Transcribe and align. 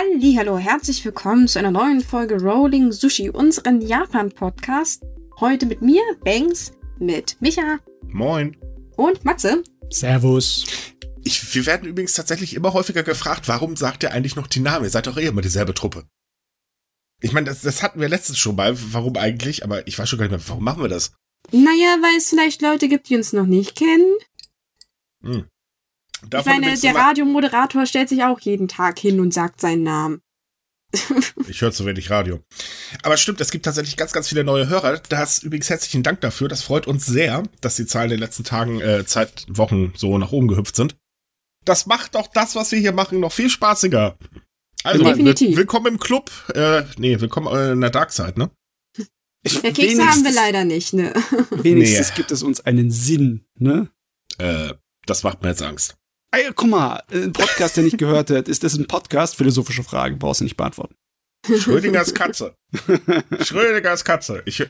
Hallo, 0.00 0.58
herzlich 0.58 1.04
willkommen 1.04 1.48
zu 1.48 1.58
einer 1.58 1.72
neuen 1.72 2.00
Folge 2.00 2.40
Rolling 2.40 2.92
Sushi, 2.92 3.30
unseren 3.30 3.80
Japan-Podcast. 3.80 5.02
Heute 5.40 5.66
mit 5.66 5.82
mir, 5.82 6.00
Banks, 6.24 6.70
mit 7.00 7.36
Micha. 7.40 7.80
Moin. 8.06 8.56
Und 8.94 9.24
Matze. 9.24 9.64
Servus. 9.90 10.66
Ich, 11.24 11.52
wir 11.52 11.66
werden 11.66 11.88
übrigens 11.88 12.14
tatsächlich 12.14 12.54
immer 12.54 12.74
häufiger 12.74 13.02
gefragt, 13.02 13.48
warum 13.48 13.74
sagt 13.74 14.04
ihr 14.04 14.12
eigentlich 14.12 14.36
noch 14.36 14.46
die 14.46 14.60
Namen? 14.60 14.84
Ihr 14.84 14.90
seid 14.90 15.08
doch 15.08 15.16
eh 15.16 15.26
immer 15.26 15.42
dieselbe 15.42 15.74
Truppe. 15.74 16.04
Ich 17.20 17.32
meine, 17.32 17.46
das, 17.46 17.62
das 17.62 17.82
hatten 17.82 18.00
wir 18.00 18.08
letztens 18.08 18.38
schon 18.38 18.54
mal. 18.54 18.76
Warum 18.92 19.16
eigentlich? 19.16 19.64
Aber 19.64 19.84
ich 19.88 19.98
weiß 19.98 20.08
schon 20.08 20.20
gar 20.20 20.26
nicht 20.26 20.38
mehr, 20.38 20.48
warum 20.48 20.62
machen 20.62 20.80
wir 20.80 20.88
das? 20.88 21.10
Naja, 21.50 21.96
weil 22.02 22.18
es 22.18 22.28
vielleicht 22.28 22.62
Leute 22.62 22.86
gibt, 22.88 23.08
die 23.08 23.16
uns 23.16 23.32
noch 23.32 23.46
nicht 23.46 23.74
kennen. 23.74 24.14
Hm. 25.24 25.48
Ich 26.22 26.44
meine, 26.44 26.76
der 26.76 26.94
Radiomoderator 26.94 27.86
stellt 27.86 28.08
sich 28.08 28.22
auch 28.24 28.40
jeden 28.40 28.68
Tag 28.68 28.98
hin 28.98 29.20
und 29.20 29.32
sagt 29.32 29.60
seinen 29.60 29.82
Namen. 29.82 30.20
ich 31.48 31.60
höre 31.60 31.72
zu 31.72 31.84
wenig 31.84 32.10
Radio. 32.10 32.40
Aber 33.02 33.18
stimmt, 33.18 33.40
es 33.40 33.50
gibt 33.50 33.66
tatsächlich 33.66 33.96
ganz, 33.96 34.12
ganz 34.12 34.28
viele 34.28 34.42
neue 34.42 34.68
Hörer. 34.68 35.00
Das 35.08 35.42
übrigens 35.42 35.68
herzlichen 35.68 36.02
Dank 36.02 36.22
dafür. 36.22 36.48
Das 36.48 36.62
freut 36.62 36.86
uns 36.86 37.04
sehr, 37.04 37.42
dass 37.60 37.76
die 37.76 37.86
Zahlen 37.86 38.06
in 38.06 38.16
den 38.16 38.20
letzten 38.20 38.44
Tagen, 38.44 38.80
äh, 38.80 39.04
Zeit, 39.04 39.44
Wochen 39.48 39.92
so 39.96 40.16
nach 40.16 40.32
oben 40.32 40.48
gehüpft 40.48 40.76
sind. 40.76 40.96
Das 41.64 41.86
macht 41.86 42.14
doch 42.14 42.28
das, 42.28 42.54
was 42.54 42.72
wir 42.72 42.78
hier 42.78 42.92
machen, 42.92 43.20
noch 43.20 43.32
viel 43.32 43.50
spaßiger. 43.50 44.16
Also, 44.84 45.04
Definitiv. 45.04 45.56
willkommen 45.56 45.94
im 45.94 45.98
Club. 45.98 46.30
Äh, 46.54 46.84
nee, 46.96 47.20
willkommen 47.20 47.54
äh, 47.54 47.72
in 47.72 47.80
der 47.80 47.90
Dark 47.90 48.12
Side, 48.12 48.34
ne? 48.36 48.50
Ja, 49.46 49.70
Kekse 49.72 50.06
haben 50.06 50.24
wir 50.24 50.32
leider 50.32 50.64
nicht, 50.64 50.94
ne? 50.94 51.12
Wenigstens 51.50 52.10
nee. 52.10 52.16
gibt 52.16 52.30
es 52.30 52.42
uns 52.42 52.60
einen 52.60 52.90
Sinn, 52.90 53.44
ne? 53.58 53.90
Äh, 54.38 54.74
das 55.04 55.24
macht 55.24 55.42
mir 55.42 55.50
jetzt 55.50 55.62
Angst. 55.62 55.97
Ey, 56.30 56.50
guck 56.54 56.68
mal, 56.68 57.02
ein 57.10 57.32
Podcast, 57.32 57.76
der 57.76 57.84
nicht 57.84 57.96
gehört 57.96 58.28
wird. 58.28 58.48
Ist 58.48 58.62
das 58.62 58.74
ein 58.74 58.86
Podcast? 58.86 59.36
Philosophische 59.36 59.82
Fragen 59.82 60.18
brauchst 60.18 60.40
du 60.40 60.44
nicht 60.44 60.56
beantworten. 60.56 60.94
Schrödingers 61.58 62.12
Katze. 62.12 62.54
Schrödingers 63.40 64.04
Katze. 64.04 64.42
Ich, 64.44 64.62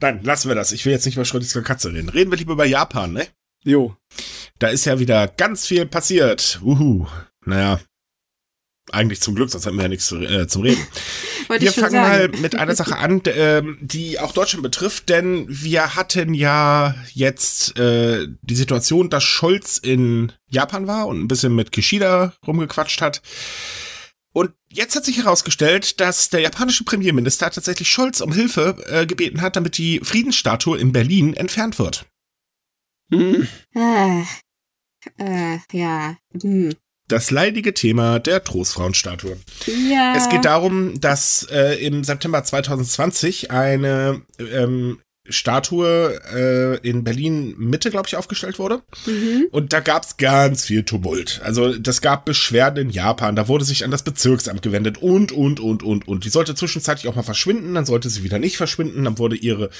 nein, 0.00 0.22
lassen 0.22 0.48
wir 0.48 0.54
das. 0.54 0.70
Ich 0.70 0.84
will 0.84 0.92
jetzt 0.92 1.04
nicht 1.04 1.16
über 1.16 1.24
Schrödingers 1.24 1.64
Katze 1.64 1.92
reden. 1.92 2.08
Reden 2.10 2.30
wir 2.30 2.38
lieber 2.38 2.52
über 2.52 2.64
Japan, 2.64 3.12
ne? 3.12 3.26
Jo. 3.64 3.96
Da 4.60 4.68
ist 4.68 4.84
ja 4.84 5.00
wieder 5.00 5.26
ganz 5.26 5.66
viel 5.66 5.84
passiert. 5.86 6.60
Uhu. 6.62 7.06
Naja, 7.44 7.80
eigentlich 8.92 9.20
zum 9.20 9.34
Glück, 9.34 9.50
sonst 9.50 9.66
hätten 9.66 9.76
wir 9.76 9.82
ja 9.82 9.88
nichts 9.88 10.06
zu, 10.06 10.20
äh, 10.20 10.46
zum 10.46 10.62
Reden. 10.62 10.86
wir 11.48 11.72
fangen 11.72 11.94
mal 11.94 12.28
mit 12.28 12.54
einer 12.54 12.74
Sache 12.74 12.96
an, 12.96 13.20
äh, 13.24 13.62
die 13.80 14.18
auch 14.18 14.32
Deutschland 14.32 14.62
betrifft, 14.62 15.08
denn 15.08 15.46
wir 15.48 15.96
hatten 15.96 16.34
ja 16.34 16.94
jetzt 17.12 17.78
äh, 17.78 18.26
die 18.42 18.56
Situation, 18.56 19.10
dass 19.10 19.24
Scholz 19.24 19.78
in 19.78 20.32
Japan 20.48 20.86
war 20.86 21.08
und 21.08 21.20
ein 21.20 21.28
bisschen 21.28 21.54
mit 21.54 21.72
Kishida 21.72 22.34
rumgequatscht 22.46 23.00
hat. 23.02 23.22
Und 24.32 24.52
jetzt 24.70 24.94
hat 24.94 25.04
sich 25.04 25.16
herausgestellt, 25.16 25.98
dass 26.00 26.28
der 26.28 26.40
japanische 26.40 26.84
Premierminister 26.84 27.50
tatsächlich 27.50 27.88
Scholz 27.88 28.20
um 28.20 28.32
Hilfe 28.32 28.84
äh, 28.86 29.06
gebeten 29.06 29.40
hat, 29.40 29.56
damit 29.56 29.78
die 29.78 30.00
Friedensstatue 30.02 30.78
in 30.78 30.92
Berlin 30.92 31.34
entfernt 31.34 31.78
wird. 31.78 32.06
Hm. 33.10 33.48
Äh, 33.74 34.22
äh, 35.18 35.58
ja. 35.72 36.16
Hm 36.40 36.74
das 37.08 37.30
leidige 37.30 37.74
Thema 37.74 38.18
der 38.18 38.42
Trostfrauenstatue. 38.42 39.36
Ja. 39.90 40.14
Es 40.16 40.28
geht 40.28 40.44
darum, 40.44 41.00
dass 41.00 41.46
äh, 41.50 41.74
im 41.84 42.04
September 42.04 42.42
2020 42.42 43.50
eine 43.50 44.22
ähm, 44.38 44.98
Statue 45.28 46.20
äh, 46.32 46.88
in 46.88 47.04
Berlin 47.04 47.54
Mitte, 47.58 47.90
glaube 47.90 48.08
ich, 48.08 48.16
aufgestellt 48.16 48.58
wurde. 48.58 48.82
Mhm. 49.06 49.46
Und 49.50 49.72
da 49.72 49.80
gab 49.80 50.04
es 50.04 50.16
ganz 50.16 50.64
viel 50.64 50.84
Tumult. 50.84 51.40
Also 51.44 51.76
das 51.76 52.00
gab 52.00 52.24
Beschwerden 52.24 52.86
in 52.86 52.90
Japan, 52.90 53.36
da 53.36 53.48
wurde 53.48 53.64
sich 53.64 53.84
an 53.84 53.90
das 53.90 54.02
Bezirksamt 54.02 54.62
gewendet 54.62 54.98
und, 54.98 55.32
und, 55.32 55.60
und, 55.60 55.82
und, 55.82 56.08
und. 56.08 56.24
Die 56.24 56.30
sollte 56.30 56.54
zwischenzeitlich 56.54 57.08
auch 57.08 57.16
mal 57.16 57.22
verschwinden, 57.22 57.74
dann 57.74 57.86
sollte 57.86 58.08
sie 58.08 58.24
wieder 58.24 58.38
nicht 58.38 58.56
verschwinden, 58.56 59.04
dann 59.04 59.18
wurde 59.18 59.36
ihre 59.36 59.70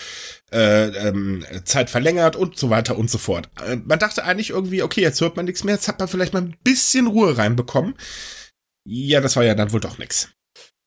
äh, 0.52 0.86
ähm, 1.08 1.44
Zeit 1.64 1.90
verlängert 1.90 2.36
und 2.36 2.58
so 2.58 2.70
weiter 2.70 2.96
und 2.96 3.10
so 3.10 3.18
fort. 3.18 3.48
Äh, 3.66 3.76
man 3.76 3.98
dachte 3.98 4.24
eigentlich 4.24 4.50
irgendwie, 4.50 4.82
okay, 4.82 5.00
jetzt 5.00 5.20
hört 5.20 5.36
man 5.36 5.46
nichts 5.46 5.64
mehr, 5.64 5.74
jetzt 5.74 5.88
hat 5.88 5.98
man 5.98 6.08
vielleicht 6.08 6.32
mal 6.32 6.42
ein 6.42 6.56
bisschen 6.62 7.06
Ruhe 7.06 7.36
reinbekommen. 7.36 7.94
Ja, 8.84 9.20
das 9.20 9.36
war 9.36 9.44
ja 9.44 9.54
dann 9.54 9.72
wohl 9.72 9.80
doch 9.80 9.98
nichts. 9.98 10.28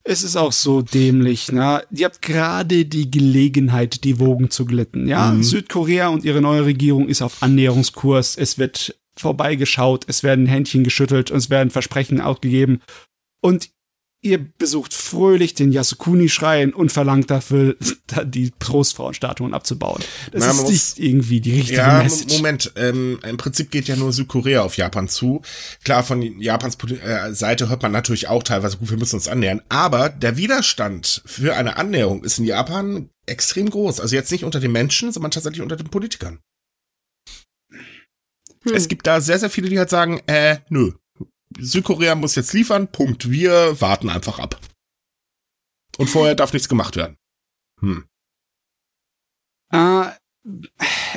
Es 0.09 0.24
ist 0.24 0.38
auch 0.38 0.52
so 0.52 0.81
dämlich, 0.81 1.52
ne? 1.52 1.84
Ihr 1.92 2.06
habt 2.06 2.24
gerade 2.24 2.86
die 2.86 3.12
Gelegenheit, 3.12 4.03
die 4.03 4.18
Wogen 4.18 4.50
zu 4.50 4.66
glitten, 4.66 5.08
ja? 5.08 5.34
Mhm. 5.34 5.44
Südkorea 5.44 6.08
und 6.08 6.25
ihre 6.25 6.42
neue 6.42 6.66
Regierung 6.66 7.08
ist 7.08 7.22
auf 7.22 7.44
Annäherungskurs. 7.44 8.36
Es 8.36 8.58
wird 8.58 9.00
vorbeigeschaut, 9.16 10.06
es 10.08 10.24
werden 10.24 10.48
Händchen 10.48 10.84
geschüttelt 10.84 11.30
und 11.30 11.38
es 11.38 11.52
werden 11.52 11.69
Versprechen 11.69 12.22
ausgegeben. 12.22 12.81
Und 13.42 13.69
ihr 14.22 14.38
besucht 14.38 14.94
fröhlich 14.94 15.53
den 15.53 15.72
Yasukuni-Schrein 15.72 16.74
und 16.74 16.91
verlangt 16.91 17.30
dafür, 17.30 17.75
die 18.25 18.52
Trostfrauenstatuen 18.59 19.53
abzubauen. 19.53 20.03
Das 20.31 20.44
Na, 20.44 20.52
ist 20.52 20.69
nicht 20.69 21.00
irgendwie 21.00 21.40
die 21.40 21.53
richtige 21.53 21.78
ja, 21.78 22.03
Message. 22.03 22.35
Moment, 22.35 22.72
ähm, 22.75 23.19
im 23.28 23.38
Prinzip 23.38 23.72
geht 23.72 23.88
ja 23.88 23.96
nur 23.96 24.12
Südkorea 24.12 24.62
auf 24.62 24.78
Japan 24.78 25.07
zu. 25.07 25.41
Klar, 25.84 26.03
von 26.03 26.22
Japans 26.22 26.78
äh, 27.02 27.34
Seite 27.34 27.69
hört 27.69 27.81
man 27.81 27.91
natürlich 27.91 28.28
auch 28.28 28.44
teilweise, 28.44 28.78
gut, 28.78 28.90
wir 28.90 28.97
müssen 28.97 29.16
uns 29.16 29.28
annähern. 29.28 29.62
Aber 29.69 30.09
der 30.09 30.36
Widerstand 30.38 31.22
für 31.25 31.56
eine 31.56 31.78
Annäherung 31.78 32.24
ist 32.24 32.40
in 32.40 32.46
Japan 32.46 33.09
extrem 33.25 33.69
groß. 33.69 34.01
Also 34.01 34.16
jetzt 34.16 34.31
nicht 34.31 34.44
unter 34.44 34.59
den 34.59 34.72
Menschen, 34.72 35.12
sondern 35.12 35.31
tatsächlich 35.31 35.62
unter 35.62 35.78
den 35.78 35.90
Politikern. 35.90 36.40
Hm. 38.63 38.74
Es 38.75 38.90
gibt 38.90 39.07
da 39.07 39.22
sehr, 39.22 39.40
sehr 39.40 39.50
viele, 39.50 39.69
die 39.69 39.80
halt 39.80 39.90
sagen, 39.90 40.22
äh, 40.28 40.57
nö, 40.69 40.91
Südkorea 41.58 42.16
muss 42.16 42.36
jetzt 42.36 42.54
liefern, 42.54 42.92
Punkt. 42.92 43.30
Wir 43.30 43.80
warten 43.82 44.10
einfach 44.10 44.40
ab. 44.40 44.60
Und 45.98 46.10
vorher 46.10 46.36
darf 46.36 46.54
nichts 46.54 46.70
gemacht 46.70 46.96
werden. 46.96 47.18
Hm. 47.82 48.06
Äh, 49.72 50.12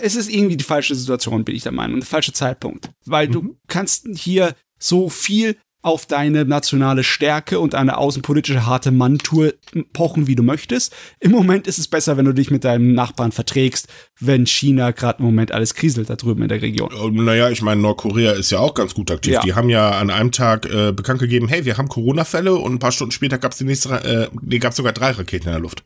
es 0.00 0.16
ist 0.16 0.28
irgendwie 0.28 0.56
die 0.56 0.64
falsche 0.64 0.94
Situation, 0.94 1.44
bin 1.44 1.54
ich 1.54 1.62
der 1.62 1.72
Meinung, 1.72 2.00
der 2.00 2.08
falsche 2.08 2.32
Zeitpunkt. 2.32 2.90
Weil 3.04 3.28
mhm. 3.28 3.32
du 3.32 3.58
kannst 3.68 4.08
hier 4.14 4.56
so 4.78 5.08
viel 5.08 5.56
auf 5.82 6.06
deine 6.06 6.44
nationale 6.44 7.02
Stärke 7.04 7.58
und 7.58 7.74
eine 7.74 7.98
außenpolitische 7.98 8.66
harte 8.66 8.92
Manntour 8.92 9.52
pochen, 9.92 10.28
wie 10.28 10.36
du 10.36 10.42
möchtest. 10.44 10.94
Im 11.18 11.32
Moment 11.32 11.66
ist 11.66 11.78
es 11.78 11.88
besser, 11.88 12.16
wenn 12.16 12.24
du 12.24 12.32
dich 12.32 12.50
mit 12.50 12.64
deinem 12.64 12.94
Nachbarn 12.94 13.32
verträgst, 13.32 13.88
wenn 14.20 14.46
China 14.46 14.92
gerade 14.92 15.18
im 15.18 15.24
Moment 15.24 15.50
alles 15.52 15.74
kriselt 15.74 16.08
da 16.08 16.14
drüben 16.14 16.42
in 16.42 16.48
der 16.48 16.62
Region. 16.62 16.90
Naja, 17.24 17.50
ich 17.50 17.62
meine, 17.62 17.80
Nordkorea 17.80 18.32
ist 18.32 18.50
ja 18.50 18.60
auch 18.60 18.74
ganz 18.74 18.94
gut 18.94 19.10
aktiv. 19.10 19.34
Ja. 19.34 19.40
Die 19.40 19.54
haben 19.54 19.68
ja 19.68 19.90
an 19.90 20.10
einem 20.10 20.30
Tag 20.30 20.66
äh, 20.66 20.92
bekannt 20.92 21.20
gegeben, 21.20 21.48
hey, 21.48 21.64
wir 21.64 21.76
haben 21.76 21.88
Corona-Fälle 21.88 22.54
und 22.54 22.74
ein 22.74 22.78
paar 22.78 22.92
Stunden 22.92 23.12
später 23.12 23.38
gab 23.38 23.52
es 23.52 23.58
die 23.58 23.64
nächste, 23.64 23.90
äh, 23.90 24.28
nee, 24.40 24.58
gab 24.58 24.74
sogar 24.74 24.92
drei 24.92 25.10
Raketen 25.10 25.48
in 25.48 25.52
der 25.52 25.60
Luft. 25.60 25.84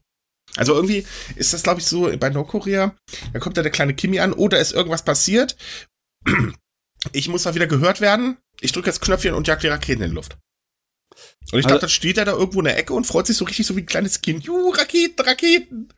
Also 0.57 0.75
irgendwie 0.75 1.05
ist 1.37 1.53
das, 1.53 1.63
glaube 1.63 1.81
ich, 1.81 1.87
so 1.87 2.11
bei 2.19 2.31
Nordkorea, 2.31 2.95
da 3.33 3.39
kommt 3.39 3.57
da 3.57 3.63
der 3.63 3.73
kleine 3.73 3.95
Kimi 3.95 4.21
an, 4.21 4.33
oder 4.33 4.59
ist 4.59 4.73
irgendwas 4.73 5.05
passiert 5.05 5.57
ich 7.13 7.29
muss 7.29 7.45
mal 7.45 7.55
wieder 7.55 7.67
gehört 7.67 8.01
werden. 8.01 8.37
Ich 8.61 8.73
drücke 8.73 8.89
jetzt 8.89 9.01
Knöpfchen 9.01 9.35
und 9.35 9.47
jag 9.47 9.61
die 9.61 9.69
Raketen 9.69 10.03
in 10.03 10.11
die 10.11 10.15
Luft. 10.15 10.37
Und 11.53 11.61
ich 11.61 11.65
also, 11.65 11.69
dachte, 11.69 11.81
dann 11.83 11.91
steht 11.91 12.19
er 12.19 12.25
da 12.25 12.33
irgendwo 12.33 12.59
in 12.61 12.65
der 12.65 12.79
Ecke 12.79 12.93
und 12.93 13.07
freut 13.07 13.27
sich 13.27 13.37
so 13.37 13.45
richtig 13.45 13.67
so 13.67 13.77
wie 13.77 13.81
ein 13.81 13.87
kleines 13.87 14.21
Kind. 14.21 14.45
Juhu, 14.45 14.71
Raketen, 14.71 15.25
Raketen. 15.25 15.89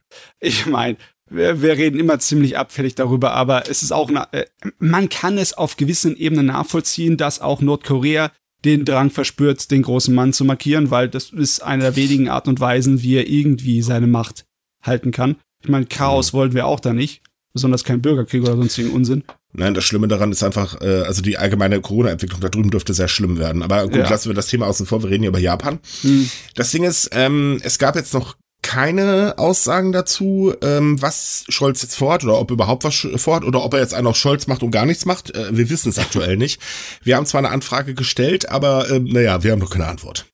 Ich 0.40 0.66
meine, 0.66 0.96
wir, 1.30 1.62
wir, 1.62 1.76
reden 1.76 1.98
immer 1.98 2.18
ziemlich 2.18 2.56
abfällig 2.56 2.94
darüber, 2.94 3.32
aber 3.32 3.68
es 3.68 3.82
ist 3.82 3.92
auch, 3.92 4.10
äh, 4.32 4.46
man 4.78 5.08
kann 5.08 5.38
es 5.38 5.52
auf 5.52 5.76
gewissen 5.76 6.16
Ebenen 6.16 6.46
nachvollziehen, 6.46 7.16
dass 7.16 7.40
auch 7.40 7.60
Nordkorea 7.60 8.30
den 8.64 8.84
Drang 8.84 9.10
verspürt, 9.10 9.70
den 9.70 9.82
großen 9.82 10.14
Mann 10.14 10.32
zu 10.32 10.44
markieren, 10.44 10.90
weil 10.90 11.08
das 11.08 11.30
ist 11.30 11.60
eine 11.60 11.84
der 11.84 11.96
wenigen 11.96 12.28
Art 12.28 12.48
und 12.48 12.60
Weisen, 12.60 13.02
wie 13.02 13.16
er 13.16 13.28
irgendwie 13.28 13.82
seine 13.82 14.06
Macht 14.06 14.46
halten 14.82 15.12
kann. 15.12 15.36
Ich 15.62 15.68
meine, 15.68 15.86
Chaos 15.86 16.32
mhm. 16.32 16.38
wollen 16.38 16.52
wir 16.54 16.66
auch 16.66 16.80
da 16.80 16.92
nicht, 16.92 17.22
besonders 17.52 17.84
kein 17.84 18.02
Bürgerkrieg 18.02 18.42
oder 18.42 18.56
sonstigen 18.56 18.90
Unsinn. 18.90 19.24
Nein, 19.52 19.74
das 19.74 19.84
Schlimme 19.84 20.08
daran 20.08 20.30
ist 20.30 20.42
einfach, 20.42 20.80
äh, 20.82 21.02
also 21.02 21.22
die 21.22 21.38
allgemeine 21.38 21.80
Corona-Entwicklung 21.80 22.40
da 22.40 22.48
drüben 22.48 22.70
dürfte 22.70 22.92
sehr 22.92 23.08
schlimm 23.08 23.38
werden. 23.38 23.62
Aber 23.62 23.84
gut, 23.84 23.96
ja. 23.96 24.08
lassen 24.08 24.28
wir 24.28 24.34
das 24.34 24.48
Thema 24.48 24.66
außen 24.66 24.86
vor, 24.86 25.02
wir 25.02 25.10
reden 25.10 25.22
hier 25.22 25.30
über 25.30 25.38
Japan. 25.38 25.78
Hm. 26.02 26.30
Das 26.54 26.70
Ding 26.70 26.84
ist, 26.84 27.10
ähm, 27.12 27.58
es 27.62 27.78
gab 27.78 27.96
jetzt 27.96 28.12
noch 28.12 28.36
keine 28.62 29.38
Aussagen 29.38 29.92
dazu, 29.92 30.52
ähm, 30.62 31.00
was 31.00 31.44
Scholz 31.48 31.80
jetzt 31.80 31.96
vorhat 31.96 32.24
oder 32.24 32.38
ob 32.38 32.50
überhaupt 32.50 32.84
was 32.84 33.06
vorhat 33.16 33.44
oder 33.44 33.64
ob 33.64 33.72
er 33.72 33.80
jetzt 33.80 33.94
einen 33.94 34.06
auf 34.06 34.16
Scholz 34.16 34.46
macht 34.46 34.62
und 34.62 34.70
gar 34.70 34.84
nichts 34.84 35.06
macht. 35.06 35.34
Äh, 35.34 35.56
wir 35.56 35.70
wissen 35.70 35.88
es 35.88 35.98
aktuell 35.98 36.36
nicht. 36.36 36.60
Wir 37.02 37.16
haben 37.16 37.24
zwar 37.24 37.38
eine 37.38 37.50
Anfrage 37.50 37.94
gestellt, 37.94 38.50
aber 38.50 38.90
ähm, 38.90 39.04
naja, 39.04 39.42
wir 39.42 39.52
haben 39.52 39.60
noch 39.60 39.70
keine 39.70 39.86
Antwort. 39.86 40.26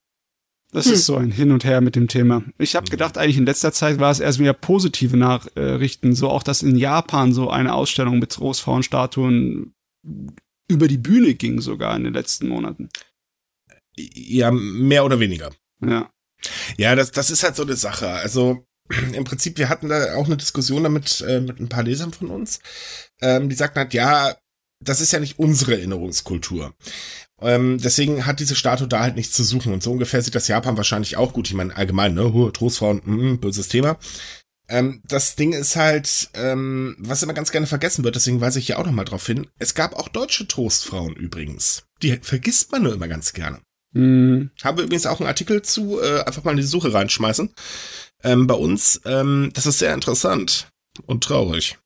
Das 0.75 0.87
hm. 0.87 0.93
ist 0.93 1.07
so 1.07 1.17
ein 1.17 1.31
Hin 1.31 1.53
und 1.53 1.65
Her 1.65 1.81
mit 1.81 1.95
dem 1.95 2.09
Thema. 2.09 2.43
Ich 2.59 2.75
habe 2.75 2.85
hm. 2.85 2.91
gedacht, 2.91 3.17
eigentlich 3.17 3.39
in 3.39 3.47
letzter 3.47 3.73
Zeit 3.73 4.01
war 4.01 4.11
es 4.11 4.19
erst 4.19 4.41
wieder 4.41 4.53
positive 4.53 5.17
Nachrichten. 5.17 6.15
So 6.15 6.29
auch, 6.29 6.43
dass 6.43 6.63
in 6.63 6.77
Japan 6.77 7.33
so 7.33 7.49
eine 7.49 7.75
Ausstellung 7.75 8.19
mit 8.19 8.35
Großfrauenstatuen 8.35 9.73
über 10.69 10.89
die 10.89 10.99
Bühne 10.99 11.35
ging, 11.35 11.61
sogar 11.61 11.97
in 11.97 12.05
den 12.05 12.13
letzten 12.13 12.49
Monaten. 12.49 12.89
Ja, 13.97 14.51
mehr 14.51 15.05
oder 15.05 15.21
weniger. 15.21 15.53
Ja. 15.81 16.11
Ja, 16.77 16.95
das, 16.97 17.13
das 17.13 17.31
ist 17.31 17.45
halt 17.45 17.55
so 17.55 17.63
eine 17.63 17.77
Sache. 17.77 18.09
Also 18.09 18.67
im 19.13 19.23
Prinzip, 19.23 19.57
wir 19.59 19.69
hatten 19.69 19.89
da 19.89 20.17
auch 20.17 20.27
eine 20.27 20.37
Diskussion 20.37 20.83
damit 20.83 21.21
äh, 21.21 21.41
mit 21.41 21.61
ein 21.61 21.69
paar 21.69 21.85
Lesern 21.85 22.13
von 22.13 22.31
uns. 22.31 22.59
Ähm, 23.21 23.49
die 23.49 23.55
sagten 23.55 23.79
halt, 23.79 23.95
ja, 23.95 24.35
das 24.85 25.01
ist 25.01 25.13
ja 25.13 25.21
nicht 25.21 25.39
unsere 25.39 25.73
Erinnerungskultur. 25.75 26.75
Ähm, 27.41 27.79
deswegen 27.83 28.27
hat 28.27 28.41
diese 28.41 28.55
Statue 28.57 28.89
da 28.89 29.01
halt 29.01 29.17
nichts 29.17 29.35
zu 29.35 29.45
suchen. 29.45 29.73
Und 29.73 29.83
so 29.83 29.93
ungefähr 29.93 30.23
sieht 30.23 30.35
das 30.35 30.49
Japan 30.49 30.77
wahrscheinlich 30.77 31.17
auch 31.17 31.33
gut. 31.33 31.49
Ich 31.49 31.55
meine, 31.55 31.77
allgemein, 31.77 32.15
ne, 32.15 32.33
hohe 32.33 32.53
Trostfrauen, 32.53 33.03
mm, 33.05 33.41
böses 33.41 33.69
Thema. 33.69 33.99
Ähm, 34.69 35.03
das 35.07 35.37
Ding 35.37 35.53
ist 35.53 35.77
halt, 35.77 36.31
ähm, 36.35 36.97
was 36.99 37.23
immer 37.23 37.35
ganz 37.35 37.53
gerne 37.53 37.67
vergessen 37.67 38.03
wird, 38.03 38.17
deswegen 38.17 38.41
weise 38.41 38.59
ich 38.59 38.67
hier 38.67 38.79
auch 38.79 38.87
nochmal 38.87 39.05
drauf 39.05 39.27
hin. 39.27 39.47
Es 39.59 39.75
gab 39.75 39.95
auch 39.95 40.09
deutsche 40.09 40.49
Trostfrauen 40.49 41.15
übrigens. 41.15 41.85
Die 42.03 42.19
vergisst 42.23 42.73
man 42.73 42.83
nur 42.83 42.95
immer 42.95 43.09
ganz 43.09 43.35
gerne. 43.35 43.61
Mhm. 43.93 44.51
Haben 44.63 44.79
wir 44.79 44.85
übrigens 44.85 45.07
auch 45.07 45.21
einen 45.21 45.29
Artikel 45.29 45.63
zu, 45.63 46.01
äh, 46.01 46.21
einfach 46.21 46.45
mal 46.45 46.53
in 46.53 46.57
die 46.59 46.63
Suche 46.63 46.93
reinschmeißen. 46.93 47.51
Ähm, 48.23 48.47
bei 48.47 48.55
uns, 48.55 49.01
ähm, 49.05 49.51
das 49.53 49.67
ist 49.67 49.81
sehr 49.81 49.93
interessant 49.93 50.69
und 51.07 51.25
traurig. 51.25 51.79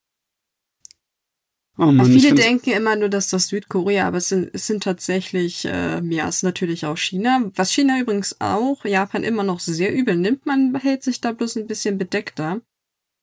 Oh 1.80 1.92
Mann, 1.92 2.06
viele 2.06 2.34
denken 2.34 2.70
immer 2.70 2.96
nur, 2.96 3.08
dass 3.08 3.30
das 3.30 3.46
Südkorea, 3.46 4.08
aber 4.08 4.16
es 4.16 4.28
sind, 4.28 4.50
es 4.52 4.66
sind 4.66 4.82
tatsächlich, 4.82 5.64
äh, 5.64 6.02
ja, 6.04 6.28
es 6.28 6.38
ist 6.38 6.42
natürlich 6.42 6.84
auch 6.86 6.98
China. 6.98 7.50
Was 7.54 7.72
China 7.72 8.00
übrigens 8.00 8.40
auch 8.40 8.84
Japan 8.84 9.22
immer 9.22 9.44
noch 9.44 9.60
sehr 9.60 9.94
übel 9.94 10.16
nimmt, 10.16 10.44
man 10.44 10.74
hält 10.74 11.04
sich 11.04 11.20
da 11.20 11.30
bloß 11.30 11.56
ein 11.56 11.68
bisschen 11.68 11.96
bedeckter. 11.96 12.60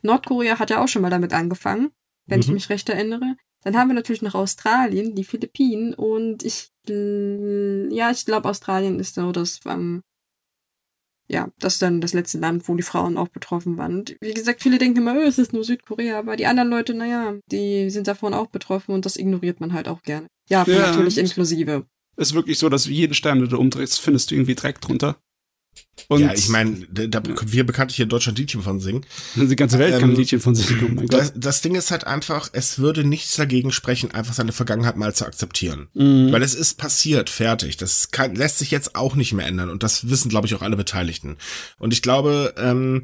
Nordkorea 0.03 0.57
hat 0.57 0.69
ja 0.69 0.81
auch 0.81 0.87
schon 0.87 1.01
mal 1.01 1.09
damit 1.09 1.33
angefangen, 1.33 1.91
wenn 2.27 2.37
mhm. 2.37 2.43
ich 2.43 2.51
mich 2.51 2.69
recht 2.69 2.87
erinnere. 2.87 3.35
Dann 3.63 3.75
haben 3.75 3.89
wir 3.89 3.95
natürlich 3.95 4.21
noch 4.21 4.35
Australien, 4.35 5.15
die 5.15 5.25
Philippinen 5.25 5.93
und 5.93 6.43
ich, 6.43 6.71
ja, 6.87 8.11
ich 8.11 8.25
glaube, 8.25 8.47
Australien 8.47 9.01
ist 9.01 9.15
so 9.15 9.33
das, 9.33 9.59
ähm, 9.65 10.01
ja, 11.27 11.49
das 11.59 11.73
ist 11.73 11.81
dann 11.81 12.01
das 12.01 12.13
letzte 12.13 12.37
Land, 12.37 12.67
wo 12.67 12.75
die 12.75 12.83
Frauen 12.83 13.17
auch 13.17 13.29
betroffen 13.29 13.77
waren. 13.77 13.99
Und 13.99 14.15
wie 14.21 14.33
gesagt, 14.33 14.61
viele 14.61 14.77
denken 14.77 14.99
immer, 14.99 15.15
oh, 15.15 15.21
es 15.21 15.39
ist 15.39 15.53
nur 15.53 15.63
Südkorea, 15.63 16.19
aber 16.19 16.35
die 16.35 16.45
anderen 16.45 16.69
Leute, 16.69 16.93
naja, 16.93 17.35
die 17.51 17.89
sind 17.89 18.07
davon 18.07 18.33
auch 18.33 18.47
betroffen 18.47 18.93
und 18.93 19.05
das 19.05 19.17
ignoriert 19.17 19.59
man 19.59 19.73
halt 19.73 19.87
auch 19.87 20.01
gerne. 20.03 20.27
Ja, 20.49 20.63
ja 20.67 20.91
natürlich 20.91 21.17
inklusive. 21.17 21.85
Ist 22.17 22.33
wirklich 22.33 22.59
so, 22.59 22.69
dass 22.69 22.85
jeden 22.85 23.13
Stern, 23.13 23.39
den 23.39 23.49
du 23.49 23.57
umdrehst, 23.57 23.99
findest 23.99 24.31
du 24.31 24.35
irgendwie 24.35 24.55
Dreck 24.55 24.79
drunter. 24.79 25.17
Und 26.07 26.21
ja, 26.21 26.33
ich 26.33 26.49
meine, 26.49 26.85
da, 26.91 27.07
da 27.07 27.23
wir 27.45 27.65
bekanntlich 27.65 27.95
hier 27.95 28.03
in 28.03 28.09
Deutschland 28.09 28.37
Liedchen 28.37 28.61
von 28.61 28.79
singen. 28.79 29.05
Die 29.35 29.55
ganze 29.55 29.79
Welt 29.79 29.95
ähm, 29.95 30.01
kann 30.01 30.15
Liedchen 30.15 30.39
von 30.39 30.53
singen. 30.53 30.83
Oh 30.83 30.93
mein 30.93 31.07
Gott. 31.07 31.19
Das, 31.19 31.33
das, 31.35 31.61
Ding 31.61 31.73
ist 31.75 31.89
halt 31.89 32.05
einfach, 32.05 32.49
es 32.53 32.77
würde 32.77 33.03
nichts 33.03 33.35
dagegen 33.35 33.71
sprechen, 33.71 34.11
einfach 34.11 34.33
seine 34.33 34.51
Vergangenheit 34.51 34.97
mal 34.97 35.15
zu 35.15 35.25
akzeptieren. 35.25 35.87
Mhm. 35.93 36.31
Weil 36.31 36.43
es 36.43 36.53
ist 36.53 36.75
passiert, 36.75 37.29
fertig. 37.29 37.77
Das 37.77 38.11
kann, 38.11 38.35
lässt 38.35 38.59
sich 38.59 38.71
jetzt 38.71 38.95
auch 38.95 39.15
nicht 39.15 39.33
mehr 39.33 39.47
ändern. 39.47 39.69
Und 39.69 39.83
das 39.83 40.09
wissen, 40.09 40.29
glaube 40.29 40.47
ich, 40.47 40.53
auch 40.53 40.61
alle 40.61 40.75
Beteiligten. 40.75 41.37
Und 41.79 41.91
ich 41.91 42.01
glaube, 42.01 42.53
ähm, 42.57 43.03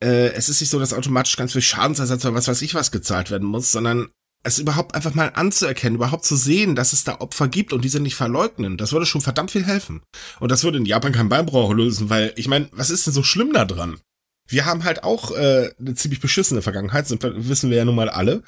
äh, 0.00 0.32
es 0.32 0.48
ist 0.48 0.60
nicht 0.60 0.70
so, 0.70 0.78
dass 0.78 0.92
automatisch 0.92 1.36
ganz 1.36 1.52
viel 1.52 1.62
Schadensersatz 1.62 2.24
oder 2.24 2.34
was 2.34 2.48
weiß 2.48 2.62
ich 2.62 2.74
was 2.74 2.90
gezahlt 2.90 3.30
werden 3.30 3.46
muss, 3.46 3.70
sondern 3.70 4.08
es 4.44 4.58
überhaupt 4.58 4.94
einfach 4.94 5.14
mal 5.14 5.32
anzuerkennen, 5.34 5.96
überhaupt 5.96 6.24
zu 6.24 6.36
sehen, 6.36 6.76
dass 6.76 6.92
es 6.92 7.04
da 7.04 7.20
Opfer 7.20 7.48
gibt 7.48 7.72
und 7.72 7.84
diese 7.84 7.98
nicht 7.98 8.14
verleugnen, 8.14 8.76
das 8.76 8.92
würde 8.92 9.06
schon 9.06 9.22
verdammt 9.22 9.50
viel 9.50 9.64
helfen. 9.64 10.02
Und 10.38 10.52
das 10.52 10.62
würde 10.62 10.78
in 10.78 10.86
Japan 10.86 11.12
kein 11.12 11.28
Beinbruch 11.28 11.72
lösen, 11.72 12.10
weil 12.10 12.32
ich 12.36 12.46
meine, 12.46 12.68
was 12.72 12.90
ist 12.90 13.06
denn 13.06 13.14
so 13.14 13.22
schlimm 13.22 13.52
da 13.52 13.64
dran? 13.64 13.98
Wir 14.46 14.66
haben 14.66 14.84
halt 14.84 15.02
auch 15.02 15.30
äh, 15.32 15.70
eine 15.80 15.94
ziemlich 15.94 16.20
beschissene 16.20 16.60
Vergangenheit, 16.62 17.08
sind, 17.08 17.22
wissen 17.22 17.70
wir 17.70 17.78
ja 17.78 17.84
nun 17.86 17.94
mal 17.94 18.10
alle. 18.10 18.42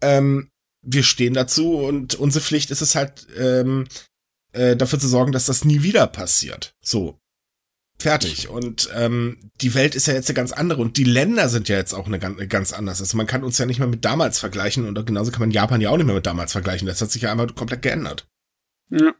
Ähm, 0.00 0.48
wir 0.82 1.02
stehen 1.02 1.34
dazu 1.34 1.76
und 1.76 2.14
unsere 2.14 2.42
Pflicht 2.42 2.70
ist 2.70 2.80
es 2.80 2.94
halt, 2.94 3.26
ähm, 3.36 3.86
äh, 4.52 4.76
dafür 4.76 4.98
zu 4.98 5.08
sorgen, 5.08 5.32
dass 5.32 5.46
das 5.46 5.64
nie 5.64 5.82
wieder 5.82 6.06
passiert. 6.06 6.74
So. 6.82 7.18
Fertig. 7.98 8.48
Und 8.48 8.90
ähm, 8.94 9.50
die 9.60 9.74
Welt 9.74 9.94
ist 9.94 10.06
ja 10.06 10.14
jetzt 10.14 10.28
eine 10.28 10.34
ganz 10.34 10.52
andere 10.52 10.82
und 10.82 10.98
die 10.98 11.04
Länder 11.04 11.48
sind 11.48 11.68
ja 11.68 11.76
jetzt 11.76 11.94
auch 11.94 12.06
eine 12.06 12.18
ganz, 12.18 12.38
ganz 12.48 12.72
anders. 12.72 13.00
Also 13.00 13.16
man 13.16 13.26
kann 13.26 13.42
uns 13.42 13.56
ja 13.58 13.66
nicht 13.66 13.78
mehr 13.78 13.88
mit 13.88 14.04
damals 14.04 14.38
vergleichen 14.38 14.86
und 14.86 15.06
genauso 15.06 15.30
kann 15.30 15.40
man 15.40 15.50
Japan 15.50 15.80
ja 15.80 15.90
auch 15.90 15.96
nicht 15.96 16.06
mehr 16.06 16.14
mit 16.14 16.26
damals 16.26 16.52
vergleichen. 16.52 16.86
Das 16.86 17.00
hat 17.00 17.10
sich 17.10 17.22
ja 17.22 17.30
einmal 17.30 17.46
komplett 17.48 17.82
geändert. 17.82 18.26
Ja. 18.90 19.14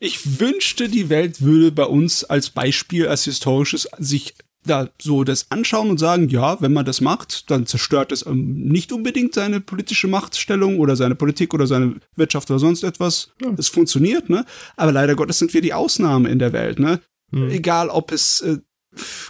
Ich 0.00 0.40
wünschte, 0.40 0.88
die 0.88 1.08
Welt 1.08 1.42
würde 1.42 1.72
bei 1.72 1.84
uns 1.84 2.24
als 2.24 2.50
Beispiel, 2.50 3.08
als 3.08 3.24
historisches 3.24 3.88
sich 3.98 4.34
da 4.64 4.90
so 5.00 5.24
das 5.24 5.50
anschauen 5.50 5.90
und 5.90 5.98
sagen, 5.98 6.28
ja, 6.28 6.60
wenn 6.60 6.72
man 6.72 6.84
das 6.84 7.00
macht, 7.00 7.50
dann 7.50 7.66
zerstört 7.66 8.12
es 8.12 8.26
ähm, 8.26 8.68
nicht 8.68 8.92
unbedingt 8.92 9.34
seine 9.34 9.60
politische 9.60 10.08
Machtstellung 10.08 10.78
oder 10.78 10.96
seine 10.96 11.14
Politik 11.14 11.54
oder 11.54 11.66
seine 11.66 11.96
Wirtschaft 12.16 12.50
oder 12.50 12.58
sonst 12.58 12.82
etwas. 12.82 13.32
Es 13.56 13.68
ja. 13.68 13.72
funktioniert, 13.72 14.28
ne? 14.28 14.44
Aber 14.76 14.92
leider 14.92 15.14
Gottes 15.14 15.38
sind 15.38 15.54
wir 15.54 15.62
die 15.62 15.74
Ausnahme 15.74 16.28
in 16.28 16.38
der 16.38 16.52
Welt, 16.52 16.78
ne? 16.78 17.00
Mhm. 17.30 17.50
Egal, 17.50 17.88
ob 17.90 18.12
es 18.12 18.40
äh, 18.40 18.58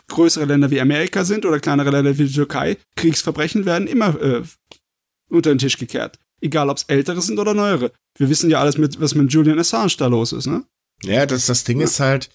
größere 0.08 0.44
Länder 0.44 0.70
wie 0.70 0.80
Amerika 0.80 1.24
sind 1.24 1.44
oder 1.44 1.60
kleinere 1.60 1.90
Länder 1.90 2.18
wie 2.18 2.26
die 2.26 2.32
Türkei, 2.32 2.76
Kriegsverbrechen 2.96 3.64
werden 3.64 3.88
immer 3.88 4.20
äh, 4.20 4.42
unter 5.28 5.50
den 5.50 5.58
Tisch 5.58 5.78
gekehrt. 5.78 6.18
Egal, 6.40 6.70
ob 6.70 6.76
es 6.76 6.84
ältere 6.84 7.20
sind 7.20 7.38
oder 7.38 7.54
neuere. 7.54 7.92
Wir 8.16 8.28
wissen 8.28 8.50
ja 8.50 8.60
alles, 8.60 8.78
mit, 8.78 9.00
was 9.00 9.14
mit 9.14 9.32
Julian 9.32 9.58
Assange 9.58 9.96
da 9.98 10.06
los 10.06 10.32
ist, 10.32 10.46
ne? 10.46 10.64
Ja, 11.02 11.26
das, 11.26 11.46
das 11.46 11.64
Ding 11.64 11.78
ja. 11.78 11.84
ist 11.84 12.00
halt, 12.00 12.30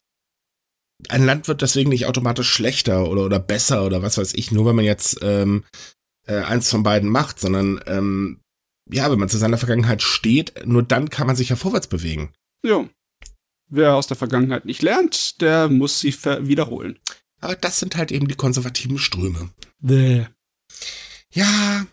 ein 1.10 1.26
Land 1.26 1.48
wird 1.48 1.62
deswegen 1.62 1.90
nicht 1.90 2.06
automatisch 2.06 2.50
schlechter 2.50 3.10
oder, 3.10 3.26
oder 3.26 3.40
besser 3.40 3.86
oder 3.86 4.02
was 4.02 4.18
weiß 4.18 4.34
ich, 4.34 4.52
nur 4.52 4.66
wenn 4.66 4.76
man 4.76 4.86
jetzt 4.86 5.20
ähm, 5.22 5.64
äh, 6.28 6.40
eins 6.40 6.70
von 6.70 6.84
beiden 6.84 7.10
macht, 7.10 7.40
sondern 7.40 7.82
ähm, 7.88 8.40
ja, 8.92 9.10
wenn 9.12 9.20
man 9.20 9.30
zu 9.30 9.38
seiner 9.38 9.58
Vergangenheit 9.58 10.02
steht, 10.02 10.66
nur 10.66 10.84
dann 10.84 11.10
kann 11.10 11.28
man 11.28 11.36
sich 11.36 11.50
ja 11.50 11.56
vorwärts 11.56 11.88
bewegen. 11.88 12.34
Ja. 12.66 12.88
Wer 13.76 13.96
aus 13.96 14.06
der 14.06 14.16
Vergangenheit 14.16 14.66
nicht 14.66 14.84
lernt, 14.84 15.42
der 15.42 15.68
muss 15.68 16.00
sie 16.00 16.14
wiederholen. 16.14 17.00
Aber 17.42 17.56
das 17.56 17.80
sind 17.80 17.96
halt 17.96 18.12
eben 18.12 18.28
die 18.28 18.36
konservativen 18.36 19.00
Ströme. 19.00 19.50
Bäh. 19.80 20.28
Ja, 21.34 21.88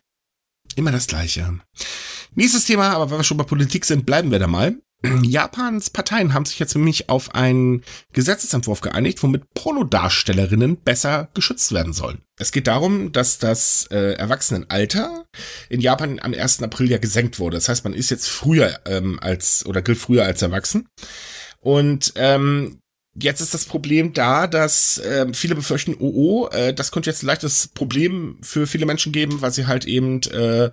immer 0.77 0.93
das 0.93 1.07
Gleiche. 1.07 1.59
Nächstes 2.35 2.67
Thema, 2.67 2.91
aber 2.91 3.11
wenn 3.11 3.17
wir 3.17 3.25
schon 3.25 3.39
bei 3.39 3.45
Politik 3.45 3.87
sind, 3.87 4.05
bleiben 4.05 4.31
wir 4.31 4.39
da 4.39 4.47
mal. 4.47 4.77
Japans 5.23 5.89
Parteien 5.89 6.35
haben 6.35 6.45
sich 6.45 6.59
jetzt 6.59 6.75
nämlich 6.75 7.09
auf 7.09 7.35
einen 7.35 7.83
Gesetzesentwurf 8.13 8.83
geeinigt, 8.83 9.23
womit 9.23 9.55
Pornodarstellerinnen 9.55 10.77
besser 10.83 11.31
geschützt 11.33 11.73
werden 11.73 11.95
sollen. 11.95 12.21
Es 12.37 12.53
geht 12.53 12.67
darum, 12.67 13.11
dass 13.13 13.39
das 13.39 13.87
äh, 13.91 14.13
Erwachsenenalter 14.17 15.25
in 15.71 15.81
Japan 15.81 16.19
am 16.21 16.35
1. 16.35 16.63
April 16.63 16.91
ja 16.91 16.99
gesenkt 16.99 17.39
wurde. 17.39 17.57
Das 17.57 17.71
heißt, 17.71 17.85
man 17.85 17.95
ist 17.95 18.11
jetzt 18.11 18.29
früher 18.29 18.81
ähm, 18.85 19.19
als 19.19 19.65
oder 19.65 19.81
gilt 19.81 19.97
früher 19.97 20.27
als 20.27 20.43
erwachsen. 20.43 20.87
Und 21.61 22.13
ähm, 22.17 22.81
jetzt 23.15 23.41
ist 23.41 23.55
das 23.55 23.65
Problem 23.65 24.13
da, 24.13 24.47
dass 24.47 24.99
äh, 24.99 25.27
viele 25.33 25.55
befürchten, 25.55 25.95
oh, 25.99 26.13
oh, 26.15 26.49
äh, 26.49 26.73
das 26.73 26.91
könnte 26.91 27.11
jetzt 27.11 27.23
ein 27.23 27.27
leichtes 27.27 27.69
Problem 27.69 28.39
für 28.43 28.67
viele 28.67 28.87
Menschen 28.87 29.13
geben, 29.13 29.43
weil 29.43 29.53
sie 29.53 29.67
halt 29.67 29.85
eben 29.85 30.23
äh, 30.23 30.71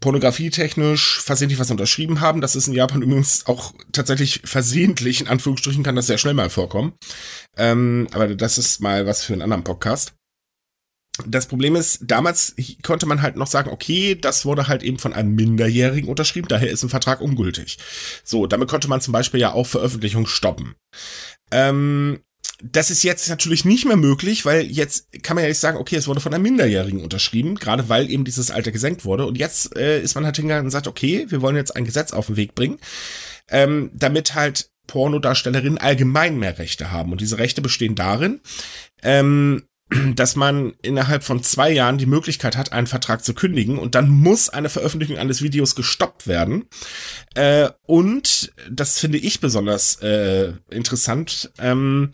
pornografietechnisch 0.00 1.20
versehentlich 1.22 1.60
was 1.60 1.70
unterschrieben 1.70 2.20
haben. 2.20 2.40
Das 2.40 2.56
ist 2.56 2.66
in 2.66 2.74
Japan 2.74 3.02
übrigens 3.02 3.46
auch 3.46 3.72
tatsächlich 3.92 4.40
versehentlich, 4.44 5.20
in 5.20 5.28
Anführungsstrichen, 5.28 5.84
kann 5.84 5.96
das 5.96 6.08
sehr 6.08 6.18
schnell 6.18 6.34
mal 6.34 6.50
vorkommen. 6.50 6.94
Ähm, 7.56 8.08
aber 8.12 8.34
das 8.34 8.58
ist 8.58 8.80
mal 8.80 9.06
was 9.06 9.22
für 9.22 9.32
einen 9.32 9.42
anderen 9.42 9.64
Podcast 9.64 10.14
das 11.26 11.46
Problem 11.46 11.76
ist, 11.76 12.00
damals 12.02 12.54
konnte 12.82 13.04
man 13.06 13.20
halt 13.20 13.36
noch 13.36 13.46
sagen, 13.46 13.70
okay, 13.70 14.14
das 14.14 14.46
wurde 14.46 14.68
halt 14.68 14.82
eben 14.82 14.98
von 14.98 15.12
einem 15.12 15.34
Minderjährigen 15.34 16.08
unterschrieben, 16.08 16.48
daher 16.48 16.70
ist 16.70 16.82
ein 16.82 16.88
Vertrag 16.88 17.20
ungültig. 17.20 17.78
So, 18.24 18.46
damit 18.46 18.68
konnte 18.68 18.88
man 18.88 19.00
zum 19.00 19.12
Beispiel 19.12 19.40
ja 19.40 19.52
auch 19.52 19.66
Veröffentlichung 19.66 20.26
stoppen. 20.26 20.74
Ähm, 21.50 22.20
das 22.62 22.90
ist 22.90 23.02
jetzt 23.02 23.28
natürlich 23.28 23.64
nicht 23.64 23.84
mehr 23.84 23.96
möglich, 23.96 24.44
weil 24.44 24.62
jetzt 24.62 25.08
kann 25.22 25.34
man 25.34 25.42
ja 25.42 25.48
nicht 25.48 25.58
sagen, 25.58 25.78
okay, 25.78 25.96
es 25.96 26.06
wurde 26.06 26.20
von 26.20 26.32
einem 26.32 26.44
Minderjährigen 26.44 27.02
unterschrieben, 27.02 27.56
gerade 27.56 27.88
weil 27.88 28.10
eben 28.10 28.24
dieses 28.24 28.50
Alter 28.50 28.70
gesenkt 28.70 29.04
wurde. 29.04 29.26
Und 29.26 29.36
jetzt 29.36 29.76
äh, 29.76 30.00
ist 30.00 30.14
man 30.14 30.24
halt 30.24 30.36
hingegangen 30.36 30.66
und 30.66 30.70
sagt, 30.70 30.86
okay, 30.86 31.26
wir 31.28 31.42
wollen 31.42 31.56
jetzt 31.56 31.74
ein 31.74 31.84
Gesetz 31.84 32.12
auf 32.12 32.26
den 32.26 32.36
Weg 32.36 32.54
bringen, 32.54 32.78
ähm, 33.50 33.90
damit 33.92 34.34
halt 34.34 34.70
Pornodarstellerinnen 34.86 35.78
allgemein 35.78 36.38
mehr 36.38 36.58
Rechte 36.58 36.92
haben. 36.92 37.12
Und 37.12 37.20
diese 37.20 37.38
Rechte 37.38 37.62
bestehen 37.62 37.96
darin, 37.96 38.40
ähm, 39.02 39.64
dass 40.14 40.36
man 40.36 40.74
innerhalb 40.82 41.24
von 41.24 41.42
zwei 41.42 41.70
Jahren 41.70 41.98
die 41.98 42.06
Möglichkeit 42.06 42.56
hat, 42.56 42.72
einen 42.72 42.86
Vertrag 42.86 43.24
zu 43.24 43.34
kündigen 43.34 43.78
und 43.78 43.94
dann 43.94 44.08
muss 44.08 44.48
eine 44.48 44.68
Veröffentlichung 44.68 45.18
eines 45.18 45.42
Videos 45.42 45.74
gestoppt 45.74 46.26
werden. 46.26 46.64
Äh, 47.34 47.70
und 47.86 48.52
das 48.70 48.98
finde 48.98 49.18
ich 49.18 49.40
besonders 49.40 49.96
äh, 50.02 50.52
interessant, 50.70 51.52
ähm, 51.58 52.12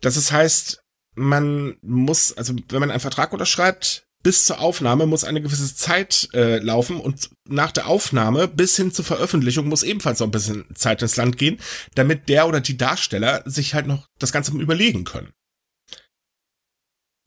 dass 0.00 0.16
es 0.16 0.32
heißt, 0.32 0.82
man 1.14 1.76
muss, 1.82 2.36
also 2.36 2.54
wenn 2.68 2.80
man 2.80 2.90
einen 2.90 3.00
Vertrag 3.00 3.32
unterschreibt, 3.32 4.06
bis 4.22 4.44
zur 4.44 4.60
Aufnahme 4.60 5.06
muss 5.06 5.24
eine 5.24 5.40
gewisse 5.40 5.74
Zeit 5.74 6.28
äh, 6.34 6.58
laufen 6.58 7.00
und 7.00 7.30
nach 7.48 7.72
der 7.72 7.86
Aufnahme 7.86 8.48
bis 8.48 8.76
hin 8.76 8.92
zur 8.92 9.04
Veröffentlichung 9.04 9.68
muss 9.68 9.82
ebenfalls 9.82 10.20
noch 10.20 10.28
ein 10.28 10.32
bisschen 10.32 10.66
Zeit 10.74 11.00
ins 11.00 11.16
Land 11.16 11.38
gehen, 11.38 11.58
damit 11.94 12.28
der 12.28 12.46
oder 12.46 12.60
die 12.60 12.76
Darsteller 12.76 13.42
sich 13.46 13.74
halt 13.74 13.86
noch 13.86 14.06
das 14.18 14.32
Ganze 14.32 14.52
überlegen 14.52 15.04
können. 15.04 15.32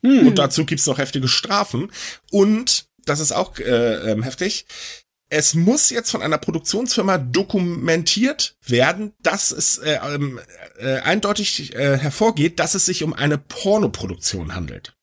Hm. 0.04 0.28
Und 0.28 0.38
dazu 0.38 0.66
gibt's 0.66 0.86
noch 0.86 0.98
heftige 0.98 1.28
Strafen. 1.28 1.92
Und, 2.32 2.86
das 3.06 3.20
ist 3.20 3.32
auch 3.32 3.58
äh, 3.60 4.12
ähm, 4.12 4.24
heftig, 4.24 4.66
es 5.30 5.56
muss 5.56 5.90
jetzt 5.90 6.12
von 6.12 6.22
einer 6.22 6.38
Produktionsfirma 6.38 7.18
dokumentiert 7.18 8.56
werden, 8.68 9.14
dass 9.24 9.52
es 9.52 9.80
äh, 9.80 10.00
ähm, 10.04 10.40
äh, 10.78 11.00
eindeutig 11.00 11.74
äh, 11.74 11.98
hervorgeht, 11.98 12.60
dass 12.60 12.76
es 12.76 12.86
sich 12.86 13.04
um 13.04 13.14
eine 13.14 13.40
Pornoproduktion 13.40 14.54
handelt. 14.54 14.96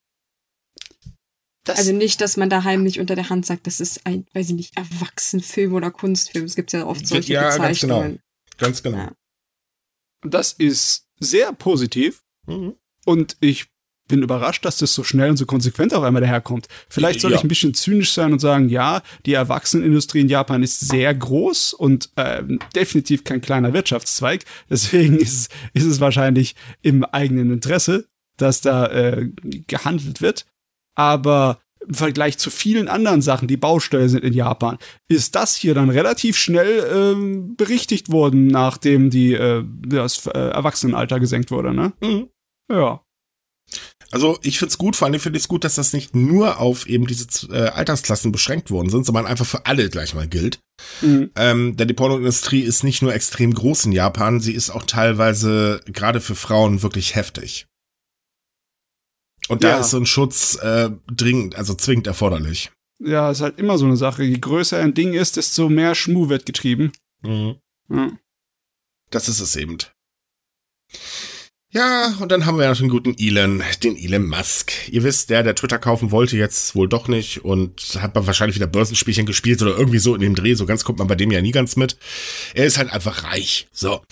Das 1.65 1.79
also 1.79 1.93
nicht, 1.93 2.21
dass 2.21 2.37
man 2.37 2.49
da 2.49 2.63
heimlich 2.63 3.01
unter 3.01 3.17
der 3.17 3.29
Hand 3.29 3.45
sagt, 3.45 3.67
das 3.67 3.81
ist 3.81 4.07
ein, 4.07 4.27
weiß 4.33 4.51
ich 4.51 4.55
nicht, 4.55 4.77
Erwachsenenfilm 4.77 5.75
oder 5.75 5.91
Kunstfilm. 5.91 6.45
Es 6.45 6.55
gibt 6.55 6.73
ja 6.73 6.87
oft 6.87 7.07
solche 7.07 7.33
ja, 7.33 7.51
Bezeichnungen. 7.51 8.21
Ganz 8.57 8.83
genau. 8.83 8.97
Ganz 8.97 9.11
genau. 9.11 9.13
Das 10.23 10.53
ist 10.53 11.07
sehr 11.19 11.53
positiv. 11.53 12.23
Mhm. 12.47 12.77
Und 13.05 13.37
ich 13.41 13.70
bin 14.11 14.23
überrascht, 14.23 14.65
dass 14.65 14.79
das 14.79 14.95
so 14.95 15.03
schnell 15.03 15.31
und 15.31 15.37
so 15.37 15.47
konsequent 15.47 15.95
auf 15.95 16.05
einmal 16.05 16.21
daherkommt. 16.21 16.69
Vielleicht 16.89 17.21
soll 17.21 17.33
ja. 17.33 17.39
ich 17.39 17.45
ein 17.45 17.49
bisschen 17.49 17.75
zynisch 17.75 18.13
sein 18.13 18.33
und 18.33 18.39
sagen, 18.39 18.69
ja, 18.69 19.03
die 19.27 19.35
Erwachsenenindustrie 19.35 20.21
in 20.21 20.29
Japan 20.29 20.63
ist 20.63 20.81
sehr 20.81 21.15
groß 21.15 21.73
und 21.73 22.11
äh, 22.17 22.43
definitiv 22.75 23.25
kein 23.25 23.41
kleiner 23.41 23.73
Wirtschaftszweig. 23.73 24.45
Deswegen 24.69 25.17
ist, 25.19 25.51
ist 25.73 25.87
es 25.87 26.01
wahrscheinlich 26.01 26.55
im 26.83 27.05
eigenen 27.05 27.53
Interesse, 27.53 28.07
dass 28.37 28.61
da 28.61 28.87
äh, 28.87 29.29
gehandelt 29.67 30.21
wird. 30.21 30.47
Aber 30.95 31.61
im 31.87 31.95
Vergleich 31.95 32.39
zu 32.39 32.51
vielen 32.51 32.89
anderen 32.89 33.23
Sachen, 33.23 33.49
die 33.49 33.57
Baustelle 33.57 34.09
sind 34.09 34.23
in 34.23 34.35
Japan, 34.35 34.79
ist 35.09 35.35
das 35.35 35.57
hier 35.57 35.75
dann 35.75 35.89
relativ 35.89 36.37
schnell 36.37 36.87
ähm, 36.93 37.57
berichtigt 37.57 38.13
worden, 38.13 38.49
nachdem 38.49 39.11
die 39.11 39.33
äh, 39.33 39.65
das 39.87 40.27
äh, 40.27 40.39
Erwachsenenalter 40.39 41.21
gesenkt 41.21 41.51
wurde, 41.51 41.73
ne? 41.73 41.93
Mhm. 42.03 42.29
Ja. 42.71 43.03
Also 44.13 44.39
ich 44.43 44.59
find's 44.59 44.77
gut, 44.77 44.97
vor 44.97 45.07
allem 45.07 45.21
finde 45.21 45.37
ich 45.37 45.45
es 45.45 45.49
gut, 45.49 45.63
dass 45.63 45.77
das 45.77 45.93
nicht 45.93 46.17
nur 46.17 46.59
auf 46.59 46.87
eben 46.87 47.07
diese 47.07 47.27
äh, 47.53 47.69
Altersklassen 47.69 48.33
beschränkt 48.33 48.71
worden 48.71 48.91
sind, 48.91 49.07
sondern 49.07 49.27
einfach 49.27 49.47
für 49.47 49.67
alle 49.67 49.89
gleich 49.89 50.15
mal 50.15 50.27
gilt. 50.27 50.59
Mhm. 51.01 51.31
Ähm, 51.37 51.77
denn 51.77 51.87
die 51.87 51.95
Pornoindustrie 51.95 52.63
ist 52.63 52.83
nicht 52.83 53.03
nur 53.03 53.15
extrem 53.15 53.55
groß 53.55 53.85
in 53.85 53.93
Japan, 53.93 54.41
sie 54.41 54.55
ist 54.55 54.71
auch 54.71 54.83
teilweise 54.83 55.81
gerade 55.87 56.21
für 56.21 56.35
Frauen 56.35 56.83
wirklich 56.83 57.15
heftig. 57.15 57.67
Und 59.49 59.63
da 59.65 59.71
ja. 59.71 59.81
ist 59.81 59.91
so 59.91 59.97
ein 59.97 60.07
Schutz 60.07 60.57
äh, 60.57 60.91
dringend, 61.13 61.57
also 61.57 61.75
zwingend 61.75 62.07
erforderlich. 62.07 62.71
Ja, 62.99 63.31
ist 63.31 63.41
halt 63.41 63.59
immer 63.59 63.79
so 63.79 63.87
eine 63.87 63.97
Sache. 63.97 64.23
Je 64.23 64.39
größer 64.39 64.79
ein 64.79 64.95
Ding 64.95 65.15
ist, 65.15 65.37
desto 65.37 65.69
mehr 65.69 65.95
Schmu 65.95 66.29
wird 66.29 66.47
getrieben. 66.47 66.93
Mhm. 67.23 67.57
Ja. 67.89 68.13
Das 69.11 69.29
ist 69.29 69.41
es 69.41 69.57
eben. 69.57 69.79
Ja, 71.73 72.17
und 72.19 72.33
dann 72.33 72.47
haben 72.47 72.57
wir 72.59 72.65
ja 72.65 72.71
noch 72.71 72.79
den 72.79 72.89
guten 72.89 73.15
Elon, 73.17 73.63
den 73.85 73.97
Elon 73.97 74.27
Musk. 74.27 74.73
Ihr 74.91 75.05
wisst, 75.05 75.31
der, 75.31 75.45
der 75.45 75.55
Twitter 75.55 75.79
kaufen 75.79 76.11
wollte, 76.11 76.37
jetzt 76.37 76.75
wohl 76.75 76.89
doch 76.89 77.07
nicht 77.07 77.45
und 77.45 77.97
hat 78.01 78.17
wahrscheinlich 78.17 78.57
wieder 78.57 78.67
Börsenspielchen 78.67 79.25
gespielt 79.25 79.63
oder 79.63 79.79
irgendwie 79.79 80.01
so 80.01 80.17
in 80.17 80.21
dem 80.21 80.35
Dreh. 80.35 80.55
So 80.55 80.67
ganz 80.67 80.83
kommt 80.83 80.99
man 80.99 81.07
bei 81.07 81.15
dem 81.15 81.31
ja 81.31 81.41
nie 81.41 81.53
ganz 81.53 81.77
mit. 81.77 81.97
Er 82.55 82.67
ist 82.67 82.77
halt 82.77 82.93
einfach 82.93 83.23
reich. 83.23 83.69
So. 83.73 84.03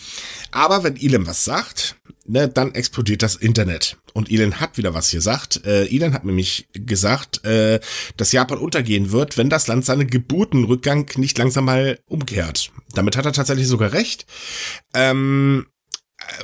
Aber 0.53 0.85
wenn 0.85 0.97
Elon 0.97 1.27
was 1.27 1.45
sagt, 1.45 1.97
ne, 2.27 2.49
dann 2.49 2.77
explodiert 2.77 3.25
das 3.25 3.35
Internet. 3.35 3.97
Und 4.13 4.31
Elon 4.31 4.61
hat 4.61 4.79
wieder 4.79 4.95
was 4.95 5.11
gesagt. 5.11 5.67
Äh, 5.67 5.87
Elon 5.87 6.15
hat 6.15 6.25
nämlich 6.25 6.69
gesagt, 6.75 7.45
äh, 7.45 7.81
dass 8.17 8.31
Japan 8.31 8.59
untergehen 8.59 9.11
wird, 9.11 9.37
wenn 9.37 9.51
das 9.51 9.67
Land 9.67 9.85
seinen 9.85 10.07
Geburtenrückgang 10.07 11.11
nicht 11.17 11.37
langsam 11.37 11.65
mal 11.65 11.99
umkehrt. 12.07 12.71
Damit 12.95 13.17
hat 13.17 13.27
er 13.27 13.33
tatsächlich 13.33 13.67
sogar 13.67 13.93
recht. 13.93 14.27
Ähm, 14.95 15.67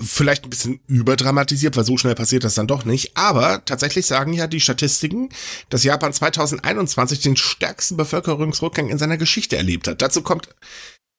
vielleicht 0.01 0.45
ein 0.45 0.51
bisschen 0.51 0.81
überdramatisiert, 0.87 1.77
weil 1.77 1.85
so 1.85 1.97
schnell 1.97 2.15
passiert 2.15 2.45
das 2.45 2.55
dann 2.55 2.67
doch 2.67 2.85
nicht. 2.85 3.17
Aber 3.17 3.65
tatsächlich 3.65 4.07
sagen 4.07 4.33
ja 4.33 4.47
die 4.47 4.61
Statistiken, 4.61 5.31
dass 5.69 5.85
Japan 5.85 6.13
2021 6.13 7.21
den 7.21 7.37
stärksten 7.37 7.97
Bevölkerungsrückgang 7.97 8.89
in 8.89 8.99
seiner 8.99 9.17
Geschichte 9.17 9.57
erlebt 9.57 9.89
hat. 9.89 10.03
Dazu 10.03 10.23
kommt 10.23 10.49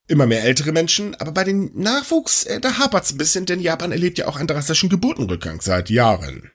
immer 0.08 0.28
mehr 0.28 0.44
ältere 0.44 0.72
Menschen, 0.72 1.16
aber 1.16 1.32
bei 1.32 1.44
den 1.44 1.72
Nachwuchs, 1.74 2.44
äh, 2.44 2.60
da 2.62 2.78
hapert's 2.78 3.12
ein 3.12 3.18
bisschen, 3.18 3.46
denn 3.46 3.60
Japan 3.60 3.92
erlebt 3.92 4.18
ja 4.18 4.28
auch 4.28 4.38
einen 4.38 4.48
drastischen 4.48 4.90
Geburtenrückgang 4.90 5.62
seit 5.62 5.90
Jahren. 5.90 6.52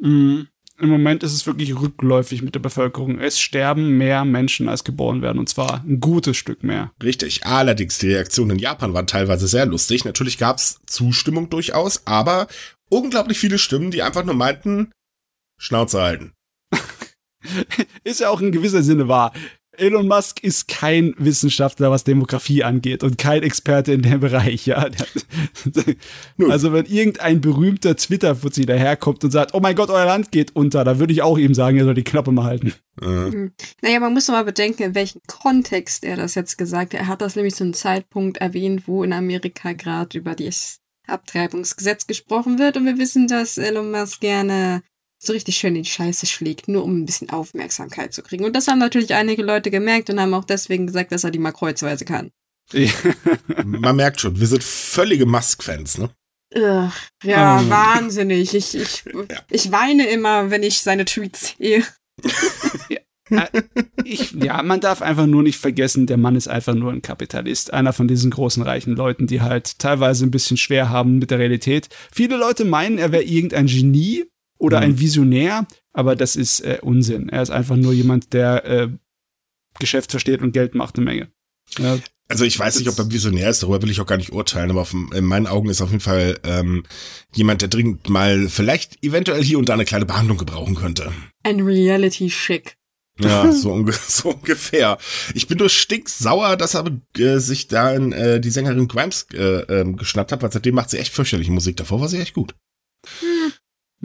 Mhm 0.00 0.48
im 0.78 0.88
Moment 0.88 1.22
ist 1.22 1.32
es 1.32 1.46
wirklich 1.46 1.78
rückläufig 1.78 2.42
mit 2.42 2.54
der 2.54 2.60
Bevölkerung. 2.60 3.20
Es 3.20 3.38
sterben 3.38 3.96
mehr 3.96 4.24
Menschen, 4.24 4.68
als 4.68 4.84
geboren 4.84 5.22
werden. 5.22 5.38
Und 5.38 5.48
zwar 5.48 5.82
ein 5.84 6.00
gutes 6.00 6.36
Stück 6.36 6.64
mehr. 6.64 6.92
Richtig. 7.02 7.46
Allerdings, 7.46 7.98
die 7.98 8.12
Reaktionen 8.12 8.52
in 8.52 8.58
Japan 8.58 8.92
waren 8.92 9.06
teilweise 9.06 9.46
sehr 9.46 9.66
lustig. 9.66 10.04
Natürlich 10.04 10.38
gab 10.38 10.58
es 10.58 10.80
Zustimmung 10.86 11.48
durchaus, 11.48 12.06
aber 12.06 12.48
unglaublich 12.88 13.38
viele 13.38 13.58
Stimmen, 13.58 13.90
die 13.90 14.02
einfach 14.02 14.24
nur 14.24 14.34
meinten, 14.34 14.90
Schnauze 15.58 16.02
halten. 16.02 16.32
ist 18.04 18.20
ja 18.20 18.30
auch 18.30 18.40
in 18.40 18.52
gewisser 18.52 18.82
Sinne 18.82 19.06
wahr. 19.06 19.32
Elon 19.78 20.08
Musk 20.08 20.42
ist 20.42 20.68
kein 20.68 21.14
Wissenschaftler, 21.18 21.90
was 21.90 22.04
Demografie 22.04 22.64
angeht 22.64 23.02
und 23.02 23.18
kein 23.18 23.42
Experte 23.42 23.92
in 23.92 24.02
dem 24.02 24.20
Bereich, 24.20 24.66
ja. 24.66 24.88
also 26.48 26.72
wenn 26.72 26.86
irgendein 26.86 27.40
berühmter 27.40 27.96
Twitter-Fuzzi 27.96 28.66
daherkommt 28.66 29.24
und 29.24 29.30
sagt, 29.30 29.54
oh 29.54 29.60
mein 29.60 29.76
Gott, 29.76 29.90
euer 29.90 30.04
Land 30.06 30.32
geht 30.32 30.54
unter, 30.54 30.84
da 30.84 30.98
würde 30.98 31.12
ich 31.12 31.22
auch 31.22 31.38
ihm 31.38 31.54
sagen, 31.54 31.76
er 31.78 31.84
soll 31.84 31.94
die 31.94 32.04
Klappe 32.04 32.32
mal 32.32 32.44
halten. 32.44 32.74
Mhm. 33.00 33.52
Naja, 33.82 34.00
man 34.00 34.12
muss 34.12 34.26
doch 34.26 34.34
mal 34.34 34.44
bedenken, 34.44 34.82
in 34.82 34.94
welchem 34.94 35.20
Kontext 35.26 36.04
er 36.04 36.16
das 36.16 36.34
jetzt 36.34 36.58
gesagt 36.58 36.94
hat. 36.94 37.00
Er 37.00 37.06
hat 37.08 37.20
das 37.20 37.36
nämlich 37.36 37.54
zu 37.54 37.64
einem 37.64 37.74
Zeitpunkt 37.74 38.38
erwähnt, 38.38 38.86
wo 38.86 39.02
in 39.02 39.12
Amerika 39.12 39.72
gerade 39.72 40.18
über 40.18 40.34
das 40.34 40.80
Abtreibungsgesetz 41.06 42.06
gesprochen 42.06 42.58
wird 42.58 42.76
und 42.76 42.86
wir 42.86 42.98
wissen, 42.98 43.26
dass 43.26 43.58
Elon 43.58 43.90
Musk 43.90 44.20
gerne 44.20 44.82
so 45.26 45.32
richtig 45.32 45.56
schön 45.56 45.76
in 45.76 45.82
die 45.82 45.88
Scheiße 45.88 46.26
schlägt, 46.26 46.68
nur 46.68 46.84
um 46.84 47.00
ein 47.00 47.06
bisschen 47.06 47.30
Aufmerksamkeit 47.30 48.12
zu 48.12 48.22
kriegen. 48.22 48.44
Und 48.44 48.54
das 48.54 48.68
haben 48.68 48.78
natürlich 48.78 49.14
einige 49.14 49.42
Leute 49.42 49.70
gemerkt 49.70 50.10
und 50.10 50.20
haben 50.20 50.34
auch 50.34 50.44
deswegen 50.44 50.86
gesagt, 50.86 51.12
dass 51.12 51.24
er 51.24 51.30
die 51.30 51.38
mal 51.38 51.52
kreuzweise 51.52 52.04
kann. 52.04 52.30
Man 53.64 53.96
merkt 53.96 54.20
schon, 54.20 54.38
wir 54.40 54.46
sind 54.46 54.64
völlige 54.64 55.26
Musk-Fans, 55.26 55.98
ne? 55.98 56.10
Ugh, 56.54 56.90
ja, 57.22 57.58
um. 57.58 57.70
wahnsinnig. 57.70 58.54
Ich, 58.54 58.74
ich, 58.74 59.04
ja. 59.06 59.38
ich 59.50 59.72
weine 59.72 60.06
immer, 60.08 60.50
wenn 60.50 60.62
ich 60.62 60.80
seine 60.80 61.04
Tweets 61.04 61.54
sehe. 61.58 61.84
ja, 62.88 62.98
äh, 63.30 63.62
ich, 64.04 64.32
ja, 64.32 64.62
man 64.62 64.80
darf 64.80 65.02
einfach 65.02 65.26
nur 65.26 65.42
nicht 65.42 65.58
vergessen, 65.58 66.06
der 66.06 66.16
Mann 66.16 66.36
ist 66.36 66.48
einfach 66.48 66.74
nur 66.74 66.92
ein 66.92 67.02
Kapitalist. 67.02 67.72
Einer 67.72 67.92
von 67.92 68.06
diesen 68.06 68.30
großen 68.30 68.62
reichen 68.62 68.94
Leuten, 68.94 69.26
die 69.26 69.40
halt 69.40 69.78
teilweise 69.78 70.24
ein 70.24 70.30
bisschen 70.30 70.56
schwer 70.56 70.90
haben 70.90 71.18
mit 71.18 71.30
der 71.30 71.38
Realität. 71.38 71.88
Viele 72.12 72.36
Leute 72.36 72.64
meinen, 72.64 72.98
er 72.98 73.12
wäre 73.12 73.24
irgendein 73.24 73.66
Genie 73.66 74.24
oder 74.58 74.78
mhm. 74.78 74.84
ein 74.84 75.00
Visionär, 75.00 75.66
aber 75.92 76.16
das 76.16 76.36
ist 76.36 76.60
äh, 76.60 76.78
Unsinn. 76.82 77.28
Er 77.28 77.42
ist 77.42 77.50
einfach 77.50 77.76
nur 77.76 77.92
jemand, 77.92 78.32
der 78.32 78.64
äh, 78.64 78.88
Geschäft 79.78 80.10
versteht 80.10 80.42
und 80.42 80.52
Geld 80.52 80.74
macht 80.74 80.96
eine 80.96 81.04
Menge. 81.04 81.28
Ja, 81.78 81.98
also 82.28 82.44
ich 82.44 82.58
weiß 82.58 82.78
nicht, 82.78 82.88
ob 82.88 82.98
er 82.98 83.10
Visionär 83.10 83.50
ist, 83.50 83.62
darüber 83.62 83.82
will 83.82 83.90
ich 83.90 84.00
auch 84.00 84.06
gar 84.06 84.16
nicht 84.16 84.32
urteilen, 84.32 84.70
aber 84.70 84.80
auf, 84.80 84.94
in 84.94 85.24
meinen 85.24 85.46
Augen 85.46 85.68
ist 85.68 85.82
auf 85.82 85.90
jeden 85.90 86.00
Fall 86.00 86.38
ähm, 86.44 86.84
jemand, 87.34 87.60
der 87.60 87.68
dringend 87.68 88.08
mal 88.08 88.48
vielleicht 88.48 89.02
eventuell 89.04 89.44
hier 89.44 89.58
und 89.58 89.68
da 89.68 89.74
eine 89.74 89.84
kleine 89.84 90.06
Behandlung 90.06 90.38
gebrauchen 90.38 90.74
könnte. 90.74 91.12
Ein 91.42 91.60
Reality-Schick. 91.60 92.76
Ja, 93.20 93.52
so, 93.52 93.72
unge 93.72 93.92
so, 94.08 94.30
ungefähr. 94.30 94.96
Ich 95.34 95.48
bin 95.48 95.58
nur 95.58 95.68
stinksauer, 95.68 96.56
dass 96.56 96.74
er 96.74 96.86
äh, 97.18 97.38
sich 97.38 97.68
da 97.68 97.92
in, 97.92 98.12
äh, 98.12 98.40
die 98.40 98.50
Sängerin 98.50 98.88
Grimes 98.88 99.26
äh, 99.34 99.80
äh, 99.80 99.92
geschnappt 99.92 100.32
hat, 100.32 100.42
weil 100.42 100.52
seitdem 100.52 100.74
macht 100.74 100.90
sie 100.90 100.98
echt 100.98 101.12
fürchterliche 101.12 101.52
Musik. 101.52 101.76
Davor 101.76 102.00
war 102.00 102.08
sie 102.08 102.20
echt 102.20 102.34
gut. 102.34 102.54
Hm. 103.20 103.33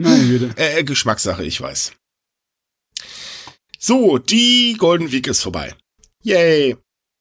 Meine 0.00 0.26
Güte. 0.26 0.54
Äh, 0.56 0.80
äh, 0.80 0.84
Geschmackssache, 0.84 1.44
ich 1.44 1.60
weiß. 1.60 1.92
So, 3.78 4.18
die 4.18 4.76
Golden 4.78 5.12
Week 5.12 5.26
ist 5.26 5.42
vorbei. 5.42 5.74
Yay. 6.22 6.76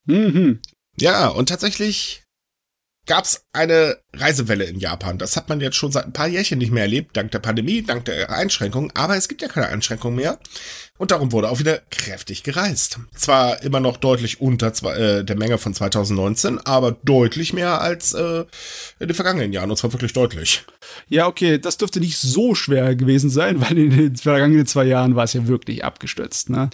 Mhm. 0.06 0.62
Ja, 0.98 1.28
und 1.28 1.50
tatsächlich 1.50 2.24
gab 3.10 3.25
es 3.25 3.44
eine 3.54 3.98
Reisewelle 4.13 4.66
in 4.66 4.80
Japan. 4.80 5.18
Das 5.18 5.36
hat 5.36 5.50
man 5.50 5.60
jetzt 5.62 5.75
schon 5.75 5.92
seit 5.92 6.06
ein 6.06 6.13
paar 6.13 6.28
Jährchen 6.28 6.60
nicht 6.60 6.72
mehr 6.72 6.84
erlebt, 6.84 7.18
dank 7.18 7.32
der 7.32 7.39
Pandemie, 7.39 7.82
dank 7.82 8.06
der 8.06 8.30
Einschränkungen. 8.30 8.92
Aber 8.94 9.18
es 9.18 9.28
gibt 9.28 9.42
ja 9.42 9.48
keine 9.48 9.68
Einschränkungen 9.68 10.16
mehr. 10.16 10.38
Und 11.00 11.10
darum 11.10 11.32
wurde 11.32 11.50
auch 11.50 11.58
wieder 11.58 11.80
kräftig 11.89 12.44
gereist. 12.44 13.00
Zwar 13.16 13.63
immer 13.63 13.80
noch 13.80 13.98
deutlich 13.98 14.42
unter 14.42 14.68
äh, 14.96 15.25
der 15.25 15.38
Menge 15.38 15.58
von 15.58 15.74
2019, 15.74 16.60
aber 16.60 16.92
deutlich 16.92 17.51
mehr 17.51 17.82
als 17.82 18.13
äh, 18.13 18.46
in 19.00 19.08
den 19.08 19.16
vergangenen 19.16 19.54
Jahren. 19.54 19.72
Und 19.72 19.78
zwar 19.78 19.92
wirklich 19.92 20.13
deutlich. 20.13 20.66
Ja, 21.08 21.25
okay, 21.25 21.58
das 21.58 21.78
dürfte 21.78 22.00
nicht 22.00 22.20
so 22.20 22.54
schwer 22.54 22.96
gewesen 22.96 23.32
sein, 23.32 23.60
weil 23.60 23.78
in 23.80 23.89
den 23.89 24.16
vergangenen 24.18 24.68
zwei 24.68 24.84
Jahren 24.84 25.16
war 25.16 25.24
es 25.24 25.34
ja 25.34 25.48
wirklich 25.48 25.84
abgestürzt, 25.84 26.51
ne? 26.51 26.70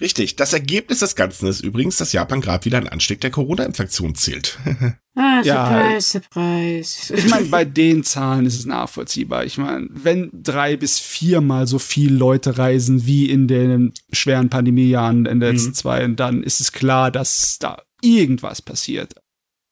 Richtig. 0.00 0.36
Das 0.36 0.52
Ergebnis 0.52 1.00
des 1.00 1.14
Ganzen 1.14 1.46
ist 1.48 1.60
übrigens, 1.60 1.96
dass 1.96 2.12
Japan 2.12 2.40
gerade 2.40 2.64
wieder 2.64 2.78
einen 2.78 2.88
Anstieg 2.88 3.20
der 3.20 3.30
Corona-Infektion 3.30 4.14
zählt. 4.14 4.58
ah, 5.14 5.42
ja, 5.42 6.00
Surprise, 6.00 7.02
Surprise. 7.02 7.14
Ich 7.14 7.28
meine, 7.28 7.46
bei 7.46 7.64
den 7.66 8.02
Zahlen 8.02 8.46
ist 8.46 8.58
es 8.58 8.66
nachvollziehbar. 8.66 9.44
Ich 9.44 9.58
meine, 9.58 9.88
wenn 9.90 10.30
drei 10.32 10.76
bis 10.76 10.98
viermal 10.98 11.66
so 11.66 11.78
viele 11.78 12.16
Leute 12.16 12.56
reisen 12.56 13.04
wie 13.04 13.28
in 13.28 13.46
den 13.46 13.92
schweren 14.12 14.48
Pandemiejahren 14.48 15.26
in 15.26 15.40
den 15.40 15.52
letzten 15.52 15.70
mhm. 15.70 15.74
zwei, 15.74 16.06
dann 16.08 16.42
ist 16.42 16.60
es 16.60 16.72
klar, 16.72 17.10
dass 17.10 17.58
da 17.58 17.82
irgendwas 18.02 18.62
passiert. 18.62 19.14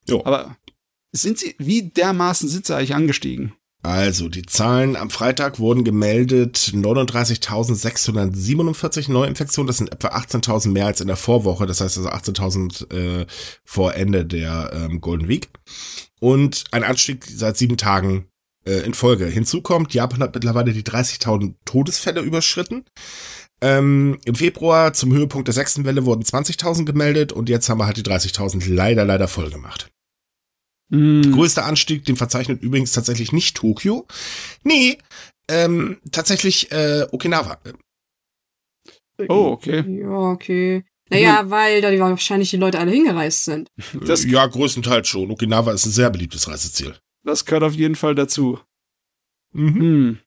Jo. 0.07 0.23
Aber 0.25 0.57
sind 1.13 1.39
sie, 1.39 1.55
wie 1.59 1.83
dermaßen 1.83 2.49
sind 2.49 2.67
sie 2.67 2.77
eigentlich 2.77 2.95
angestiegen? 2.95 3.55
Also, 3.83 4.29
die 4.29 4.45
Zahlen 4.45 4.97
am 4.97 5.09
Freitag 5.09 5.61
wurden 5.61 5.85
gemeldet 5.85 6.73
39.647 6.75 9.09
Neuinfektionen. 9.11 9.69
Das 9.69 9.77
sind 9.77 9.93
etwa 9.93 10.09
18.000 10.09 10.71
mehr 10.71 10.87
als 10.87 11.01
in 11.01 11.07
der 11.07 11.17
Vorwoche. 11.17 11.67
Das 11.67 11.81
heißt 11.81 11.99
also 11.99 12.11
18.000 12.11 12.93
äh, 12.93 13.27
vor 13.65 13.95
Ende 13.95 14.27
der 14.27 14.73
ähm, 14.75 15.01
Golden 15.01 15.29
Week. 15.29 15.49
Und 16.21 16.65
ein 16.73 16.83
Anstieg 16.83 17.25
seit 17.25 17.57
sieben 17.57 17.77
Tagen 17.77 18.27
äh, 18.67 18.81
in 18.81 18.95
Folge. 18.95 19.27
Hinzu 19.27 19.63
kommt, 19.63 19.95
Japan 19.95 20.19
hat 20.21 20.35
mittlerweile 20.35 20.73
die 20.73 20.83
30.000 20.83 21.55
Todesfälle 21.65 22.21
überschritten. 22.21 22.85
Ähm, 23.61 24.19
Im 24.25 24.35
Februar 24.35 24.93
zum 24.93 25.13
Höhepunkt 25.13 25.49
der 25.49 25.55
sechsten 25.55 25.85
Welle 25.85 26.05
wurden 26.05 26.23
20.000 26.23 26.85
gemeldet 26.85 27.33
und 27.33 27.49
jetzt 27.49 27.69
haben 27.69 27.79
wir 27.79 27.87
halt 27.87 27.97
die 27.97 28.03
30.000 28.03 28.73
leider, 28.73 29.05
leider 29.05 29.29
voll 29.29 29.51
gemacht. 29.51 29.91
Mm. 30.91 31.33
Größter 31.33 31.65
Anstieg, 31.65 32.05
den 32.05 32.17
verzeichnet 32.17 32.63
übrigens 32.63 32.93
tatsächlich 32.93 33.33
nicht 33.33 33.57
Tokio. 33.57 34.07
Nee, 34.63 34.99
ähm, 35.49 35.99
tatsächlich 36.11 36.71
äh, 36.73 37.07
Okinawa. 37.11 37.59
Oh, 39.29 39.51
okay. 39.53 39.85
Ja, 40.01 40.11
okay. 40.11 40.85
Naja, 41.11 41.41
hm. 41.41 41.51
weil 41.51 41.81
da 41.81 41.99
wahrscheinlich 41.99 42.51
die 42.51 42.57
Leute 42.57 42.79
alle 42.79 42.93
hingereist 42.93 43.45
sind. 43.45 43.71
Das, 44.07 44.25
ja, 44.25 44.47
größtenteils 44.47 45.09
schon. 45.09 45.31
Okinawa 45.31 45.73
ist 45.73 45.87
ein 45.87 45.93
sehr 45.93 46.11
beliebtes 46.11 46.49
Reiseziel. 46.49 46.97
Das 47.25 47.45
gehört 47.45 47.65
auf 47.65 47.75
jeden 47.75 47.97
Fall 47.97 48.15
dazu. 48.15 48.59
Mhm. 49.53 49.75
Hm. 49.75 50.19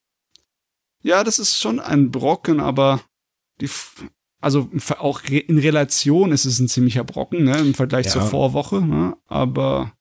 Ja, 1.04 1.24
das 1.24 1.40
ist 1.40 1.58
schon 1.58 1.80
ein 1.80 2.12
Brocken, 2.12 2.60
aber 2.60 3.02
die, 3.60 3.70
also 4.40 4.70
auch 5.00 5.24
in 5.24 5.58
Relation 5.58 6.32
ist 6.32 6.46
es 6.46 6.60
ein 6.60 6.68
ziemlicher 6.68 7.04
Brocken, 7.04 7.46
ne, 7.46 7.58
im 7.58 7.74
Vergleich 7.74 8.06
ja. 8.06 8.12
zur 8.12 8.22
Vorwoche, 8.22 8.82
ne, 8.82 9.18
aber 9.26 9.94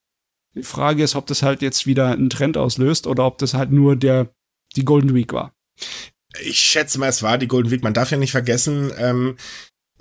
die 0.54 0.62
Frage 0.62 1.02
ist, 1.02 1.14
ob 1.14 1.26
das 1.26 1.42
halt 1.42 1.62
jetzt 1.62 1.86
wieder 1.86 2.08
einen 2.08 2.30
Trend 2.30 2.56
auslöst 2.56 3.06
oder 3.06 3.24
ob 3.26 3.38
das 3.38 3.54
halt 3.54 3.70
nur 3.70 3.96
der, 3.96 4.34
die 4.76 4.84
Golden 4.84 5.14
Week 5.14 5.32
war. 5.32 5.54
Ich 6.42 6.58
schätze 6.58 6.98
mal, 6.98 7.08
es 7.08 7.22
war 7.22 7.38
die 7.38 7.48
Golden 7.48 7.70
Week. 7.70 7.82
Man 7.82 7.94
darf 7.94 8.10
ja 8.10 8.16
nicht 8.16 8.30
vergessen, 8.30 8.92
ähm, 8.96 9.36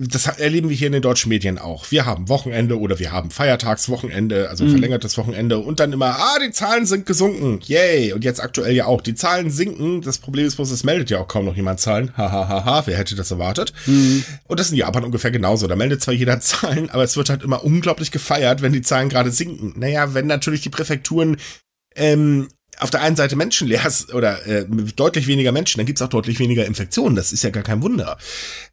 das 0.02 0.28
erleben 0.28 0.70
wir 0.70 0.78
hier 0.78 0.88
in 0.88 0.94
den 0.94 1.02
deutschen 1.02 1.28
Medien 1.28 1.58
auch. 1.58 1.92
Wir 1.92 2.06
haben 2.06 2.30
Wochenende 2.30 2.80
oder 2.80 3.00
wir 3.00 3.12
haben 3.12 3.32
Feiertagswochenende, 3.32 4.50
also 4.50 4.64
mhm. 4.64 4.72
verlängertes 4.72 5.18
Wochenende 5.18 5.60
und 5.60 5.82
dann 5.82 5.92
immer, 5.92 6.18
ah, 6.18 6.38
die 6.42 6.52
Zahlen 6.52 6.86
sind 6.86 7.06
gesunken. 7.06 7.60
Yay. 7.66 8.14
Und 8.14 8.24
jetzt 8.24 8.42
aktuell 8.42 8.74
ja 8.74 8.86
auch. 8.86 9.02
Die 9.02 9.14
Zahlen 9.14 9.52
sinken. 9.52 10.02
Das 10.02 10.18
Problem 10.18 10.48
ist 10.48 10.56
bloß, 10.56 10.72
es 10.72 10.86
meldet 10.86 11.10
ja 11.10 11.20
auch 11.20 11.28
kaum 11.28 11.44
noch 11.44 11.56
jemand 11.56 11.82
Zahlen. 11.82 12.14
Hahaha, 12.16 12.48
ha, 12.48 12.48
ha, 12.48 12.66
ha. 12.66 12.84
wer 12.86 12.98
hätte 12.98 13.16
das 13.16 13.30
erwartet? 13.32 13.74
Mhm. 13.88 14.24
Und 14.48 14.60
das 14.60 14.68
ist 14.68 14.72
in 14.72 14.78
Japan 14.78 15.04
ungefähr 15.04 15.32
genauso. 15.32 15.68
Da 15.68 15.76
meldet 15.76 16.02
zwar 16.02 16.14
jeder 16.14 16.40
Zahlen, 16.40 16.90
aber 16.90 17.04
es 17.04 17.18
wird 17.18 17.30
halt 17.30 17.44
immer 17.44 17.66
unglaublich 17.66 18.12
gefeiert, 18.12 18.62
wenn 18.62 18.72
die 18.72 18.82
Zahlen 18.82 19.10
gerade 19.10 19.32
sinken. 19.32 19.74
Naja, 19.78 20.14
wenn 20.14 20.28
natürlich 20.28 20.62
die 20.62 20.70
Präfekturen 20.70 21.36
ähm, 21.96 22.48
auf 22.80 22.90
der 22.90 23.02
einen 23.02 23.18
Seite 23.18 23.36
menschenleer 23.36 23.82
oder 24.14 24.46
äh, 24.48 24.66
deutlich 24.96 25.28
weniger 25.28 25.52
Menschen, 25.52 25.80
dann 25.80 25.86
gibt's 25.86 26.02
auch 26.02 26.08
deutlich 26.08 26.40
weniger 26.40 26.66
Infektionen. 26.66 27.18
Das 27.18 27.34
ist 27.34 27.44
ja 27.44 27.50
gar 27.50 27.64
kein 27.64 27.82
Wunder. 27.82 28.18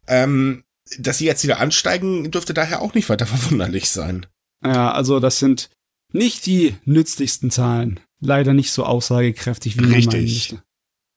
Ähm, 0.07 0.63
dass 0.99 1.17
sie 1.17 1.25
jetzt 1.25 1.43
wieder 1.43 1.59
ansteigen, 1.59 2.31
dürfte 2.31 2.53
daher 2.53 2.81
auch 2.81 2.93
nicht 2.93 3.09
weiter 3.09 3.25
verwunderlich 3.27 3.89
sein. 3.89 4.25
Ja, 4.63 4.91
also 4.91 5.19
das 5.19 5.39
sind 5.39 5.69
nicht 6.13 6.45
die 6.45 6.75
nützlichsten 6.85 7.51
Zahlen. 7.51 7.99
Leider 8.19 8.53
nicht 8.53 8.71
so 8.71 8.83
aussagekräftig 8.83 9.77
wie 9.77 9.81
man 9.81 9.93
Richtig. 9.93 10.57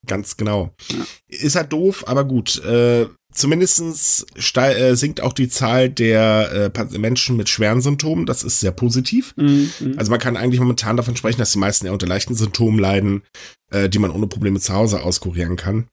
Ganz 0.07 0.37
genau. 0.37 0.75
Ja. 0.89 1.07
Ist 1.29 1.57
halt 1.57 1.73
doof, 1.73 2.05
aber 2.07 2.25
gut. 2.25 2.63
Äh, 2.65 3.07
zumindestens 3.33 4.27
äh, 4.55 4.95
sinkt 4.95 5.21
auch 5.21 5.35
die 5.35 5.49
Zahl 5.49 5.91
der 5.91 6.73
äh, 6.75 6.99
Menschen 6.99 7.37
mit 7.37 7.49
schweren 7.49 7.83
Symptomen. 7.83 8.27
Das 8.27 8.43
ist 8.43 8.61
sehr 8.61 8.73
positiv. 8.73 9.35
Mhm, 9.37 9.71
mhm. 9.79 9.99
Also 9.99 10.11
man 10.11 10.21
kann 10.21 10.37
eigentlich 10.37 10.61
momentan 10.61 10.97
davon 10.97 11.17
sprechen, 11.17 11.39
dass 11.39 11.53
die 11.53 11.59
meisten 11.59 11.87
eher 11.87 11.93
unter 11.93 12.07
leichten 12.07 12.35
Symptomen 12.35 12.79
leiden, 12.79 13.23
äh, 13.71 13.89
die 13.89 13.99
man 13.99 14.11
ohne 14.11 14.27
Probleme 14.27 14.59
zu 14.59 14.73
Hause 14.73 15.03
auskurieren 15.03 15.57
kann. 15.57 15.89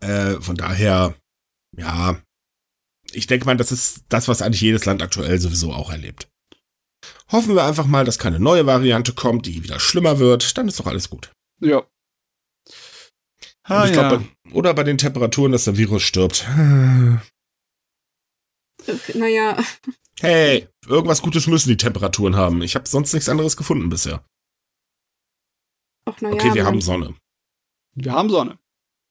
Äh, 0.00 0.40
von 0.40 0.56
daher, 0.56 1.14
ja, 1.76 2.16
ich 3.14 3.26
denke 3.26 3.46
mal, 3.46 3.56
das 3.56 3.72
ist 3.72 4.04
das, 4.08 4.28
was 4.28 4.42
eigentlich 4.42 4.60
jedes 4.60 4.84
Land 4.84 5.02
aktuell 5.02 5.38
sowieso 5.40 5.72
auch 5.72 5.90
erlebt. 5.90 6.28
Hoffen 7.30 7.54
wir 7.54 7.64
einfach 7.64 7.86
mal, 7.86 8.04
dass 8.04 8.18
keine 8.18 8.40
neue 8.40 8.66
Variante 8.66 9.12
kommt, 9.12 9.46
die 9.46 9.62
wieder 9.62 9.78
schlimmer 9.80 10.18
wird, 10.18 10.58
dann 10.58 10.68
ist 10.68 10.80
doch 10.80 10.86
alles 10.86 11.10
gut. 11.10 11.32
Ja. 11.60 11.86
Ah, 13.64 13.86
ich 13.86 13.94
ja. 13.94 14.22
oder 14.52 14.74
bei 14.74 14.82
den 14.82 14.98
Temperaturen, 14.98 15.52
dass 15.52 15.64
der 15.64 15.76
Virus 15.76 16.02
stirbt. 16.02 16.46
Naja. 19.14 19.62
Hey, 20.20 20.68
irgendwas 20.86 21.22
Gutes 21.22 21.46
müssen 21.46 21.68
die 21.68 21.76
Temperaturen 21.76 22.36
haben. 22.36 22.62
Ich 22.62 22.74
habe 22.74 22.88
sonst 22.88 23.12
nichts 23.12 23.28
anderes 23.28 23.56
gefunden 23.56 23.88
bisher. 23.88 24.24
Ach, 26.06 26.20
naja, 26.20 26.34
okay, 26.34 26.54
wir 26.54 26.64
haben 26.64 26.80
Sonne. 26.80 27.14
Wir 27.94 28.12
haben 28.12 28.30
Sonne. 28.30 28.58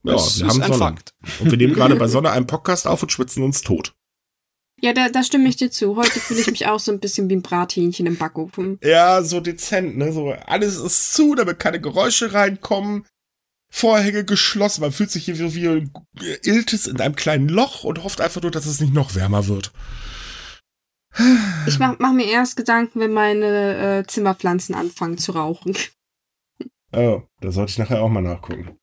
Ja, 0.03 0.13
das 0.13 0.39
wir 0.39 0.47
haben 0.47 0.61
Sonne. 0.61 0.77
Fakt. 0.77 1.13
Und 1.39 1.51
wir 1.51 1.57
nehmen 1.57 1.73
gerade 1.73 1.95
bei 1.95 2.07
Sonne 2.09 2.31
einen 2.31 2.47
Podcast 2.47 2.87
auf 2.87 3.03
und 3.03 3.11
schwitzen 3.11 3.43
uns 3.43 3.61
tot. 3.61 3.93
Ja, 4.81 4.93
da, 4.93 5.09
da 5.09 5.23
stimme 5.23 5.49
ich 5.49 5.57
dir 5.57 5.71
zu. 5.71 5.97
Heute 5.97 6.19
fühle 6.19 6.39
ich 6.39 6.51
mich 6.51 6.67
auch 6.67 6.79
so 6.79 6.91
ein 6.91 6.99
bisschen 6.99 7.29
wie 7.29 7.35
ein 7.35 7.41
Brathähnchen 7.41 8.05
im 8.05 8.17
Backofen. 8.17 8.79
Ja, 8.81 9.21
so 9.23 9.41
dezent, 9.41 9.97
ne? 9.97 10.13
So 10.13 10.31
alles 10.31 10.77
ist 10.77 11.13
zu, 11.13 11.35
damit 11.35 11.59
keine 11.59 11.81
Geräusche 11.81 12.33
reinkommen. 12.33 13.05
Vorhänge 13.71 14.23
geschlossen. 14.23 14.81
Man 14.81 14.91
fühlt 14.91 15.11
sich 15.11 15.25
hier 15.25 15.37
wie, 15.37 15.89
wie 16.13 16.49
Iltis 16.49 16.87
in 16.87 16.99
einem 16.99 17.15
kleinen 17.15 17.49
Loch 17.49 17.83
und 17.83 18.03
hofft 18.03 18.21
einfach 18.21 18.41
nur, 18.41 18.51
dass 18.51 18.65
es 18.65 18.79
nicht 18.79 18.93
noch 18.93 19.15
wärmer 19.15 19.47
wird. 19.47 19.71
Ich 21.67 21.77
mach, 21.79 21.99
mach 21.99 22.13
mir 22.13 22.27
erst 22.27 22.55
Gedanken, 22.55 22.99
wenn 22.99 23.13
meine 23.13 23.99
äh, 23.99 24.07
Zimmerpflanzen 24.07 24.75
anfangen 24.75 25.17
zu 25.17 25.33
rauchen. 25.33 25.75
Oh, 26.91 27.21
da 27.41 27.51
sollte 27.51 27.71
ich 27.71 27.77
nachher 27.77 28.01
auch 28.01 28.09
mal 28.09 28.21
nachgucken. 28.21 28.77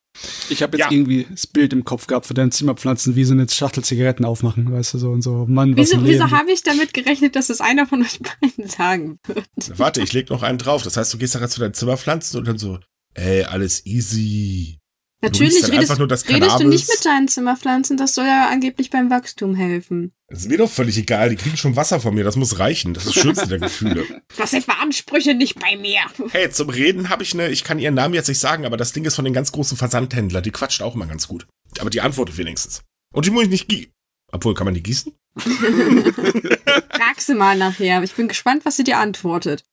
Ich 0.49 0.63
habe 0.63 0.77
jetzt 0.77 0.91
ja. 0.91 0.91
irgendwie 0.91 1.27
das 1.29 1.47
Bild 1.47 1.73
im 1.73 1.83
Kopf 1.83 2.07
gehabt 2.07 2.25
für 2.25 2.33
deine 2.33 2.49
Zimmerpflanzen, 2.49 3.15
wie 3.15 3.23
sie 3.23 3.33
eine 3.33 3.47
Schachtel 3.47 3.83
Zigaretten 3.83 4.25
aufmachen, 4.25 4.71
weißt 4.71 4.95
du, 4.95 4.97
so 4.97 5.11
und 5.11 5.21
so. 5.21 5.45
Mann, 5.47 5.77
was 5.77 5.91
Wieso, 5.91 6.05
wieso 6.05 6.31
habe 6.31 6.51
ich 6.51 6.63
damit 6.63 6.93
gerechnet, 6.93 7.35
dass 7.35 7.49
es 7.49 7.61
einer 7.61 7.85
von 7.85 8.01
euch 8.01 8.19
beiden 8.19 8.69
sagen 8.69 9.19
wird? 9.27 9.45
Warte, 9.77 10.01
ich 10.01 10.13
leg 10.13 10.29
noch 10.29 10.43
einen 10.43 10.57
drauf. 10.57 10.83
Das 10.83 10.97
heißt, 10.97 11.13
du 11.13 11.17
gehst 11.17 11.35
da 11.35 11.47
zu 11.47 11.59
deinen 11.59 11.73
Zimmerpflanzen 11.73 12.39
und 12.39 12.47
dann 12.47 12.57
so, 12.57 12.79
ey, 13.13 13.43
alles 13.43 13.85
easy. 13.85 14.76
Natürlich 15.21 15.61
du 15.61 15.71
redest, 15.71 15.97
nur 15.97 16.07
das 16.07 16.29
redest 16.29 16.59
du 16.59 16.67
nicht 16.67 16.87
mit 16.87 17.03
deinen 17.03 17.27
Zimmerpflanzen, 17.27 17.97
das 17.97 18.13
soll 18.13 18.25
ja 18.25 18.49
angeblich 18.49 18.91
beim 18.91 19.09
Wachstum 19.09 19.55
helfen. 19.55 20.13
Das 20.27 20.41
ist 20.41 20.49
mir 20.49 20.59
doch 20.59 20.69
völlig 20.69 20.95
egal, 20.97 21.29
die 21.29 21.37
kriegen 21.37 21.57
schon 21.57 21.75
Wasser 21.75 21.99
von 21.99 22.13
mir, 22.13 22.23
das 22.23 22.35
muss 22.35 22.59
reichen. 22.59 22.93
Das 22.93 23.05
ist 23.05 23.15
das 23.15 23.23
Schönste 23.23 23.47
der 23.47 23.59
Gefühle. 23.59 24.05
Das 24.37 24.51
sind 24.51 24.65
Ansprüche 24.69 25.33
nicht 25.33 25.59
bei 25.59 25.75
mir. 25.77 26.01
Hey, 26.29 26.51
zum 26.51 26.69
Reden 26.69 27.09
habe 27.09 27.23
ich 27.23 27.33
eine, 27.33 27.49
ich 27.49 27.63
kann 27.63 27.79
ihren 27.79 27.95
Namen 27.95 28.13
jetzt 28.13 28.27
nicht 28.27 28.39
sagen, 28.39 28.65
aber 28.65 28.77
das 28.77 28.93
Ding 28.93 29.03
ist 29.05 29.15
von 29.15 29.25
den 29.25 29.33
ganz 29.33 29.51
großen 29.51 29.77
Versandhändlern, 29.77 30.43
die 30.43 30.51
quatscht 30.51 30.81
auch 30.83 30.93
immer 30.93 31.07
ganz 31.07 31.27
gut. 31.27 31.47
Aber 31.79 31.89
die 31.89 32.01
antwortet 32.01 32.37
wenigstens. 32.37 32.83
Und 33.13 33.25
die 33.25 33.31
muss 33.31 33.45
ich 33.45 33.49
nicht 33.49 33.67
gießen. 33.67 33.91
Obwohl, 34.31 34.53
kann 34.53 34.65
man 34.65 34.73
die 34.73 34.83
gießen? 34.83 35.13
Frag 35.37 37.19
sie 37.19 37.33
mal 37.33 37.57
nachher. 37.57 38.03
Ich 38.03 38.13
bin 38.13 38.27
gespannt, 38.27 38.65
was 38.65 38.77
sie 38.77 38.83
dir 38.83 38.99
antwortet. 38.99 39.63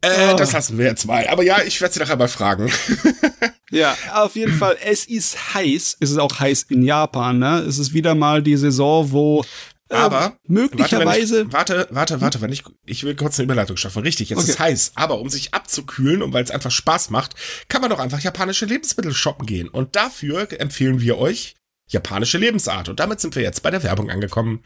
Äh, 0.00 0.32
oh. 0.32 0.36
das 0.36 0.52
lassen 0.52 0.78
wir 0.78 0.86
jetzt 0.86 1.06
mal. 1.06 1.26
Aber 1.28 1.42
ja, 1.42 1.62
ich 1.62 1.80
werde 1.80 1.94
sie 1.94 2.00
nachher 2.00 2.16
mal 2.16 2.28
fragen. 2.28 2.72
Ja, 3.70 3.96
auf 4.12 4.36
jeden 4.36 4.56
Fall, 4.56 4.76
es 4.84 5.06
ist 5.06 5.54
heiß. 5.54 5.96
Es 6.00 6.10
ist 6.10 6.18
auch 6.18 6.38
heiß 6.38 6.66
in 6.68 6.82
Japan, 6.82 7.38
ne? 7.38 7.58
Es 7.60 7.78
ist 7.78 7.92
wieder 7.94 8.14
mal 8.14 8.42
die 8.42 8.56
Saison, 8.56 9.10
wo 9.10 9.44
äh, 9.88 9.94
aber 9.94 10.36
möglicherweise. 10.46 11.52
Warte, 11.52 11.86
warte, 11.90 12.20
warte, 12.20 12.40
wenn 12.40 12.52
ich, 12.52 12.64
ich 12.86 13.04
will 13.04 13.14
kurz 13.14 13.38
eine 13.38 13.44
Überleitung 13.44 13.76
schaffen. 13.76 14.02
Richtig, 14.02 14.30
jetzt 14.30 14.38
okay. 14.40 14.50
ist 14.50 14.58
heiß. 14.58 14.92
Aber 14.94 15.20
um 15.20 15.28
sich 15.28 15.54
abzukühlen 15.54 16.22
und 16.22 16.32
weil 16.32 16.44
es 16.44 16.50
einfach 16.50 16.70
Spaß 16.70 17.10
macht, 17.10 17.34
kann 17.68 17.80
man 17.80 17.90
doch 17.90 17.98
einfach 17.98 18.20
japanische 18.20 18.66
Lebensmittel 18.66 19.14
shoppen 19.14 19.46
gehen. 19.46 19.68
Und 19.68 19.94
dafür 19.94 20.48
empfehlen 20.60 21.00
wir 21.00 21.18
euch 21.18 21.54
japanische 21.88 22.38
Lebensart. 22.38 22.88
Und 22.88 22.98
damit 22.98 23.20
sind 23.20 23.36
wir 23.36 23.42
jetzt 23.42 23.62
bei 23.62 23.70
der 23.70 23.82
Werbung 23.82 24.10
angekommen. 24.10 24.60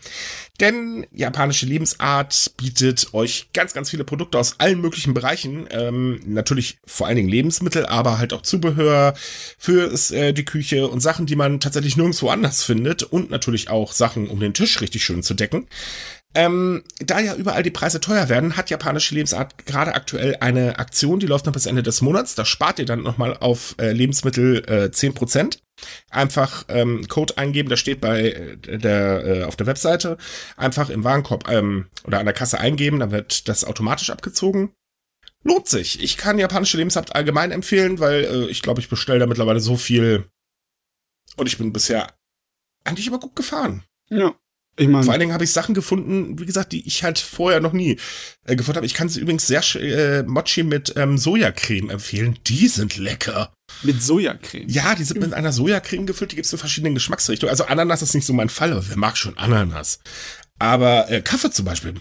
Denn 0.59 1.06
japanische 1.12 1.66
Lebensart 1.66 2.52
bietet 2.56 3.12
euch 3.12 3.50
ganz, 3.52 3.74
ganz 3.74 3.90
viele 3.90 4.04
Produkte 4.04 4.38
aus 4.38 4.59
allen 4.59 4.80
möglichen 4.80 5.12
Bereichen. 5.12 5.66
Ähm, 5.70 6.20
natürlich 6.24 6.78
vor 6.87 7.06
allen 7.06 7.16
Dingen 7.16 7.28
Lebensmittel, 7.28 7.85
aber 7.85 8.18
halt 8.18 8.33
auch 8.33 8.42
Zubehör 8.42 9.14
für 9.59 9.92
äh, 10.12 10.33
die 10.33 10.44
Küche 10.44 10.88
und 10.88 11.00
Sachen, 11.00 11.26
die 11.26 11.37
man 11.37 11.61
tatsächlich 11.61 11.96
nirgendwo 11.96 12.30
anders 12.30 12.64
findet. 12.64 13.02
Und 13.02 13.30
natürlich 13.30 13.68
auch 13.68 13.92
Sachen, 13.92 14.28
um 14.28 14.40
den 14.40 14.54
Tisch 14.54 14.80
richtig 14.80 15.04
schön 15.04 15.22
zu 15.22 15.35
decken. 15.35 15.66
Ähm, 16.32 16.84
da 16.98 17.18
ja 17.18 17.34
überall 17.34 17.64
die 17.64 17.72
Preise 17.72 18.00
teuer 18.00 18.28
werden, 18.28 18.56
hat 18.56 18.70
japanische 18.70 19.14
Lebensart 19.16 19.66
gerade 19.66 19.94
aktuell 19.94 20.36
eine 20.40 20.78
Aktion, 20.78 21.18
die 21.18 21.26
läuft 21.26 21.46
noch 21.46 21.52
bis 21.52 21.66
Ende 21.66 21.82
des 21.82 22.02
Monats. 22.02 22.36
Da 22.36 22.44
spart 22.44 22.78
ihr 22.78 22.84
dann 22.84 23.02
nochmal 23.02 23.36
auf 23.36 23.74
äh, 23.80 23.90
Lebensmittel 23.90 24.64
äh, 24.68 24.90
10%. 24.94 25.58
Einfach 26.08 26.66
ähm, 26.68 27.08
Code 27.08 27.36
eingeben, 27.36 27.68
der 27.68 27.76
steht 27.76 28.00
bei 28.00 28.30
äh, 28.30 28.78
der 28.78 29.24
äh, 29.24 29.42
auf 29.44 29.56
der 29.56 29.66
Webseite. 29.66 30.18
Einfach 30.56 30.88
im 30.88 31.02
Warenkorb 31.02 31.50
ähm, 31.50 31.86
oder 32.04 32.20
an 32.20 32.26
der 32.26 32.34
Kasse 32.34 32.60
eingeben, 32.60 33.00
dann 33.00 33.10
wird 33.10 33.48
das 33.48 33.64
automatisch 33.64 34.10
abgezogen. 34.10 34.72
Lohnt 35.42 35.68
sich. 35.68 36.00
Ich 36.02 36.16
kann 36.16 36.38
japanische 36.38 36.76
Lebensart 36.76 37.14
allgemein 37.16 37.50
empfehlen, 37.50 37.98
weil 37.98 38.24
äh, 38.24 38.46
ich 38.46 38.62
glaube, 38.62 38.80
ich 38.80 38.88
bestelle 38.88 39.18
da 39.18 39.26
mittlerweile 39.26 39.60
so 39.60 39.76
viel 39.76 40.28
und 41.36 41.46
ich 41.48 41.58
bin 41.58 41.72
bisher 41.72 42.12
eigentlich 42.84 43.08
immer 43.08 43.18
gut 43.18 43.34
gefahren. 43.34 43.82
Ja. 44.10 44.34
Ich 44.80 44.88
mein, 44.88 45.04
Vor 45.04 45.12
allen 45.12 45.20
Dingen 45.20 45.34
habe 45.34 45.44
ich 45.44 45.52
Sachen 45.52 45.74
gefunden, 45.74 46.38
wie 46.38 46.46
gesagt, 46.46 46.72
die 46.72 46.86
ich 46.86 47.04
halt 47.04 47.18
vorher 47.18 47.60
noch 47.60 47.74
nie 47.74 47.98
äh, 48.46 48.56
gefunden 48.56 48.76
habe. 48.76 48.86
Ich 48.86 48.94
kann 48.94 49.10
sie 49.10 49.20
übrigens 49.20 49.46
sehr 49.46 49.62
äh, 49.74 50.22
Mochi 50.22 50.62
mit 50.62 50.94
ähm, 50.96 51.18
Sojacreme 51.18 51.90
empfehlen. 51.90 52.38
Die 52.46 52.66
sind 52.66 52.96
lecker. 52.96 53.52
Mit 53.82 54.02
Sojacreme? 54.02 54.66
Ja, 54.70 54.94
die 54.94 55.04
sind 55.04 55.20
mit 55.20 55.34
einer 55.34 55.52
Sojacreme 55.52 56.06
gefüllt. 56.06 56.32
Die 56.32 56.36
gibt 56.36 56.46
es 56.46 56.52
in 56.54 56.58
verschiedenen 56.58 56.94
Geschmacksrichtungen. 56.94 57.50
Also 57.50 57.64
Ananas 57.64 58.00
ist 58.00 58.14
nicht 58.14 58.24
so 58.24 58.32
mein 58.32 58.48
Fall, 58.48 58.72
aber 58.72 58.88
wer 58.88 58.96
mag 58.96 59.18
schon 59.18 59.36
Ananas? 59.36 60.00
Aber 60.58 61.10
äh, 61.10 61.20
Kaffee 61.20 61.50
zum 61.50 61.66
Beispiel. 61.66 61.94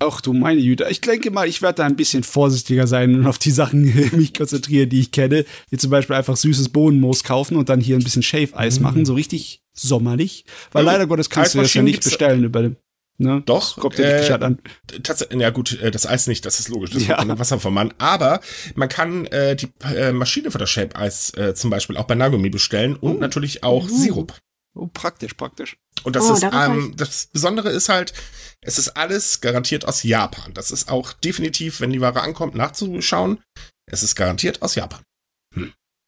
Ach 0.00 0.20
du 0.20 0.32
meine 0.32 0.60
Güte. 0.60 0.88
Ich 0.90 1.00
denke 1.00 1.30
mal, 1.30 1.46
ich 1.46 1.62
werde 1.62 1.76
da 1.76 1.84
ein 1.84 1.94
bisschen 1.94 2.24
vorsichtiger 2.24 2.88
sein 2.88 3.14
und 3.14 3.26
auf 3.28 3.38
die 3.38 3.52
Sachen 3.52 3.82
mich 4.16 4.34
konzentrieren, 4.34 4.90
die 4.90 4.98
ich 4.98 5.12
kenne. 5.12 5.44
Wie 5.70 5.76
zum 5.76 5.90
Beispiel 5.90 6.16
einfach 6.16 6.36
süßes 6.36 6.70
Bohnenmoos 6.70 7.22
kaufen 7.22 7.56
und 7.56 7.68
dann 7.68 7.80
hier 7.80 7.96
ein 7.96 8.02
bisschen 8.02 8.24
Shave-Eis 8.24 8.80
mm. 8.80 8.82
machen, 8.82 9.06
so 9.06 9.14
richtig 9.14 9.63
sommerlich. 9.74 10.44
Weil 10.72 10.84
mm. 10.84 10.86
leider 10.86 11.06
Gottes 11.06 11.28
kannst 11.28 11.54
du 11.54 11.60
das 11.60 11.74
ja 11.74 11.82
nicht 11.82 12.02
bestellen 12.02 12.44
über 12.44 12.62
dem. 12.62 12.76
Ne? 13.16 13.42
Doch. 13.46 13.76
Kommt 13.76 13.98
dir 13.98 14.06
äh, 14.06 14.32
an. 14.32 14.58
Tatsächlich, 15.02 15.40
ja 15.40 15.50
gut, 15.50 15.80
äh, 15.80 15.90
das 15.90 16.06
Eis 16.06 16.26
nicht, 16.26 16.44
das 16.46 16.58
ist 16.58 16.68
logisch, 16.68 16.90
das 16.90 17.06
ja. 17.06 17.16
kommt 17.16 17.38
Wasser 17.38 17.60
vom 17.60 17.74
Mann. 17.74 17.94
Aber 17.98 18.40
man 18.74 18.88
kann 18.88 19.26
äh, 19.26 19.54
die 19.54 19.68
äh, 19.94 20.12
Maschine 20.12 20.50
für 20.50 20.58
das 20.58 20.70
Shape-Eis 20.70 21.30
äh, 21.34 21.54
zum 21.54 21.70
Beispiel 21.70 21.96
auch 21.96 22.04
bei 22.04 22.16
Nagumi 22.16 22.50
bestellen 22.50 22.96
und 22.96 23.16
oh. 23.16 23.20
natürlich 23.20 23.62
auch 23.62 23.84
uh. 23.84 23.88
Sirup. 23.88 24.34
Oh, 24.76 24.88
praktisch, 24.92 25.34
praktisch. 25.34 25.76
Und 26.02 26.16
das 26.16 26.28
oh, 26.28 26.34
ist, 26.34 26.42
ähm, 26.42 26.94
das 26.96 27.26
Besondere 27.26 27.70
ist 27.70 27.88
halt, 27.88 28.12
es 28.60 28.78
ist 28.78 28.96
alles 28.96 29.40
garantiert 29.40 29.86
aus 29.86 30.02
Japan. 30.02 30.52
Das 30.52 30.72
ist 30.72 30.90
auch 30.90 31.12
definitiv, 31.12 31.80
wenn 31.80 31.90
die 31.90 32.00
Ware 32.00 32.22
ankommt, 32.22 32.56
nachzuschauen. 32.56 33.38
Es 33.86 34.02
ist 34.02 34.16
garantiert 34.16 34.62
aus 34.62 34.74
Japan. 34.74 35.02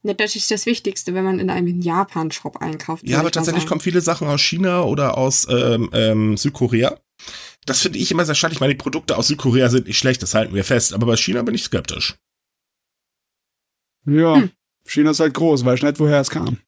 Ja, 0.07 0.15
das 0.15 0.37
ist 0.37 0.51
das 0.53 0.67
Wichtigste, 0.67 1.15
wenn 1.15 1.25
man 1.25 1.41
in 1.41 1.51
einem 1.51 1.81
Japan-Shop 1.81 2.59
einkauft. 2.59 3.03
Ja, 3.09 3.19
aber 3.19 3.33
tatsächlich 3.33 3.67
kommen 3.67 3.81
viele 3.81 4.01
Sachen 4.01 4.29
aus 4.29 4.41
China 4.41 4.83
oder 4.83 5.19
aus 5.19 5.49
ähm, 5.51 5.91
ähm, 5.93 6.37
Südkorea. 6.37 7.01
Das 7.65 7.81
finde 7.81 7.99
ich 7.99 8.13
immer 8.13 8.25
sehr 8.25 8.37
schade. 8.37 8.55
Ich 8.55 8.61
meine, 8.61 8.75
die 8.75 8.79
Produkte 8.79 9.17
aus 9.17 9.27
Südkorea 9.27 9.69
sind 9.69 9.89
nicht 9.89 9.99
schlecht, 9.99 10.23
das 10.23 10.35
halten 10.35 10.55
wir 10.55 10.63
fest. 10.63 10.95
Aber 10.95 11.07
bei 11.07 11.17
China 11.17 11.43
bin 11.43 11.57
ich 11.57 11.65
skeptisch. 11.65 12.15
Ja, 14.07 14.37
hm. 14.37 14.51
China 14.87 15.11
ist 15.11 15.19
halt 15.19 15.35
groß, 15.35 15.65
weiß 15.65 15.83
nicht, 15.83 15.99
woher 15.99 16.21
es 16.21 16.31
kam. 16.31 16.59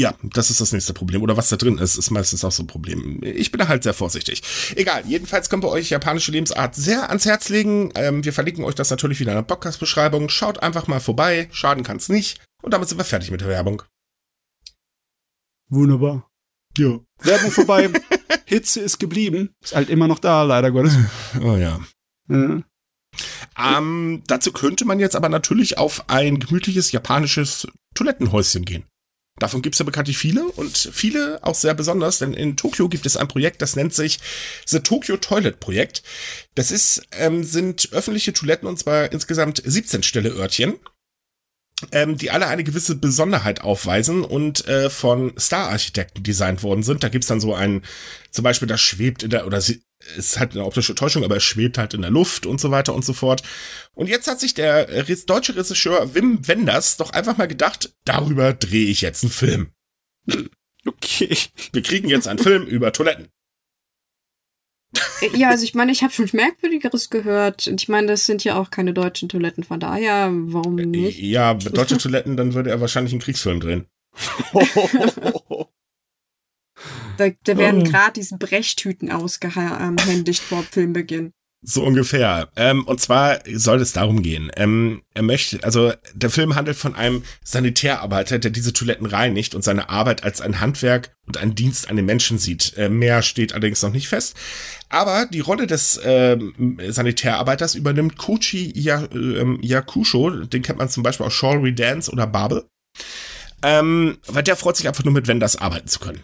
Ja, 0.00 0.14
das 0.22 0.48
ist 0.48 0.62
das 0.62 0.72
nächste 0.72 0.94
Problem. 0.94 1.20
Oder 1.20 1.36
was 1.36 1.50
da 1.50 1.56
drin 1.56 1.76
ist, 1.76 1.98
ist 1.98 2.10
meistens 2.10 2.42
auch 2.42 2.52
so 2.52 2.62
ein 2.62 2.66
Problem. 2.66 3.20
Ich 3.22 3.52
bin 3.52 3.58
da 3.58 3.68
halt 3.68 3.82
sehr 3.82 3.92
vorsichtig. 3.92 4.42
Egal, 4.74 5.04
jedenfalls 5.06 5.50
können 5.50 5.62
wir 5.62 5.68
euch 5.68 5.90
japanische 5.90 6.32
Lebensart 6.32 6.74
sehr 6.74 7.10
ans 7.10 7.26
Herz 7.26 7.50
legen. 7.50 7.92
Ähm, 7.96 8.24
wir 8.24 8.32
verlinken 8.32 8.64
euch 8.64 8.74
das 8.74 8.88
natürlich 8.88 9.20
wieder 9.20 9.32
in 9.32 9.36
der 9.36 9.42
Podcast-Beschreibung. 9.42 10.30
Schaut 10.30 10.62
einfach 10.62 10.86
mal 10.86 11.00
vorbei, 11.00 11.50
schaden 11.52 11.84
kann's 11.84 12.08
nicht. 12.08 12.40
Und 12.62 12.72
damit 12.72 12.88
sind 12.88 12.96
wir 12.96 13.04
fertig 13.04 13.30
mit 13.30 13.42
der 13.42 13.48
Werbung. 13.48 13.82
Wunderbar. 15.68 16.30
Ja. 16.78 16.98
Werbung 17.18 17.50
vorbei. 17.50 17.90
Hitze 18.46 18.80
ist 18.80 19.00
geblieben. 19.00 19.50
Ist 19.62 19.76
halt 19.76 19.90
immer 19.90 20.08
noch 20.08 20.18
da, 20.18 20.44
leider 20.44 20.70
Gottes. 20.70 20.96
Oh 21.42 21.56
ja. 21.56 21.78
ja. 22.30 22.62
Ähm, 23.58 24.22
dazu 24.26 24.50
könnte 24.50 24.86
man 24.86 24.98
jetzt 24.98 25.14
aber 25.14 25.28
natürlich 25.28 25.76
auf 25.76 26.08
ein 26.08 26.40
gemütliches 26.40 26.90
japanisches 26.90 27.68
Toilettenhäuschen 27.94 28.64
gehen. 28.64 28.86
Davon 29.40 29.62
gibt 29.62 29.74
es 29.74 29.80
ja 29.80 29.84
bekanntlich 29.84 30.18
viele 30.18 30.44
und 30.44 30.76
viele 30.76 31.40
auch 31.42 31.56
sehr 31.56 31.74
besonders, 31.74 32.18
denn 32.18 32.32
in 32.32 32.56
Tokio 32.56 32.88
gibt 32.88 33.06
es 33.06 33.16
ein 33.16 33.26
Projekt, 33.26 33.60
das 33.62 33.74
nennt 33.74 33.94
sich 33.94 34.20
The 34.66 34.80
Tokyo 34.80 35.16
Toilet 35.16 35.58
Projekt. 35.58 36.04
Das 36.54 36.70
ist, 36.70 37.02
ähm, 37.12 37.42
sind 37.42 37.88
öffentliche 37.92 38.32
Toiletten 38.32 38.68
und 38.68 38.78
zwar 38.78 39.10
insgesamt 39.10 39.62
17 39.64 40.04
Stelle 40.04 40.30
Örtchen 40.30 40.78
ähm, 41.92 42.16
die 42.16 42.30
alle 42.30 42.46
eine 42.46 42.64
gewisse 42.64 42.94
Besonderheit 42.94 43.62
aufweisen 43.62 44.22
und 44.24 44.66
äh, 44.68 44.90
von 44.90 45.32
Star-Architekten 45.38 46.22
designt 46.22 46.62
worden 46.62 46.82
sind. 46.82 47.02
Da 47.02 47.08
gibt's 47.08 47.28
dann 47.28 47.40
so 47.40 47.54
einen, 47.54 47.82
zum 48.30 48.42
Beispiel, 48.42 48.68
das 48.68 48.80
schwebt 48.80 49.22
in 49.22 49.30
der, 49.30 49.46
oder 49.46 49.60
ist 50.16 50.38
halt 50.38 50.52
eine 50.52 50.64
optische 50.64 50.94
Täuschung, 50.94 51.24
aber 51.24 51.36
es 51.36 51.44
schwebt 51.44 51.78
halt 51.78 51.94
in 51.94 52.02
der 52.02 52.10
Luft 52.10 52.46
und 52.46 52.60
so 52.60 52.70
weiter 52.70 52.94
und 52.94 53.04
so 53.04 53.12
fort. 53.12 53.42
Und 53.92 54.08
jetzt 54.08 54.26
hat 54.26 54.40
sich 54.40 54.54
der 54.54 54.86
deutsche 55.26 55.56
Regisseur 55.56 56.14
Wim 56.14 56.46
Wenders 56.46 56.96
doch 56.96 57.10
einfach 57.10 57.36
mal 57.36 57.48
gedacht, 57.48 57.94
darüber 58.04 58.52
drehe 58.52 58.88
ich 58.88 59.00
jetzt 59.00 59.24
einen 59.24 59.32
Film. 59.32 59.72
Okay. 60.86 61.36
Wir 61.72 61.82
kriegen 61.82 62.08
jetzt 62.08 62.26
einen 62.26 62.38
Film 62.38 62.64
über 62.64 62.90
Toiletten. 62.90 63.28
Ja, 65.34 65.50
also 65.50 65.62
ich 65.64 65.74
meine, 65.74 65.92
ich 65.92 66.02
habe 66.02 66.14
schon 66.14 66.28
Merkwürdigeres 66.32 67.10
gehört. 67.10 67.66
Ich 67.66 67.88
meine, 67.88 68.06
das 68.06 68.24
sind 68.24 68.44
ja 68.44 68.58
auch 68.58 68.70
keine 68.70 68.94
deutschen 68.94 69.28
Toiletten, 69.28 69.62
von 69.62 69.78
daher, 69.78 70.30
warum 70.32 70.76
nicht? 70.76 71.18
Ja, 71.18 71.52
deutsche 71.52 71.98
Toiletten, 71.98 72.38
dann 72.38 72.54
würde 72.54 72.70
er 72.70 72.80
wahrscheinlich 72.80 73.12
einen 73.12 73.20
Kriegsfilm 73.20 73.60
drehen. 73.60 73.86
da, 77.16 77.30
da 77.44 77.56
werden 77.56 77.82
oh. 77.82 77.90
gerade 77.90 78.12
diese 78.16 78.36
Brechtüten 78.38 79.10
ausgehändigt 79.10 80.42
vor 80.42 80.62
Filmbeginn. 80.62 81.32
So 81.62 81.84
ungefähr. 81.84 82.48
Ähm, 82.56 82.86
und 82.86 83.02
zwar 83.02 83.40
soll 83.52 83.82
es 83.82 83.92
darum 83.92 84.22
gehen. 84.22 84.50
Ähm, 84.56 85.02
er 85.12 85.22
möchte, 85.22 85.62
also 85.62 85.92
der 86.14 86.30
Film 86.30 86.54
handelt 86.54 86.78
von 86.78 86.94
einem 86.94 87.22
Sanitärarbeiter, 87.44 88.38
der 88.38 88.50
diese 88.50 88.72
Toiletten 88.72 89.04
reinigt 89.04 89.54
und 89.54 89.62
seine 89.62 89.90
Arbeit 89.90 90.24
als 90.24 90.40
ein 90.40 90.60
Handwerk 90.60 91.14
und 91.26 91.36
einen 91.36 91.54
Dienst 91.54 91.90
an 91.90 91.96
den 91.96 92.06
Menschen 92.06 92.38
sieht. 92.38 92.78
Äh, 92.78 92.88
mehr 92.88 93.20
steht 93.20 93.52
allerdings 93.52 93.82
noch 93.82 93.92
nicht 93.92 94.08
fest. 94.08 94.36
Aber 94.88 95.26
die 95.26 95.40
Rolle 95.40 95.66
des 95.66 96.00
ähm, 96.02 96.78
Sanitärarbeiters 96.88 97.74
übernimmt 97.74 98.16
Kochi 98.16 98.72
ya, 98.74 99.04
äh, 99.04 99.58
Yakusho. 99.60 100.30
Den 100.30 100.62
kennt 100.62 100.78
man 100.78 100.88
zum 100.88 101.02
Beispiel 101.02 101.26
aus 101.26 101.34
Shawry 101.34 101.74
Dance 101.74 102.10
oder 102.10 102.26
Babel. 102.26 102.64
Ähm, 103.62 104.16
weil 104.26 104.42
der 104.42 104.56
freut 104.56 104.78
sich 104.78 104.88
einfach 104.88 105.04
nur 105.04 105.12
mit 105.12 105.28
Wenders 105.28 105.56
arbeiten 105.56 105.88
zu 105.88 105.98
können. 105.98 106.22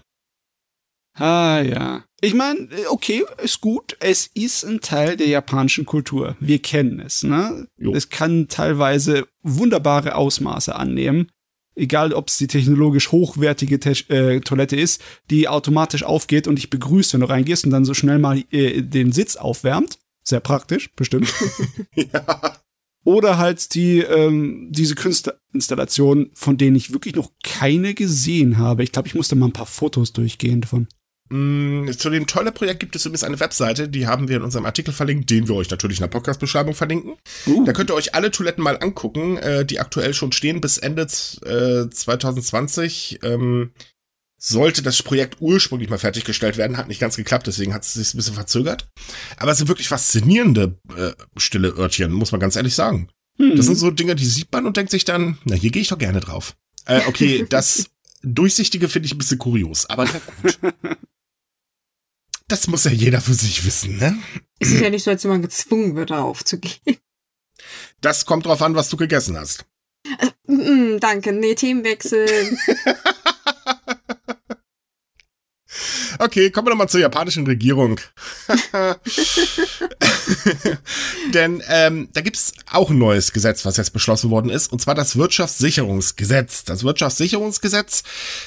Ah 1.18 1.62
ja. 1.62 2.04
Ich 2.20 2.34
meine, 2.34 2.68
okay, 2.90 3.24
ist 3.42 3.60
gut. 3.60 3.96
Es 4.00 4.28
ist 4.34 4.64
ein 4.64 4.80
Teil 4.80 5.16
der 5.16 5.28
japanischen 5.28 5.86
Kultur. 5.86 6.36
Wir 6.40 6.60
kennen 6.60 7.00
es. 7.00 7.22
Ne? 7.22 7.68
Jo. 7.78 7.94
Es 7.94 8.08
kann 8.08 8.48
teilweise 8.48 9.26
wunderbare 9.42 10.14
Ausmaße 10.14 10.74
annehmen. 10.74 11.30
Egal, 11.74 12.14
ob 12.14 12.28
es 12.28 12.38
die 12.38 12.46
technologisch 12.46 13.12
hochwertige 13.12 13.78
Te 13.78 13.92
äh, 14.08 14.40
Toilette 14.40 14.76
ist, 14.76 15.02
die 15.30 15.46
automatisch 15.46 16.04
aufgeht 16.04 16.48
und 16.48 16.56
dich 16.56 16.70
begrüßt, 16.70 17.12
wenn 17.12 17.20
du 17.20 17.28
reingehst 17.28 17.66
und 17.66 17.70
dann 17.70 17.84
so 17.84 17.92
schnell 17.92 18.18
mal 18.18 18.42
äh, 18.50 18.80
den 18.80 19.12
Sitz 19.12 19.36
aufwärmt. 19.36 19.98
Sehr 20.22 20.40
praktisch, 20.40 20.90
bestimmt. 20.96 21.32
ja. 21.94 22.56
Oder 23.04 23.38
halt 23.38 23.74
die, 23.74 23.98
ähm, 24.00 24.68
diese 24.70 24.96
Künstlerinstallationen, 24.96 26.30
von 26.34 26.56
denen 26.56 26.74
ich 26.74 26.92
wirklich 26.92 27.14
noch 27.14 27.30
keine 27.44 27.94
gesehen 27.94 28.58
habe. 28.58 28.82
Ich 28.82 28.90
glaube, 28.90 29.06
ich 29.06 29.14
musste 29.14 29.36
mal 29.36 29.46
ein 29.46 29.52
paar 29.52 29.66
Fotos 29.66 30.12
durchgehen 30.12 30.62
davon. 30.62 30.88
Mm, 31.28 31.90
zu 31.90 32.10
dem 32.10 32.26
tolle 32.26 32.52
Projekt 32.52 32.80
gibt 32.80 32.94
es 32.94 33.04
übrigens 33.04 33.24
eine 33.24 33.40
Webseite, 33.40 33.88
die 33.88 34.06
haben 34.06 34.28
wir 34.28 34.36
in 34.36 34.42
unserem 34.42 34.64
Artikel 34.64 34.92
verlinkt, 34.92 35.28
den 35.30 35.48
wir 35.48 35.56
euch 35.56 35.70
natürlich 35.70 35.98
in 35.98 36.04
der 36.04 36.08
Podcast-Beschreibung 36.08 36.74
verlinken. 36.74 37.16
Uh. 37.46 37.64
Da 37.64 37.72
könnt 37.72 37.90
ihr 37.90 37.94
euch 37.94 38.14
alle 38.14 38.30
Toiletten 38.30 38.62
mal 38.62 38.78
angucken, 38.80 39.36
äh, 39.38 39.64
die 39.64 39.80
aktuell 39.80 40.14
schon 40.14 40.32
stehen 40.32 40.60
bis 40.60 40.78
Ende 40.78 41.02
äh, 41.02 41.90
2020. 41.90 43.20
Ähm, 43.22 43.72
sollte 44.38 44.82
das 44.82 45.02
Projekt 45.02 45.38
ursprünglich 45.40 45.88
mal 45.88 45.98
fertiggestellt 45.98 46.56
werden, 46.56 46.76
hat 46.76 46.88
nicht 46.88 47.00
ganz 47.00 47.16
geklappt, 47.16 47.46
deswegen 47.46 47.74
hat 47.74 47.82
es 47.82 47.94
sich 47.94 48.14
ein 48.14 48.18
bisschen 48.18 48.34
verzögert. 48.34 48.86
Aber 49.38 49.50
es 49.50 49.58
sind 49.58 49.68
wirklich 49.68 49.88
faszinierende 49.88 50.78
äh, 50.96 51.12
stille 51.36 51.76
Örtchen, 51.76 52.12
muss 52.12 52.32
man 52.32 52.40
ganz 52.40 52.54
ehrlich 52.54 52.74
sagen. 52.74 53.08
Hm. 53.38 53.56
Das 53.56 53.66
sind 53.66 53.76
so 53.76 53.90
Dinge, 53.90 54.14
die 54.14 54.26
sieht 54.26 54.52
man 54.52 54.66
und 54.66 54.76
denkt 54.76 54.90
sich 54.90 55.04
dann, 55.04 55.38
na, 55.44 55.56
hier 55.56 55.70
gehe 55.70 55.82
ich 55.82 55.88
doch 55.88 55.98
gerne 55.98 56.20
drauf. 56.20 56.54
Äh, 56.84 57.00
okay, 57.06 57.46
das 57.48 57.86
Durchsichtige 58.22 58.88
finde 58.88 59.06
ich 59.06 59.14
ein 59.14 59.18
bisschen 59.18 59.38
kurios, 59.38 59.86
aber 59.86 60.04
na 60.04 60.20
gut. 60.42 60.58
Das 62.48 62.68
muss 62.68 62.84
ja 62.84 62.92
jeder 62.92 63.20
für 63.20 63.34
sich 63.34 63.64
wissen, 63.64 63.96
ne? 63.96 64.16
Es 64.60 64.70
ist 64.70 64.80
ja 64.80 64.90
nicht 64.90 65.02
so, 65.02 65.10
als 65.10 65.24
wenn 65.24 65.32
man 65.32 65.42
gezwungen 65.42 65.96
wird, 65.96 66.10
da 66.10 66.22
aufzugehen. 66.22 66.98
Das 68.00 68.24
kommt 68.24 68.46
drauf 68.46 68.62
an, 68.62 68.74
was 68.74 68.88
du 68.88 68.96
gegessen 68.96 69.36
hast. 69.36 69.64
Äh, 70.04 70.52
mm, 70.52 71.00
danke, 71.00 71.32
nee, 71.32 71.54
Themenwechsel. 71.54 72.26
Okay, 76.18 76.50
kommen 76.50 76.66
wir 76.66 76.70
nochmal 76.70 76.88
zur 76.88 77.00
japanischen 77.00 77.46
Regierung. 77.46 78.00
Denn 81.34 81.62
ähm, 81.68 82.08
da 82.12 82.20
gibt's 82.20 82.52
auch 82.70 82.90
ein 82.90 82.98
neues 82.98 83.32
Gesetz, 83.32 83.64
was 83.64 83.76
jetzt 83.76 83.92
beschlossen 83.92 84.30
worden 84.30 84.50
ist, 84.50 84.72
und 84.72 84.80
zwar 84.80 84.94
das 84.94 85.16
Wirtschaftssicherungsgesetz. 85.16 86.64
Das 86.64 86.84
Wirtschaftssicherungsgesetz 86.84 88.02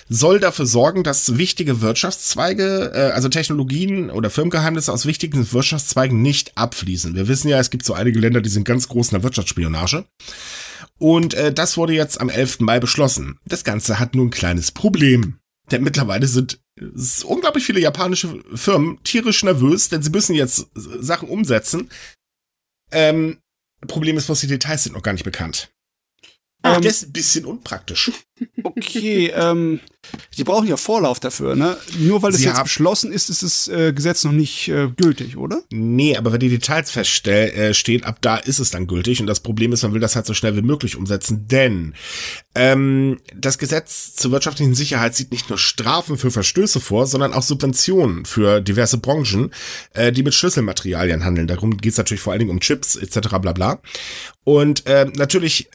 soll 0.08 0.40
dafür 0.40 0.66
sorgen, 0.66 1.04
dass 1.04 1.38
wichtige 1.38 1.82
Wirtschaftszweige, 1.82 2.92
äh, 2.94 3.12
also 3.12 3.30
Technologien 3.30 4.10
oder 4.10 4.30
Firmengeheimnisse 4.30 4.92
aus 4.92 5.06
wichtigen 5.06 5.52
Wirtschaftszweigen 5.52 6.22
nicht 6.22 6.58
abfließen. 6.58 7.16
Wir 7.16 7.28
wissen 7.28 7.50
ja, 7.50 7.60
es 7.60 7.70
gibt 7.70 7.86
so 7.86 7.94
einige 7.94 8.20
Länder, 8.20 8.42
die 8.42 8.50
sind 8.50 8.66
ganz 8.66 8.88
groß 8.88 9.10
in 9.10 9.18
der 9.18 9.24
Wirtschaftsspionage. 9.24 10.06
Und 10.98 11.34
äh, 11.34 11.54
das 11.54 11.78
wurde 11.78 11.94
jetzt 11.94 12.20
am 12.20 12.30
11. 12.30 12.60
Mai 12.60 12.80
beschlossen. 12.80 13.40
Das 13.46 13.64
Ganze 13.64 14.00
hat 14.00 14.16
nur 14.16 14.26
ein 14.26 14.32
kleines 14.32 14.72
Problem. 14.72 15.40
Denn 15.72 15.84
mittlerweile 15.84 16.28
sind 16.28 16.60
unglaublich 17.24 17.66
viele 17.66 17.80
japanische 17.80 18.44
Firmen 18.56 19.04
tierisch 19.04 19.44
nervös, 19.44 19.90
denn 19.90 20.02
sie 20.02 20.10
müssen 20.10 20.36
jetzt 20.36 20.68
Sachen 20.74 21.30
umsetzen. 21.30 21.90
Ähm, 22.92 23.40
Problem 23.88 24.18
ist, 24.18 24.30
was 24.30 24.42
die 24.42 24.48
Details 24.48 24.84
sind 24.84 24.94
noch 24.94 25.04
gar 25.04 25.14
nicht 25.14 25.24
bekannt. 25.24 25.72
Ach, 26.62 26.76
ähm, 26.76 26.82
das 26.82 26.98
ist 26.98 27.08
ein 27.08 27.14
bisschen 27.14 27.46
unpraktisch. 27.46 28.12
Okay, 28.64 29.34
ähm, 29.36 29.82
die 30.38 30.44
brauchen 30.44 30.68
ja 30.68 30.78
Vorlauf 30.78 31.20
dafür, 31.20 31.56
ne? 31.56 31.78
Nur 31.98 32.22
weil 32.22 32.34
es 32.34 32.44
jetzt 32.44 32.64
beschlossen 32.64 33.12
ist, 33.12 33.30
ist 33.30 33.44
das 33.44 33.68
äh, 33.68 33.92
Gesetz 33.92 34.24
noch 34.24 34.32
nicht 34.32 34.70
äh, 34.70 34.90
gültig, 34.96 35.36
oder? 35.36 35.62
Nee, 35.72 36.16
aber 36.16 36.32
wenn 36.32 36.40
die 36.40 36.50
Details 36.50 36.90
feststehen, 36.92 38.04
äh, 38.04 38.06
ab 38.06 38.20
da 38.22 38.38
ist 38.38 38.60
es 38.60 38.70
dann 38.70 38.88
gültig. 38.88 39.20
Und 39.20 39.28
das 39.28 39.42
Problem 39.42 39.74
ist, 39.74 39.84
man 39.84 39.94
will 39.94 40.00
das 40.00 40.16
halt 40.16 40.26
so 40.26 40.34
schnell 40.34 40.56
wie 40.56 40.62
möglich 40.62 40.96
umsetzen, 40.96 41.48
denn 41.48 41.96
ähm, 42.56 43.20
das 43.36 43.58
Gesetz 43.58 44.16
zur 44.16 44.32
wirtschaftlichen 44.32 44.76
Sicherheit 44.76 45.16
sieht 45.16 45.32
nicht 45.32 45.50
nur 45.50 45.58
Strafen 45.58 46.18
für 46.18 46.32
Verstöße 46.32 46.80
vor, 46.80 47.08
sondern 47.08 47.34
auch 47.34 47.44
Subventionen 47.44 48.26
für 48.26 48.62
diverse 48.62 49.00
Branchen, 49.00 49.52
äh, 49.94 50.12
die 50.12 50.24
mit 50.24 50.34
Schlüsselmaterialien 50.34 51.26
handeln. 51.26 51.48
Darum 51.48 51.76
geht 51.78 51.92
es 51.92 51.98
natürlich 51.98 52.22
vor 52.22 52.32
allen 52.32 52.40
Dingen 52.40 52.52
um 52.52 52.62
Chips 52.62 52.96
etc. 52.96 53.30
bla 53.42 53.52
bla. 53.52 53.82
Und 54.44 54.88
äh, 54.88 55.06
natürlich 55.16 55.70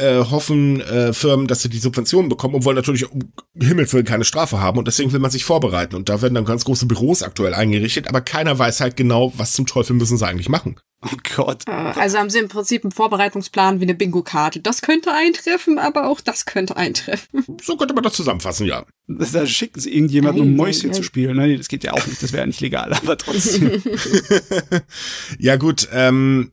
äh, 0.00 0.18
hoffen 0.18 0.80
äh, 0.80 1.12
Firmen, 1.12 1.46
dass 1.46 1.62
sie 1.62 1.68
die 1.68 1.78
Subventionen 1.78 2.28
bekommen 2.28 2.54
und 2.54 2.64
wollen 2.64 2.76
natürlich 2.76 3.10
um 3.10 3.32
Himmels 3.60 3.92
Willen 3.92 4.04
keine 4.04 4.24
Strafe 4.24 4.60
haben 4.60 4.78
und 4.78 4.88
deswegen 4.88 5.12
will 5.12 5.20
man 5.20 5.30
sich 5.30 5.44
vorbereiten 5.44 5.96
und 5.96 6.08
da 6.08 6.22
werden 6.22 6.34
dann 6.34 6.44
ganz 6.44 6.64
große 6.64 6.86
Büros 6.86 7.22
aktuell 7.22 7.54
eingerichtet, 7.54 8.08
aber 8.08 8.20
keiner 8.20 8.58
weiß 8.58 8.80
halt 8.80 8.96
genau, 8.96 9.32
was 9.36 9.52
zum 9.52 9.66
Teufel 9.66 9.94
müssen 9.94 10.16
sie 10.16 10.26
eigentlich 10.26 10.48
machen. 10.48 10.76
Oh 11.04 11.16
Gott. 11.36 11.64
Äh, 11.66 11.72
also 11.72 12.18
haben 12.18 12.30
sie 12.30 12.38
im 12.38 12.48
Prinzip 12.48 12.84
einen 12.84 12.92
Vorbereitungsplan 12.92 13.80
wie 13.80 13.84
eine 13.84 13.94
Bingo-Karte. 13.94 14.60
Das 14.60 14.82
könnte 14.82 15.12
eintreffen, 15.12 15.78
aber 15.78 16.06
auch 16.06 16.20
das 16.20 16.44
könnte 16.46 16.76
eintreffen. 16.76 17.44
So 17.62 17.76
könnte 17.76 17.94
man 17.94 18.04
das 18.04 18.14
zusammenfassen, 18.14 18.66
ja. 18.66 18.84
Da 19.06 19.46
schicken 19.46 19.80
sie 19.80 19.94
irgendjemanden, 19.94 20.42
um 20.42 20.56
Mäuschen 20.56 20.90
nein. 20.90 20.96
zu 20.96 21.02
spielen. 21.02 21.36
Nein, 21.36 21.56
das 21.56 21.68
geht 21.68 21.84
ja 21.84 21.92
auch 21.92 22.06
nicht, 22.06 22.22
das 22.22 22.32
wäre 22.32 22.42
ja 22.42 22.46
nicht 22.46 22.60
legal, 22.60 22.92
aber 22.92 23.16
trotzdem. 23.18 23.82
ja 25.38 25.56
gut, 25.56 25.88
ähm, 25.92 26.52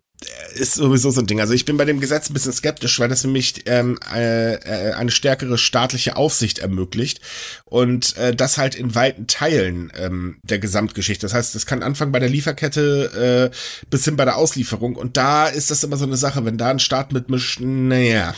ist 0.54 0.76
sowieso 0.76 1.12
so 1.12 1.22
ein 1.22 1.28
Ding. 1.28 1.40
Also 1.40 1.54
ich 1.54 1.66
bin 1.66 1.78
bei 1.78 1.86
dem 1.86 2.02
Gesetz 2.02 2.30
ein 2.30 2.34
bisschen 2.34 2.52
skeptisch, 2.52 3.00
weil 3.00 3.08
das 3.08 3.24
mich 3.26 3.64
ähm, 3.68 3.98
äh, 4.14 4.56
äh, 4.56 4.94
eine 4.94 5.12
stärkere 5.12 5.58
staatliche 5.58 6.18
Aufsicht 6.18 6.60
ermöglicht 6.60 7.22
und 7.66 8.18
äh, 8.18 8.36
das 8.36 8.58
halt 8.58 8.76
in 8.76 8.96
weiten 8.96 9.28
Teilen 9.28 9.92
ähm, 9.98 10.40
der 10.44 10.60
Gesamtgeschichte. 10.60 11.26
Das 11.26 11.34
heißt, 11.34 11.56
es 11.56 11.66
kann 11.66 11.84
anfangen 11.84 12.12
bei 12.12 12.20
der 12.20 12.30
Lieferkette 12.30 13.52
äh, 13.52 13.86
bis 13.90 14.06
hin 14.06 14.18
bei 14.18 14.26
der 14.26 14.38
Auslieferung 14.38 14.96
und 14.96 15.16
da 15.16 15.48
ist 15.48 15.72
das 15.72 15.84
immer 15.84 15.98
so 15.98 16.06
eine 16.06 16.18
Sache, 16.18 16.44
wenn 16.44 16.58
da 16.58 16.70
ein 16.70 16.80
Staat 16.80 17.14
mitmischt, 17.14 17.60
naja. 17.62 18.36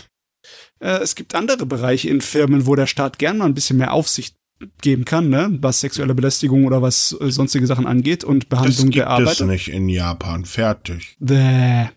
Äh, 0.79 0.99
es 0.99 1.15
gibt 1.15 1.33
andere 1.33 1.65
Bereiche 1.65 2.09
in 2.09 2.21
Firmen, 2.21 2.67
wo 2.67 2.75
der 2.75 2.87
Staat 2.87 3.17
gern 3.17 3.37
mal 3.37 3.45
ein 3.45 3.55
bisschen 3.55 3.77
mehr 3.77 3.93
Aufsicht 3.93 4.35
geben 4.81 5.05
kann, 5.05 5.29
ne? 5.29 5.57
was 5.61 5.81
sexuelle 5.81 6.15
Belästigung 6.15 6.65
oder 6.65 6.81
was 6.81 7.15
äh, 7.19 7.31
sonstige 7.31 7.67
Sachen 7.67 7.87
angeht 7.87 8.23
und 8.23 8.49
Behandlung 8.49 8.87
das 8.87 8.95
der 8.95 9.09
Arbeiter. 9.09 9.29
Das 9.31 9.41
nicht 9.41 9.67
in 9.69 9.89
Japan 9.89 10.45
fertig. 10.45 11.15
Bäh. 11.19 11.87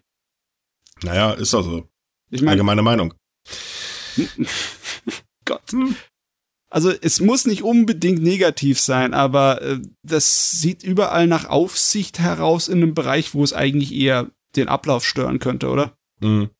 Naja, 1.03 1.33
ist 1.33 1.55
also. 1.55 1.89
Ich 2.31 2.41
meine, 2.41 2.53
allgemeine 2.53 2.83
Meinung. 2.83 3.15
Gott. 5.45 5.75
Also 6.71 6.91
es 6.91 7.21
muss 7.21 7.47
nicht 7.47 7.63
unbedingt 7.63 8.23
negativ 8.23 8.81
sein, 8.81 9.15
aber 9.15 9.63
äh, 9.63 9.79
das 10.03 10.53
sieht 10.53 10.83
überall 10.83 11.27
nach 11.27 11.45
Aufsicht 11.45 12.19
heraus 12.19 12.69
in 12.69 12.83
einem 12.83 12.95
Bereich, 12.95 13.35
wo 13.35 13.45
es 13.45 13.53
eigentlich 13.53 13.93
eher 13.93 14.31
den 14.57 14.69
Ablauf 14.69 15.05
stören 15.05 15.39
könnte, 15.39 15.69
oder? 15.69 15.97
Mhm. 16.21 16.51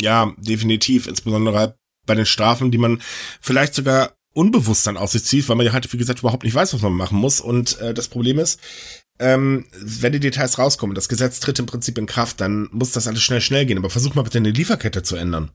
Ja, 0.00 0.32
definitiv. 0.38 1.06
Insbesondere 1.06 1.76
bei 2.06 2.14
den 2.14 2.26
Strafen, 2.26 2.70
die 2.70 2.78
man 2.78 3.02
vielleicht 3.40 3.74
sogar 3.74 4.14
unbewusst 4.38 4.86
dann 4.86 4.96
auf 4.96 5.10
sich 5.10 5.24
zieht, 5.24 5.48
weil 5.48 5.56
man 5.56 5.66
ja 5.66 5.72
halt, 5.72 5.92
wie 5.92 5.98
gesagt, 5.98 6.20
überhaupt 6.20 6.44
nicht 6.44 6.54
weiß, 6.54 6.72
was 6.72 6.80
man 6.80 6.92
machen 6.92 7.18
muss. 7.18 7.40
Und 7.40 7.80
äh, 7.80 7.92
das 7.92 8.06
Problem 8.06 8.38
ist, 8.38 8.60
ähm, 9.18 9.66
wenn 9.80 10.12
die 10.12 10.20
Details 10.20 10.60
rauskommen, 10.60 10.94
das 10.94 11.08
Gesetz 11.08 11.40
tritt 11.40 11.58
im 11.58 11.66
Prinzip 11.66 11.98
in 11.98 12.06
Kraft, 12.06 12.40
dann 12.40 12.68
muss 12.70 12.92
das 12.92 13.08
alles 13.08 13.20
schnell, 13.20 13.40
schnell 13.40 13.66
gehen. 13.66 13.78
Aber 13.78 13.90
versuch 13.90 14.14
mal 14.14 14.22
bitte 14.22 14.38
eine 14.38 14.52
Lieferkette 14.52 15.02
zu 15.02 15.16
ändern. 15.16 15.50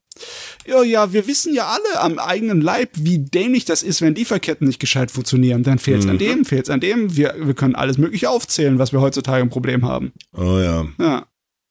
Ja, 0.68 0.84
ja, 0.84 1.14
wir 1.14 1.28
wissen 1.28 1.54
ja 1.54 1.68
alle 1.68 2.02
am 2.02 2.20
eigenen 2.20 2.60
Leib, 2.60 2.90
wie 2.96 3.20
dämlich 3.20 3.64
das 3.64 3.84
ist, 3.84 4.02
wenn 4.02 4.16
Lieferketten 4.16 4.68
nicht 4.68 4.80
gescheit 4.80 5.12
funktionieren. 5.12 5.64
Dann 5.64 5.80
fehlt's 5.80 6.04
mhm. 6.04 6.12
an 6.12 6.18
dem, 6.18 6.46
fehlt's 6.46 6.70
an 6.70 6.82
dem. 6.82 7.16
Wir, 7.16 7.36
wir 7.40 7.54
können 7.54 7.76
alles 7.76 7.98
Mögliche 7.98 8.30
aufzählen, 8.30 8.80
was 8.80 8.92
wir 8.92 9.00
heutzutage 9.00 9.42
ein 9.42 9.50
Problem 9.50 9.88
haben. 9.88 10.12
Oh 10.34 10.60
ja. 10.60 10.86
Ja. 11.00 11.26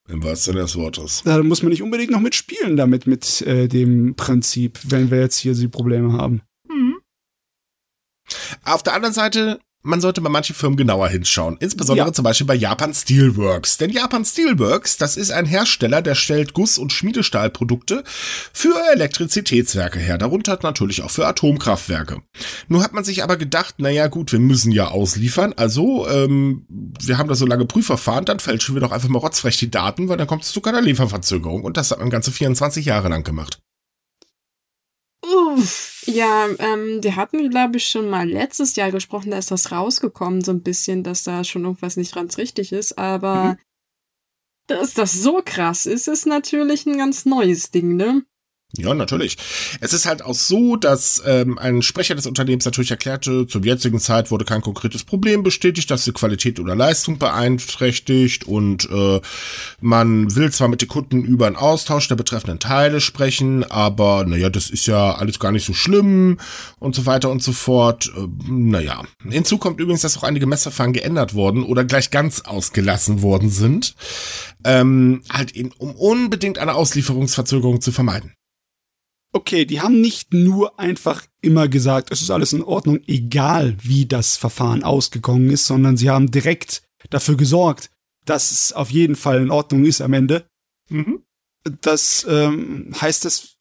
Im 0.08 0.24
wahrsten 0.24 0.54
Sinne 0.54 0.64
des 0.64 0.76
Wortes. 0.76 1.22
Da 1.24 1.42
muss 1.42 1.62
man 1.62 1.70
nicht 1.70 1.82
unbedingt 1.82 2.10
noch 2.10 2.20
mitspielen 2.20 2.76
damit, 2.76 3.06
mit 3.06 3.42
äh, 3.42 3.68
dem 3.68 4.14
Prinzip, 4.16 4.78
wenn 4.84 5.10
wir 5.10 5.20
jetzt 5.20 5.36
hier 5.36 5.54
die 5.54 5.68
Probleme 5.68 6.14
haben. 6.14 6.40
Auf 8.64 8.82
der 8.82 8.94
anderen 8.94 9.14
Seite 9.14 9.60
man 9.82 10.00
sollte 10.00 10.20
bei 10.20 10.28
manchen 10.28 10.54
Firmen 10.54 10.76
genauer 10.76 11.08
hinschauen. 11.08 11.56
Insbesondere 11.58 12.08
ja. 12.08 12.12
zum 12.12 12.22
Beispiel 12.22 12.46
bei 12.46 12.54
Japan 12.54 12.94
Steelworks. 12.94 13.78
Denn 13.78 13.90
Japan 13.90 14.24
Steelworks, 14.24 14.96
das 14.96 15.16
ist 15.16 15.32
ein 15.32 15.44
Hersteller, 15.44 16.02
der 16.02 16.14
stellt 16.14 16.54
Guss- 16.54 16.78
und 16.78 16.92
Schmiedestahlprodukte 16.92 18.04
für 18.52 18.74
Elektrizitätswerke 18.92 19.98
her. 19.98 20.18
Darunter 20.18 20.58
natürlich 20.62 21.02
auch 21.02 21.10
für 21.10 21.26
Atomkraftwerke. 21.26 22.22
Nur 22.68 22.82
hat 22.84 22.92
man 22.92 23.04
sich 23.04 23.24
aber 23.24 23.36
gedacht, 23.36 23.76
naja 23.78 24.06
gut, 24.06 24.30
wir 24.30 24.38
müssen 24.38 24.70
ja 24.70 24.88
ausliefern. 24.88 25.52
Also, 25.56 26.08
ähm, 26.08 26.64
wir 26.68 27.18
haben 27.18 27.28
da 27.28 27.34
so 27.34 27.46
lange 27.46 27.66
Prüfverfahren, 27.66 28.24
dann 28.24 28.38
fälschen 28.38 28.76
wir 28.76 28.80
doch 28.80 28.92
einfach 28.92 29.08
mal 29.08 29.18
rotzfrech 29.18 29.56
die 29.56 29.70
Daten, 29.70 30.08
weil 30.08 30.16
dann 30.16 30.26
kommt 30.28 30.44
es 30.44 30.52
zu 30.52 30.60
keiner 30.60 30.80
Lieferverzögerung. 30.80 31.64
Und 31.64 31.76
das 31.76 31.90
hat 31.90 31.98
man 31.98 32.10
ganze 32.10 32.30
24 32.30 32.84
Jahre 32.84 33.08
lang 33.08 33.24
gemacht. 33.24 33.58
Uff. 35.22 36.02
Ja, 36.06 36.48
ähm, 36.58 37.00
die 37.00 37.14
hatten, 37.14 37.48
glaube 37.48 37.76
ich, 37.76 37.86
schon 37.86 38.10
mal 38.10 38.28
letztes 38.28 38.74
Jahr 38.74 38.90
gesprochen, 38.90 39.30
da 39.30 39.38
ist 39.38 39.50
das 39.50 39.70
rausgekommen, 39.70 40.42
so 40.42 40.52
ein 40.52 40.62
bisschen, 40.62 41.04
dass 41.04 41.22
da 41.22 41.44
schon 41.44 41.64
irgendwas 41.64 41.96
nicht 41.96 42.14
ganz 42.14 42.38
richtig 42.38 42.72
ist, 42.72 42.98
aber 42.98 43.44
mhm. 43.44 43.58
dass 44.66 44.94
das 44.94 45.12
so 45.12 45.40
krass 45.44 45.86
ist, 45.86 46.08
ist 46.08 46.26
natürlich 46.26 46.86
ein 46.86 46.98
ganz 46.98 47.24
neues 47.24 47.70
Ding, 47.70 47.96
ne? 47.96 48.24
Ja, 48.78 48.94
natürlich. 48.94 49.36
Es 49.80 49.92
ist 49.92 50.06
halt 50.06 50.22
auch 50.22 50.34
so, 50.34 50.76
dass 50.76 51.22
ähm, 51.26 51.58
ein 51.58 51.82
Sprecher 51.82 52.14
des 52.14 52.26
Unternehmens 52.26 52.64
natürlich 52.64 52.90
erklärte, 52.90 53.46
zur 53.46 53.62
jetzigen 53.62 54.00
Zeit 54.00 54.30
wurde 54.30 54.46
kein 54.46 54.62
konkretes 54.62 55.04
Problem 55.04 55.42
bestätigt, 55.42 55.90
dass 55.90 56.04
die 56.04 56.12
Qualität 56.12 56.58
oder 56.58 56.74
Leistung 56.74 57.18
beeinträchtigt 57.18 58.44
und 58.44 58.88
äh, 58.90 59.20
man 59.82 60.34
will 60.34 60.50
zwar 60.52 60.68
mit 60.68 60.80
den 60.80 60.88
Kunden 60.88 61.22
über 61.22 61.46
einen 61.48 61.56
Austausch 61.56 62.08
der 62.08 62.14
betreffenden 62.14 62.60
Teile 62.60 63.02
sprechen, 63.02 63.62
aber 63.70 64.24
naja, 64.24 64.48
das 64.48 64.70
ist 64.70 64.86
ja 64.86 65.16
alles 65.16 65.38
gar 65.38 65.52
nicht 65.52 65.66
so 65.66 65.74
schlimm 65.74 66.38
und 66.78 66.94
so 66.94 67.04
weiter 67.04 67.28
und 67.28 67.42
so 67.42 67.52
fort. 67.52 68.10
Äh, 68.16 68.26
naja. 68.50 69.02
Hinzu 69.28 69.58
kommt 69.58 69.80
übrigens, 69.80 70.00
dass 70.00 70.16
auch 70.16 70.22
einige 70.22 70.46
Messerfahren 70.46 70.94
geändert 70.94 71.34
wurden 71.34 71.62
oder 71.62 71.84
gleich 71.84 72.10
ganz 72.10 72.40
ausgelassen 72.40 73.20
worden 73.20 73.50
sind. 73.50 73.94
Ähm, 74.64 75.20
halt 75.28 75.52
eben, 75.52 75.72
um 75.76 75.90
unbedingt 75.90 76.56
eine 76.56 76.74
Auslieferungsverzögerung 76.74 77.82
zu 77.82 77.92
vermeiden 77.92 78.32
okay, 79.32 79.64
die 79.64 79.80
haben 79.80 80.00
nicht 80.00 80.32
nur 80.32 80.78
einfach 80.78 81.26
immer 81.40 81.68
gesagt, 81.68 82.10
es 82.12 82.22
ist 82.22 82.30
alles 82.30 82.52
in 82.52 82.62
Ordnung, 82.62 83.00
egal 83.06 83.76
wie 83.80 84.06
das 84.06 84.36
Verfahren 84.36 84.84
ausgegangen 84.84 85.50
ist, 85.50 85.66
sondern 85.66 85.96
sie 85.96 86.10
haben 86.10 86.30
direkt 86.30 86.82
dafür 87.10 87.36
gesorgt, 87.36 87.90
dass 88.24 88.52
es 88.52 88.72
auf 88.72 88.90
jeden 88.90 89.16
Fall 89.16 89.40
in 89.42 89.50
Ordnung 89.50 89.84
ist 89.84 90.00
am 90.00 90.12
Ende. 90.12 90.46
Mhm. 90.88 91.22
Das 91.80 92.26
ähm, 92.28 92.92
heißt, 93.00 93.24
das 93.24 93.56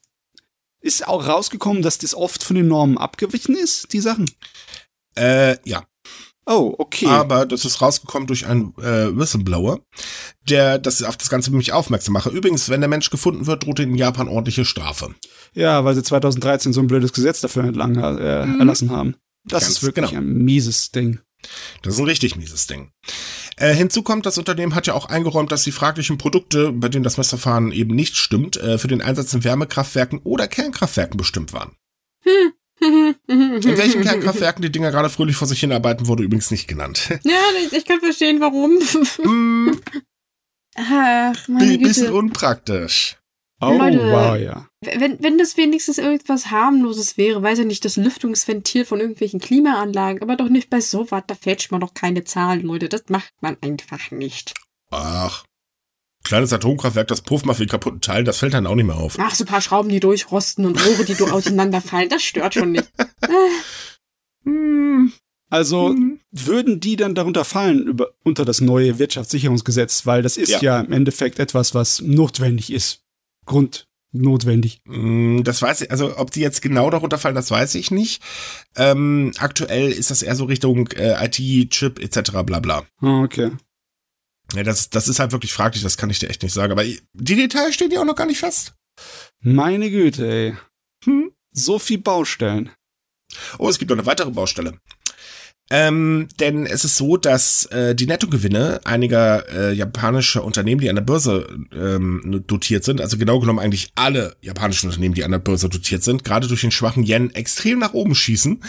ist 0.81 1.07
auch 1.07 1.27
rausgekommen, 1.27 1.81
dass 1.81 1.99
das 1.99 2.15
oft 2.15 2.43
von 2.43 2.55
den 2.55 2.67
Normen 2.67 2.97
abgewichen 2.97 3.55
ist, 3.55 3.93
die 3.93 4.01
Sachen? 4.01 4.29
Äh, 5.15 5.57
ja. 5.67 5.85
Oh, 6.45 6.73
okay. 6.77 7.05
Aber 7.05 7.45
das 7.45 7.65
ist 7.65 7.81
rausgekommen 7.81 8.27
durch 8.27 8.47
einen 8.47 8.73
äh, 8.79 9.15
Whistleblower, 9.15 9.79
der 10.49 10.79
das 10.79 11.03
auf 11.03 11.17
das 11.17 11.29
Ganze 11.29 11.51
nämlich 11.51 11.71
aufmerksam 11.71 12.13
mache. 12.13 12.29
Übrigens, 12.29 12.69
wenn 12.69 12.81
der 12.81 12.89
Mensch 12.89 13.09
gefunden 13.09 13.45
wird, 13.45 13.63
droht 13.63 13.79
in 13.79 13.95
Japan 13.95 14.27
ordentliche 14.27 14.65
Strafe. 14.65 15.13
Ja, 15.53 15.85
weil 15.85 15.93
sie 15.95 16.03
2013 16.03 16.73
so 16.73 16.81
ein 16.81 16.87
blödes 16.87 17.13
Gesetz 17.13 17.41
dafür 17.41 17.65
entlang 17.65 17.95
äh, 17.95 18.45
mhm. 18.45 18.59
erlassen 18.59 18.89
haben. 18.89 19.15
Das 19.43 19.63
Ganz 19.63 19.73
ist 19.73 19.83
wirklich 19.83 20.09
genau. 20.09 20.21
ein 20.21 20.43
mieses 20.43 20.91
Ding. 20.91 21.19
Das 21.81 21.95
ist 21.95 21.99
ein 21.99 22.05
richtig 22.05 22.35
mieses 22.35 22.67
Ding. 22.67 22.91
Äh, 23.57 23.73
hinzu 23.73 24.03
kommt, 24.03 24.25
das 24.25 24.37
Unternehmen 24.37 24.75
hat 24.75 24.87
ja 24.87 24.93
auch 24.93 25.05
eingeräumt, 25.05 25.51
dass 25.51 25.63
die 25.63 25.71
fraglichen 25.71 26.17
Produkte, 26.17 26.71
bei 26.71 26.89
denen 26.89 27.03
das 27.03 27.17
Messverfahren 27.17 27.71
eben 27.71 27.95
nicht 27.95 28.15
stimmt, 28.15 28.57
äh, 28.57 28.77
für 28.77 28.87
den 28.87 29.01
Einsatz 29.01 29.33
in 29.33 29.43
Wärmekraftwerken 29.43 30.19
oder 30.23 30.47
Kernkraftwerken 30.47 31.17
bestimmt 31.17 31.53
waren. 31.53 31.75
Hm. 32.23 32.53
In 32.81 33.77
welchen 33.77 34.01
Kernkraftwerken 34.03 34.61
die 34.63 34.71
Dinger 34.71 34.91
gerade 34.91 35.09
fröhlich 35.09 35.35
vor 35.35 35.47
sich 35.47 35.59
hinarbeiten, 35.59 36.07
wurde 36.07 36.23
übrigens 36.23 36.51
nicht 36.51 36.67
genannt. 36.67 37.09
Ja, 37.23 37.39
ich 37.71 37.85
kann 37.85 37.99
verstehen, 37.99 38.41
warum. 38.41 38.79
Mm. 39.23 39.79
Ach, 40.75 41.47
meine 41.47 41.77
Güte. 41.77 41.87
Bisschen 41.87 42.11
unpraktisch. 42.11 43.17
Oh, 43.61 43.77
Leute, 43.77 43.99
wow, 43.99 44.35
ja. 44.37 44.67
Wenn, 44.81 45.21
wenn 45.21 45.37
das 45.37 45.55
wenigstens 45.55 45.99
irgendwas 45.99 46.49
harmloses 46.49 47.17
wäre, 47.17 47.43
weiß 47.43 47.59
ja 47.59 47.65
nicht, 47.65 47.85
das 47.85 47.95
Lüftungsventil 47.95 48.85
von 48.85 48.99
irgendwelchen 48.99 49.39
Klimaanlagen, 49.39 50.23
aber 50.23 50.35
doch 50.35 50.49
nicht 50.49 50.71
bei 50.71 50.81
sowas, 50.81 51.23
da 51.27 51.35
fälscht 51.35 51.71
man 51.71 51.81
doch 51.81 51.93
keine 51.93 52.23
Zahlen, 52.23 52.63
Leute. 52.63 52.89
Das 52.89 53.03
macht 53.09 53.31
man 53.41 53.57
einfach 53.61 54.09
nicht. 54.09 54.53
Ach, 54.89 55.45
kleines 56.23 56.53
Atomkraftwerk, 56.53 57.07
das 57.07 57.21
pufft 57.21 57.45
mal 57.45 57.53
für 57.53 57.63
die 57.63 57.71
kaputten 57.71 58.01
Teile, 58.01 58.23
das 58.23 58.37
fällt 58.37 58.53
dann 58.53 58.67
auch 58.67 58.75
nicht 58.75 58.85
mehr 58.85 58.97
auf. 58.97 59.17
Ach, 59.19 59.33
so 59.33 59.43
ein 59.43 59.47
paar 59.47 59.61
Schrauben, 59.61 59.89
die 59.89 59.99
durchrosten 59.99 60.65
und 60.65 60.85
Rohre, 60.85 61.05
die 61.05 61.21
auseinanderfallen, 61.21 62.09
das 62.09 62.23
stört 62.23 62.53
schon 62.53 62.71
nicht. 62.71 62.91
Also 65.51 65.89
mhm. 65.89 66.19
würden 66.31 66.79
die 66.79 66.95
dann 66.95 67.13
darunter 67.13 67.43
fallen 67.43 67.85
über, 67.85 68.11
unter 68.23 68.45
das 68.45 68.61
neue 68.61 68.99
Wirtschaftssicherungsgesetz, 68.99 70.05
weil 70.05 70.21
das 70.21 70.37
ist 70.37 70.49
ja. 70.49 70.61
ja 70.61 70.79
im 70.79 70.93
Endeffekt 70.93 71.39
etwas, 71.39 71.75
was 71.75 72.01
notwendig 72.01 72.71
ist. 72.71 73.03
Grund 73.45 73.85
notwendig. 74.13 74.79
Mm, 74.85 75.43
das 75.43 75.61
weiß 75.61 75.81
ich, 75.81 75.91
also 75.91 76.17
ob 76.17 76.31
die 76.31 76.39
jetzt 76.39 76.61
genau 76.61 76.89
darunter 76.89 77.17
fallen, 77.17 77.35
das 77.35 77.51
weiß 77.51 77.75
ich 77.75 77.91
nicht. 77.91 78.23
Ähm, 78.77 79.33
aktuell 79.39 79.91
ist 79.91 80.09
das 80.09 80.23
eher 80.23 80.35
so 80.35 80.45
Richtung 80.45 80.87
äh, 80.91 81.25
IT, 81.25 81.71
Chip 81.71 81.99
etc. 81.99 82.31
bla 82.45 82.59
bla. 82.59 82.83
Oh, 83.01 83.23
okay. 83.23 83.51
Ja, 84.55 84.63
das, 84.63 84.89
das 84.89 85.07
ist 85.07 85.19
halt 85.19 85.31
wirklich 85.31 85.53
fraglich, 85.53 85.83
das 85.83 85.97
kann 85.97 86.09
ich 86.09 86.19
dir 86.19 86.29
echt 86.29 86.43
nicht 86.43 86.53
sagen. 86.53 86.71
Aber 86.71 86.83
die 86.83 87.35
Details 87.35 87.75
stehen 87.75 87.91
ja 87.91 88.01
auch 88.01 88.05
noch 88.05 88.15
gar 88.15 88.27
nicht 88.27 88.39
fest. 88.39 88.73
Meine 89.39 89.89
Güte, 89.89 90.27
ey. 90.29 90.57
Hm? 91.05 91.31
So 91.53 91.79
viel 91.79 91.97
Baustellen. 91.97 92.71
Oh, 93.57 93.69
es 93.69 93.79
gibt 93.79 93.89
noch 93.89 93.97
eine 93.97 94.05
weitere 94.05 94.31
Baustelle. 94.31 94.77
Ähm, 95.73 96.27
denn 96.41 96.65
es 96.65 96.83
ist 96.83 96.97
so, 96.97 97.15
dass 97.15 97.65
äh, 97.67 97.95
die 97.95 98.05
Nettogewinne 98.05 98.81
einiger 98.83 99.47
äh, 99.47 99.73
japanischer 99.73 100.43
Unternehmen, 100.43 100.81
die 100.81 100.89
an 100.89 100.97
der 100.97 101.03
Börse 101.03 101.47
ähm, 101.71 102.43
dotiert 102.45 102.83
sind, 102.83 102.99
also 102.99 103.17
genau 103.17 103.39
genommen 103.39 103.59
eigentlich 103.59 103.93
alle 103.95 104.35
japanischen 104.41 104.87
Unternehmen, 104.87 105.15
die 105.15 105.23
an 105.23 105.31
der 105.31 105.39
Börse 105.39 105.69
dotiert 105.69 106.03
sind, 106.03 106.25
gerade 106.25 106.49
durch 106.49 106.59
den 106.59 106.71
schwachen 106.71 107.05
Yen 107.05 107.33
extrem 107.33 107.79
nach 107.79 107.93
oben 107.93 108.15
schießen. 108.15 108.61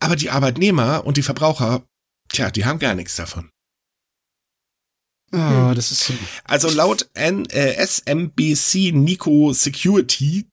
Aber 0.00 0.16
die 0.16 0.30
Arbeitnehmer 0.30 1.06
und 1.06 1.18
die 1.18 1.22
Verbraucher, 1.22 1.84
tja, 2.30 2.50
die 2.50 2.64
haben 2.64 2.80
gar 2.80 2.96
nichts 2.96 3.14
davon. 3.14 3.50
Oh, 5.32 5.72
das 5.74 5.92
ist 5.92 6.06
so. 6.06 6.14
Also 6.44 6.70
laut 6.70 7.08
N 7.14 7.46
äh, 7.46 7.74
SMBC 7.74 8.92
Nico 8.92 9.52
Security 9.52 10.46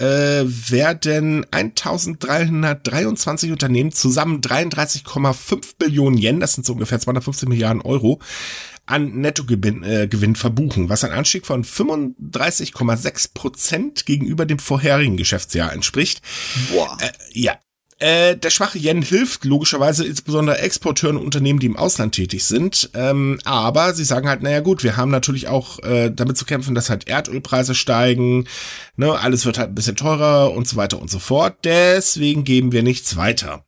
äh, 0.00 0.44
werden 0.44 1.46
1323 1.50 3.52
Unternehmen 3.52 3.92
zusammen 3.92 4.40
33,5 4.40 5.74
Billionen 5.78 6.18
Yen, 6.18 6.40
das 6.40 6.54
sind 6.54 6.66
so 6.66 6.72
ungefähr 6.72 7.00
250 7.00 7.48
Milliarden 7.48 7.82
Euro, 7.82 8.20
an 8.84 9.20
Nettogewinn 9.20 9.84
äh, 9.84 10.08
Gewinn 10.08 10.36
verbuchen, 10.36 10.88
was 10.88 11.04
ein 11.04 11.12
Anstieg 11.12 11.46
von 11.46 11.64
35,6 11.64 13.34
Prozent 13.34 14.06
gegenüber 14.06 14.46
dem 14.46 14.58
vorherigen 14.58 15.16
Geschäftsjahr 15.16 15.72
entspricht. 15.72 16.20
Boah. 16.70 16.96
Äh, 17.00 17.12
ja, 17.32 17.58
äh, 17.98 18.36
der 18.36 18.50
schwache 18.50 18.78
Yen 18.78 19.02
hilft 19.02 19.44
logischerweise 19.44 20.06
insbesondere 20.06 20.58
Exporteuren 20.58 21.16
und 21.16 21.24
Unternehmen, 21.24 21.58
die 21.58 21.66
im 21.66 21.76
Ausland 21.76 22.14
tätig 22.14 22.44
sind. 22.44 22.90
Ähm, 22.94 23.40
aber 23.44 23.94
sie 23.94 24.04
sagen 24.04 24.28
halt, 24.28 24.42
naja 24.42 24.60
gut, 24.60 24.84
wir 24.84 24.96
haben 24.96 25.10
natürlich 25.10 25.48
auch 25.48 25.80
äh, 25.80 26.10
damit 26.10 26.36
zu 26.36 26.44
kämpfen, 26.44 26.74
dass 26.74 26.90
halt 26.90 27.08
Erdölpreise 27.08 27.74
steigen, 27.74 28.46
ne, 28.96 29.18
alles 29.18 29.46
wird 29.46 29.58
halt 29.58 29.70
ein 29.70 29.74
bisschen 29.74 29.96
teurer 29.96 30.52
und 30.52 30.68
so 30.68 30.76
weiter 30.76 31.00
und 31.00 31.10
so 31.10 31.18
fort. 31.18 31.56
Deswegen 31.64 32.44
geben 32.44 32.72
wir 32.72 32.82
nichts 32.82 33.16
weiter. 33.16 33.64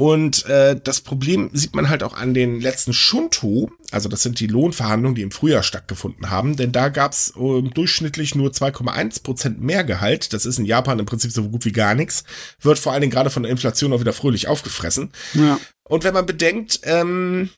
Und 0.00 0.46
äh, 0.46 0.80
das 0.82 1.02
Problem 1.02 1.50
sieht 1.52 1.76
man 1.76 1.90
halt 1.90 2.02
auch 2.02 2.14
an 2.14 2.32
den 2.32 2.58
letzten 2.58 2.94
Shunto, 2.94 3.70
also 3.90 4.08
das 4.08 4.22
sind 4.22 4.40
die 4.40 4.46
Lohnverhandlungen, 4.46 5.14
die 5.14 5.20
im 5.20 5.30
Frühjahr 5.30 5.62
stattgefunden 5.62 6.30
haben, 6.30 6.56
denn 6.56 6.72
da 6.72 6.88
gab's 6.88 7.34
äh, 7.36 7.60
durchschnittlich 7.60 8.34
nur 8.34 8.48
2,1 8.48 9.22
Prozent 9.22 9.60
mehr 9.60 9.84
Gehalt. 9.84 10.32
Das 10.32 10.46
ist 10.46 10.58
in 10.58 10.64
Japan 10.64 11.00
im 11.00 11.04
Prinzip 11.04 11.32
so 11.32 11.46
gut 11.50 11.66
wie 11.66 11.72
gar 11.72 11.94
nichts. 11.94 12.24
Wird 12.62 12.78
vor 12.78 12.92
allen 12.92 13.02
Dingen 13.02 13.12
gerade 13.12 13.28
von 13.28 13.42
der 13.42 13.52
Inflation 13.52 13.92
auch 13.92 14.00
wieder 14.00 14.14
fröhlich 14.14 14.48
aufgefressen. 14.48 15.12
Ja. 15.34 15.60
Und 15.84 16.02
wenn 16.02 16.14
man 16.14 16.24
bedenkt, 16.24 16.80
ähm, 16.84 17.50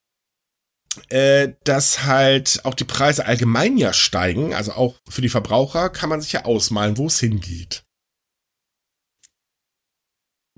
äh, 1.10 1.50
dass 1.62 2.02
halt 2.02 2.62
auch 2.64 2.74
die 2.74 2.82
Preise 2.82 3.24
allgemein 3.24 3.76
ja 3.76 3.92
steigen, 3.92 4.52
also 4.52 4.72
auch 4.72 4.96
für 5.08 5.22
die 5.22 5.28
Verbraucher, 5.28 5.90
kann 5.90 6.08
man 6.08 6.20
sich 6.20 6.32
ja 6.32 6.44
ausmalen, 6.44 6.98
wo 6.98 7.06
es 7.06 7.20
hingeht 7.20 7.84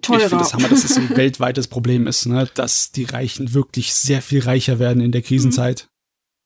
teurer. 0.07 0.23
Ich 0.23 0.29
finde 0.29 0.45
das 0.45 0.55
Hammer, 0.55 0.69
dass 0.69 0.85
es 0.85 0.97
ein 0.97 1.11
weltweites 1.17 1.69
Problem 1.69 2.07
ist, 2.07 2.27
ne? 2.27 2.49
dass 2.55 2.93
die 2.93 3.05
Reichen 3.05 3.55
wirklich 3.55 3.95
sehr 3.95 4.23
viel 4.23 4.41
reicher 4.41 4.79
werden 4.79 5.03
in 5.03 5.13
der 5.13 5.23
Krisenzeit. 5.23 5.89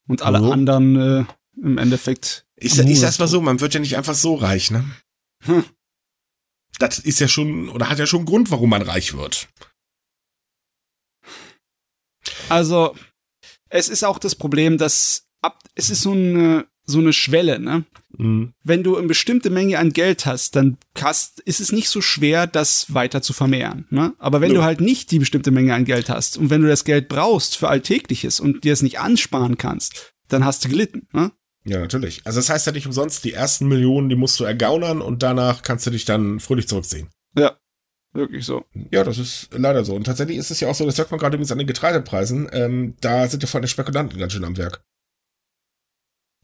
Mhm. 0.07 0.13
Und 0.13 0.23
alle 0.23 0.41
oh. 0.41 0.51
anderen 0.51 0.97
äh, 0.97 1.25
im 1.63 1.79
Endeffekt. 1.79 2.47
Ich, 2.57 2.79
ich 2.79 3.01
sag's 3.01 3.19
mal 3.19 3.29
so, 3.29 3.41
man 3.41 3.61
wird 3.61 3.75
ja 3.75 3.81
nicht 3.81 3.97
einfach 3.97 4.15
so 4.15 4.35
reich, 4.35 4.71
ne? 4.71 4.85
Hm. 5.45 5.65
Das 6.79 6.99
ist 6.99 7.21
ja 7.21 7.29
schon, 7.29 7.69
oder 7.69 7.89
hat 7.89 7.99
ja 7.99 8.07
schon 8.07 8.21
einen 8.21 8.27
Grund, 8.27 8.51
warum 8.51 8.71
man 8.71 8.83
reich 8.83 9.15
wird. 9.15 9.49
Also, 12.49 12.97
es 13.69 13.89
ist 13.89 14.05
auch 14.05 14.19
das 14.19 14.35
Problem, 14.35 14.79
dass 14.79 15.27
ab, 15.43 15.63
es 15.75 15.91
ist 15.91 16.03
so 16.03 16.13
eine, 16.13 16.67
so 16.89 16.99
eine 16.99 17.13
Schwelle, 17.13 17.61
ne? 17.61 17.85
Mhm. 18.17 18.55
Wenn 18.65 18.83
du 18.83 18.97
eine 18.97 19.07
bestimmte 19.07 19.51
Menge 19.51 19.79
an 19.79 19.93
Geld 19.93 20.25
hast, 20.27 20.57
dann 20.57 20.79
hast, 20.99 21.41
ist 21.41 21.61
es 21.61 21.71
nicht 21.71 21.91
so 21.91 22.01
schwer, 22.01 22.47
das 22.47 22.93
weiter 22.95 23.21
zu 23.21 23.33
vermehren. 23.33 23.87
Ne? 23.91 24.15
Aber 24.19 24.41
wenn 24.41 24.53
ja. 24.53 24.57
du 24.57 24.63
halt 24.65 24.81
nicht 24.81 25.11
die 25.11 25.19
bestimmte 25.19 25.51
Menge 25.51 25.75
an 25.75 25.85
Geld 25.85 26.09
hast 26.09 26.39
und 26.39 26.49
wenn 26.49 26.63
du 26.63 26.69
das 26.69 26.85
Geld 26.85 27.09
brauchst 27.09 27.57
für 27.57 27.69
Alltägliches 27.69 28.41
und 28.41 28.65
dir 28.65 28.73
es 28.73 28.83
nicht 28.83 28.99
ansparen 28.99 29.59
kannst, 29.59 30.15
dann 30.29 30.45
hast 30.45 30.65
du 30.65 30.71
gelitten. 30.71 31.07
Ne? 31.13 31.31
Ja, 31.65 31.79
natürlich. 31.79 32.23
Also 32.25 32.39
das 32.39 32.49
heißt 32.49 32.67
ja 32.67 32.73
nicht 32.73 32.87
umsonst, 32.87 33.25
die 33.25 33.35
ersten 33.35 33.69
Millionen, 33.69 34.09
die 34.09 34.17
musst 34.17 34.41
du 34.41 34.45
ergaunern 34.45 35.03
und 35.03 35.23
danach 35.23 35.63
kannst 35.63 35.87
du 35.87 35.91
dich 35.91 36.07
dann 36.07 36.41
fröhlich 36.41 36.67
zurückziehen. 36.67 37.09
Ja, 37.37 37.59
Wirklich 38.15 38.47
so. 38.47 38.65
Ja, 38.91 39.05
das 39.05 39.19
ist 39.19 39.51
leider 39.53 39.85
so. 39.85 39.95
Und 39.95 40.05
tatsächlich 40.05 40.39
ist 40.39 40.51
es 40.51 40.61
ja 40.61 40.69
auch 40.69 40.75
so, 40.75 40.87
das 40.87 40.97
hört 40.97 41.11
man 41.11 41.21
gerade 41.21 41.37
übrigens 41.37 41.53
an 41.53 41.59
den 41.59 41.67
Getreidepreisen, 41.67 42.49
ähm, 42.53 42.95
da 43.03 43.29
sind 43.29 43.43
ja 43.43 43.47
vor 43.47 43.61
allem 43.61 43.69
Spekulanten 43.69 44.19
ganz 44.19 44.33
schön 44.33 44.45
am 44.45 44.57
Werk. 44.57 44.83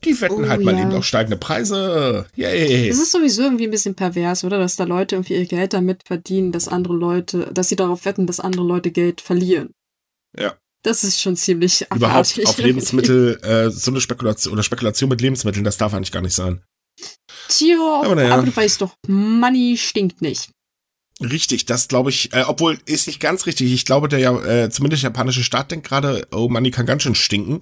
Die 0.04 0.20
wetten 0.20 0.44
oh, 0.44 0.48
halt 0.48 0.62
mal 0.62 0.74
ja. 0.74 0.82
eben 0.82 0.92
auf 0.92 1.04
steigende 1.04 1.36
Preise. 1.36 2.26
Yay. 2.36 2.88
Das 2.88 2.98
ist 2.98 3.12
sowieso 3.12 3.42
irgendwie 3.42 3.64
ein 3.64 3.70
bisschen 3.70 3.94
pervers, 3.94 4.44
oder? 4.44 4.58
Dass 4.58 4.76
da 4.76 4.84
Leute 4.84 5.16
irgendwie 5.16 5.34
ihr 5.34 5.46
Geld 5.46 5.72
damit 5.72 6.02
verdienen, 6.06 6.52
dass 6.52 6.68
andere 6.68 6.94
Leute, 6.94 7.50
dass 7.52 7.68
sie 7.68 7.76
darauf 7.76 8.04
wetten, 8.04 8.26
dass 8.26 8.40
andere 8.40 8.64
Leute 8.64 8.90
Geld 8.90 9.20
verlieren. 9.20 9.72
Ja. 10.38 10.54
Das 10.82 11.02
ist 11.02 11.20
schon 11.20 11.36
ziemlich 11.36 11.86
Überhaupt 11.94 12.38
auf 12.44 12.58
Lebensmittel, 12.58 13.40
äh, 13.42 13.70
so 13.70 13.90
eine 13.90 14.02
Spekulation 14.02 14.52
oder 14.52 14.62
Spekulation 14.62 15.08
mit 15.08 15.20
Lebensmitteln, 15.22 15.64
das 15.64 15.78
darf 15.78 15.94
eigentlich 15.94 16.12
gar 16.12 16.20
nicht 16.20 16.34
sein. 16.34 16.62
Tja, 17.48 18.02
aber, 18.04 18.22
ja. 18.22 18.34
aber 18.34 18.42
du 18.42 18.54
weißt 18.54 18.82
doch, 18.82 18.94
Money 19.08 19.76
stinkt 19.78 20.20
nicht. 20.20 20.50
Richtig, 21.20 21.64
das 21.66 21.87
glaube 21.87 22.11
ich, 22.11 22.33
äh, 22.33 22.42
obwohl 22.46 22.77
ist 22.87 23.07
nicht 23.07 23.20
ganz 23.20 23.46
richtig. 23.46 23.72
Ich 23.72 23.85
glaube, 23.85 24.09
der 24.09 24.18
ja, 24.18 24.37
äh, 24.44 24.70
zumindest 24.70 25.05
der 25.05 25.11
japanische 25.11 25.44
Staat 25.44 25.70
denkt 25.70 25.87
gerade, 25.87 26.27
oh 26.33 26.48
Money 26.48 26.72
kann 26.72 26.87
ganz 26.87 27.05
schön 27.05 27.14
stinken. 27.14 27.61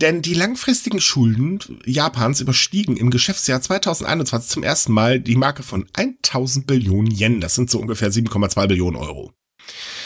Denn 0.00 0.22
die 0.22 0.34
langfristigen 0.34 1.00
Schulden 1.00 1.58
Japans 1.84 2.40
überstiegen 2.40 2.96
im 2.96 3.10
Geschäftsjahr 3.10 3.60
2021 3.60 4.48
zum 4.48 4.62
ersten 4.62 4.92
Mal 4.92 5.18
die 5.18 5.34
Marke 5.34 5.64
von 5.64 5.86
1000 5.94 6.68
Billionen 6.68 7.10
Yen. 7.10 7.40
Das 7.40 7.56
sind 7.56 7.68
so 7.68 7.80
ungefähr 7.80 8.12
7,2 8.12 8.68
Billionen 8.68 8.96
Euro. 8.96 9.32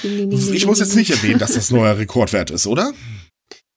Ich 0.03 0.65
muss 0.65 0.79
jetzt 0.79 0.97
nicht 0.97 1.11
erwähnen, 1.11 1.39
dass 1.39 1.53
das 1.53 1.71
neuer 1.71 1.99
Rekordwert 1.99 2.51
ist, 2.51 2.67
oder? 2.67 2.95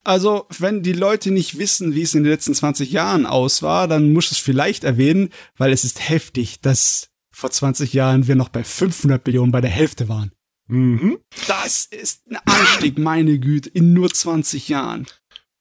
Also, 0.04 0.48
wenn 0.58 0.84
die 0.84 0.94
Leute 0.94 1.32
nicht 1.32 1.60
wissen, 1.60 1.94
wie 1.94 2.02
es 2.02 2.16
in 2.16 2.24
den 2.24 2.32
letzten 2.32 2.56
20 2.56 2.92
Jahren 2.92 3.26
aus 3.26 3.62
war, 3.62 3.88
dann 3.88 4.14
muss 4.14 4.32
es 4.32 4.38
vielleicht 4.38 4.84
erwähnen, 4.84 5.30
weil 5.58 5.72
es 5.72 5.84
ist 5.84 6.10
heftig, 6.10 6.60
dass 6.62 7.11
vor 7.42 7.52
20 7.52 7.92
Jahren 7.94 8.28
wir 8.28 8.36
noch 8.36 8.50
bei 8.50 8.64
500 8.64 9.24
Billionen 9.24 9.52
bei 9.52 9.62
der 9.62 9.72
Hälfte 9.72 10.08
waren. 10.08 10.32
Mhm. 10.68 11.18
Das 11.48 11.86
ist 11.86 12.22
ein 12.30 12.38
Anstieg, 12.46 12.98
meine 12.98 13.40
Güte, 13.40 13.70
in 13.70 13.94
nur 13.94 14.14
20 14.14 14.70
Jahren. 14.70 15.08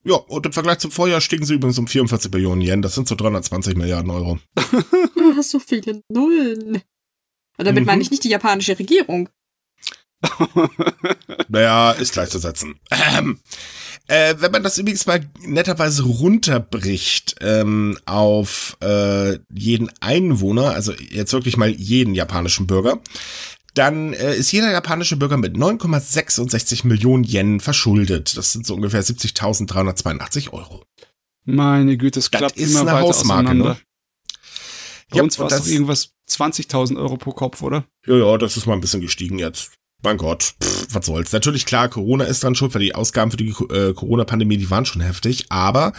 Ja, 0.05 0.15
und 0.15 0.47
im 0.47 0.53
Vergleich 0.53 0.79
zum 0.79 0.91
Vorjahr 0.91 1.21
stiegen 1.21 1.45
sie 1.45 1.55
übrigens 1.55 1.79
um 1.79 1.87
44 1.87 2.31
Billionen 2.31 2.63
Yen. 2.63 2.83
Das 2.83 2.95
sind 2.95 3.09
so 3.09 3.15
320 3.15 3.77
Milliarden 3.77 4.11
Euro. 4.11 4.39
Du 5.17 5.35
hast 5.37 5.51
so 5.51 5.59
viele 5.59 6.03
Nullen. 6.09 6.83
Und 7.57 7.65
damit 7.65 7.83
mhm. 7.83 7.87
meine 7.87 8.03
ich 8.03 8.11
nicht 8.11 8.25
die 8.25 8.31
japanische 8.31 8.79
Regierung. 8.79 9.31
naja, 11.49 11.93
ist 11.93 12.13
gleichzusetzen. 12.13 12.79
Ähm, 12.91 13.41
äh, 14.11 14.35
wenn 14.41 14.51
man 14.51 14.65
das 14.65 14.77
übrigens 14.77 15.07
mal 15.07 15.25
netterweise 15.47 16.03
runterbricht 16.03 17.37
ähm, 17.41 17.97
auf 18.07 18.77
äh, 18.83 19.39
jeden 19.55 19.89
Einwohner, 20.01 20.73
also 20.73 20.93
jetzt 20.93 21.33
wirklich 21.33 21.57
mal 21.57 21.71
jeden 21.71 22.17
japanischen 22.17 22.67
Bürger, 22.67 22.99
dann 23.75 24.13
äh, 24.13 24.35
ist 24.35 24.51
jeder 24.51 24.73
japanische 24.73 25.17
Bürger 25.17 25.37
mit 25.37 25.57
9,66 25.57 26.89
Millionen 26.89 27.23
Yen 27.23 27.61
verschuldet. 27.61 28.37
Das 28.37 28.53
sind 28.53 28.67
so 28.67 28.75
ungefähr 28.75 29.05
70.382 29.05 30.53
Euro. 30.53 30.85
Meine 31.45 31.97
Güte, 31.97 32.19
es 32.19 32.33
klappt 32.33 32.57
das 32.57 32.65
ist 32.65 32.71
immer 32.73 32.81
eine 32.81 32.91
weiter 32.91 33.01
Hausmarke, 33.03 33.51
auseinander. 33.51 33.69
Ne? 33.75 33.81
Bei 35.11 35.17
ja, 35.19 35.23
uns 35.23 35.39
war 35.39 35.47
es 35.47 35.57
doch 35.57 35.67
irgendwas 35.69 36.11
20.000 36.29 36.97
Euro 36.97 37.17
pro 37.17 37.31
Kopf, 37.31 37.63
oder? 37.63 37.85
Ja, 38.07 38.17
ja, 38.17 38.39
das 38.39 38.57
ist 38.57 38.67
mal 38.67 38.75
ein 38.75 38.81
bisschen 38.81 39.03
gestiegen 39.03 39.39
jetzt 39.39 39.71
mein 40.03 40.17
Gott, 40.17 40.55
pff, 40.63 40.87
was 40.91 41.07
soll's. 41.07 41.33
Natürlich 41.33 41.67
klar, 41.67 41.89
Corona 41.89 42.25
ist 42.25 42.43
dran 42.43 42.55
schuld, 42.55 42.75
weil 42.75 42.83
die 42.83 42.95
Ausgaben 42.95 43.31
für 43.31 43.37
die 43.37 43.49
äh, 43.49 43.93
Corona-Pandemie, 43.93 44.57
die 44.57 44.71
waren 44.71 44.87
schon 44.87 45.03
heftig, 45.03 45.47
aber 45.49 45.93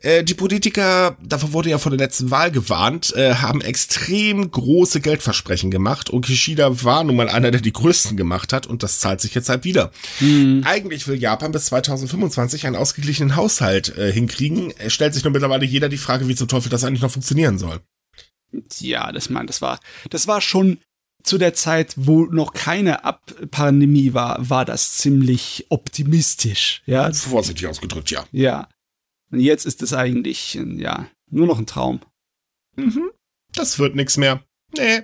äh, 0.00 0.22
die 0.22 0.34
Politiker, 0.34 1.16
davor 1.20 1.52
wurde 1.52 1.70
ja 1.70 1.78
vor 1.78 1.90
der 1.90 1.98
letzten 1.98 2.30
Wahl 2.30 2.52
gewarnt, 2.52 3.14
äh, 3.16 3.34
haben 3.34 3.60
extrem 3.60 4.48
große 4.48 5.00
Geldversprechen 5.00 5.72
gemacht 5.72 6.08
und 6.08 6.24
Kishida 6.24 6.84
war 6.84 7.02
nun 7.02 7.16
mal 7.16 7.28
einer, 7.28 7.50
der 7.50 7.60
die 7.60 7.72
größten 7.72 8.16
gemacht 8.16 8.52
hat 8.52 8.66
und 8.66 8.84
das 8.84 9.00
zahlt 9.00 9.20
sich 9.20 9.34
jetzt 9.34 9.48
halt 9.48 9.64
wieder. 9.64 9.90
Mhm. 10.20 10.62
Eigentlich 10.64 11.08
will 11.08 11.16
Japan 11.16 11.50
bis 11.50 11.66
2025 11.66 12.66
einen 12.66 12.76
ausgeglichenen 12.76 13.34
Haushalt 13.34 13.96
äh, 13.98 14.12
hinkriegen. 14.12 14.72
Es 14.78 14.92
stellt 14.92 15.14
sich 15.14 15.24
nur 15.24 15.32
mittlerweile 15.32 15.64
jeder 15.64 15.88
die 15.88 15.98
Frage, 15.98 16.28
wie 16.28 16.36
zum 16.36 16.46
Teufel 16.46 16.68
das 16.68 16.84
eigentlich 16.84 17.02
noch 17.02 17.10
funktionieren 17.10 17.58
soll. 17.58 17.80
Ja, 18.78 19.10
das 19.10 19.30
mein, 19.30 19.48
das 19.48 19.60
war, 19.60 19.80
das 20.10 20.28
war 20.28 20.40
schon 20.40 20.78
zu 21.28 21.38
der 21.38 21.54
Zeit, 21.54 21.94
wo 21.96 22.24
noch 22.24 22.52
keine 22.52 23.04
Ab 23.04 23.22
Pandemie 23.50 24.14
war, 24.14 24.48
war 24.48 24.64
das 24.64 24.94
ziemlich 24.94 25.66
optimistisch, 25.68 26.82
ja. 26.86 27.12
Vorsichtig 27.12 27.66
ausgedrückt, 27.66 28.10
ja. 28.10 28.26
Ja. 28.32 28.68
Und 29.30 29.40
jetzt 29.40 29.66
ist 29.66 29.82
es 29.82 29.92
eigentlich, 29.92 30.54
ja, 30.54 31.08
nur 31.30 31.46
noch 31.46 31.58
ein 31.58 31.66
Traum. 31.66 32.00
Mhm. 32.76 33.10
das 33.54 33.78
wird 33.78 33.96
nichts 33.96 34.16
mehr. 34.16 34.42
Nee. 34.76 35.02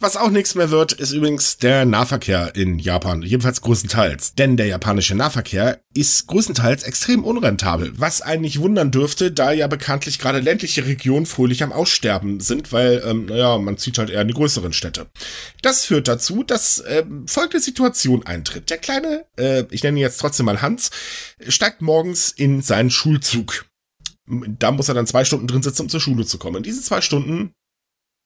Was 0.00 0.16
auch 0.16 0.30
nichts 0.30 0.54
mehr 0.54 0.70
wird, 0.70 0.92
ist 0.92 1.10
übrigens 1.10 1.56
der 1.56 1.84
Nahverkehr 1.84 2.54
in 2.54 2.78
Japan, 2.78 3.22
jedenfalls 3.22 3.62
größtenteils. 3.62 4.36
Denn 4.36 4.56
der 4.56 4.66
japanische 4.66 5.16
Nahverkehr 5.16 5.80
ist 5.92 6.28
größtenteils 6.28 6.84
extrem 6.84 7.24
unrentabel, 7.24 7.92
was 7.98 8.22
eigentlich 8.22 8.60
wundern 8.60 8.92
dürfte, 8.92 9.32
da 9.32 9.50
ja 9.50 9.66
bekanntlich 9.66 10.20
gerade 10.20 10.38
ländliche 10.38 10.86
Regionen 10.86 11.26
fröhlich 11.26 11.64
am 11.64 11.72
Aussterben 11.72 12.38
sind, 12.38 12.70
weil, 12.70 13.02
ähm, 13.04 13.26
naja, 13.26 13.58
man 13.58 13.76
zieht 13.76 13.98
halt 13.98 14.10
eher 14.10 14.22
in 14.22 14.28
die 14.28 14.34
größeren 14.34 14.72
Städte. 14.72 15.08
Das 15.62 15.84
führt 15.86 16.06
dazu, 16.06 16.44
dass 16.44 16.78
äh, 16.78 17.04
folgende 17.26 17.58
Situation 17.58 18.24
eintritt. 18.24 18.70
Der 18.70 18.78
kleine, 18.78 19.24
äh, 19.36 19.64
ich 19.72 19.82
nenne 19.82 19.98
ihn 19.98 20.02
jetzt 20.02 20.20
trotzdem 20.20 20.46
mal 20.46 20.62
Hans, 20.62 20.92
steigt 21.48 21.82
morgens 21.82 22.30
in 22.30 22.62
seinen 22.62 22.90
Schulzug. 22.90 23.66
Da 24.26 24.70
muss 24.70 24.88
er 24.88 24.94
dann 24.94 25.08
zwei 25.08 25.24
Stunden 25.24 25.48
drin 25.48 25.62
sitzen, 25.64 25.82
um 25.82 25.88
zur 25.88 26.00
Schule 26.00 26.24
zu 26.24 26.38
kommen. 26.38 26.58
In 26.58 26.62
diesen 26.62 26.84
zwei 26.84 27.00
Stunden 27.00 27.50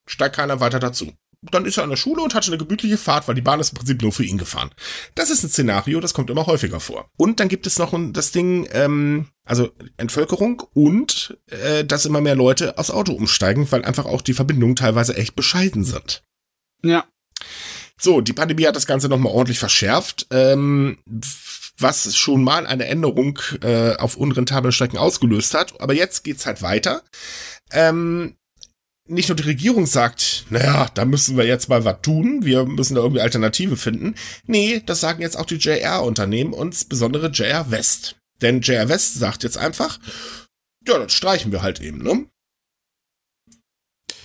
steigt 0.07 0.37
keiner 0.37 0.61
weiter 0.61 0.79
dazu 0.79 1.15
dann 1.51 1.65
ist 1.65 1.77
er 1.77 1.85
an 1.85 1.91
der 1.91 1.97
Schule 1.97 2.23
und 2.23 2.35
hatte 2.35 2.49
eine 2.49 2.59
gemütliche 2.59 2.97
Fahrt, 2.97 3.27
weil 3.27 3.35
die 3.35 3.41
Bahn 3.41 3.61
ist 3.61 3.73
im 3.73 3.79
Prinzip 3.79 4.01
nur 4.01 4.13
für 4.13 4.25
ihn 4.25 4.39
gefahren. 4.39 4.71
Das 5.15 5.31
ist 5.31 5.43
ein 5.43 5.49
Szenario, 5.49 6.01
das 6.01 6.15
kommt 6.15 6.31
immer 6.31 6.47
häufiger 6.47 6.81
vor. 6.81 7.11
Und 7.17 7.41
dann 7.41 7.49
gibt 7.49 7.67
es 7.67 7.79
noch 7.79 7.93
das 8.13 8.31
Ding, 8.31 8.69
ähm, 8.73 9.27
also 9.45 9.71
Entvölkerung 9.97 10.63
und 10.73 11.37
äh, 11.49 11.85
dass 11.85 12.07
immer 12.07 12.21
mehr 12.21 12.37
Leute 12.37 12.79
aufs 12.79 12.91
Auto 12.91 13.13
umsteigen, 13.13 13.71
weil 13.71 13.85
einfach 13.85 14.07
auch 14.07 14.23
die 14.23 14.35
Verbindungen 14.35 14.77
teilweise 14.77 15.17
echt 15.17 15.35
bescheiden 15.35 15.85
sind. 15.85 16.23
Ja. 16.83 17.05
So, 18.01 18.21
die 18.21 18.33
Pandemie 18.33 18.67
hat 18.67 18.77
das 18.77 18.87
Ganze 18.87 19.09
nochmal 19.09 19.33
ordentlich 19.33 19.59
verschärft. 19.59 20.27
Ähm, 20.31 20.99
was 21.79 22.17
schon 22.17 22.45
mal 22.45 22.67
eine 22.67 22.87
Änderung 22.87 23.39
äh, 23.63 23.97
auf 23.97 24.17
unrentablen 24.17 24.73
Strecken 24.73 24.99
ausgelöst 24.99 25.55
hat. 25.55 25.81
Aber 25.81 25.95
jetzt 25.95 26.23
geht's 26.23 26.47
halt 26.47 26.63
weiter. 26.63 27.03
Ähm, 27.73 28.37
nicht 29.13 29.29
nur 29.29 29.37
die 29.37 29.43
Regierung 29.45 29.87
sagt, 29.87 30.47
naja, 30.51 30.89
da 30.95 31.05
müssen 31.05 31.37
wir 31.37 31.45
jetzt 31.45 31.69
mal 31.69 31.85
was 31.85 32.03
tun, 32.03 32.45
wir 32.45 32.65
müssen 32.65 32.95
da 32.95 33.03
irgendwie 33.03 33.21
Alternative 33.21 33.77
finden. 33.77 34.15
Nee, 34.47 34.83
das 34.85 35.01
sagen 35.01 35.23
jetzt 35.23 35.39
auch 35.39 35.47
die 35.47 35.57
JR-Unternehmen 35.57 36.53
und 36.53 36.69
insbesondere 36.69 37.29
JR 37.29 37.71
West. 37.71 38.17
Denn 38.41 38.61
JR 38.61 38.89
West 38.89 39.15
sagt 39.15 39.45
jetzt 39.45 39.59
einfach, 39.59 39.99
ja, 40.87 40.99
das 40.99 41.13
streichen 41.13 41.53
wir 41.53 41.63
halt 41.63 41.81
eben, 41.81 42.03
ne? 42.03 42.27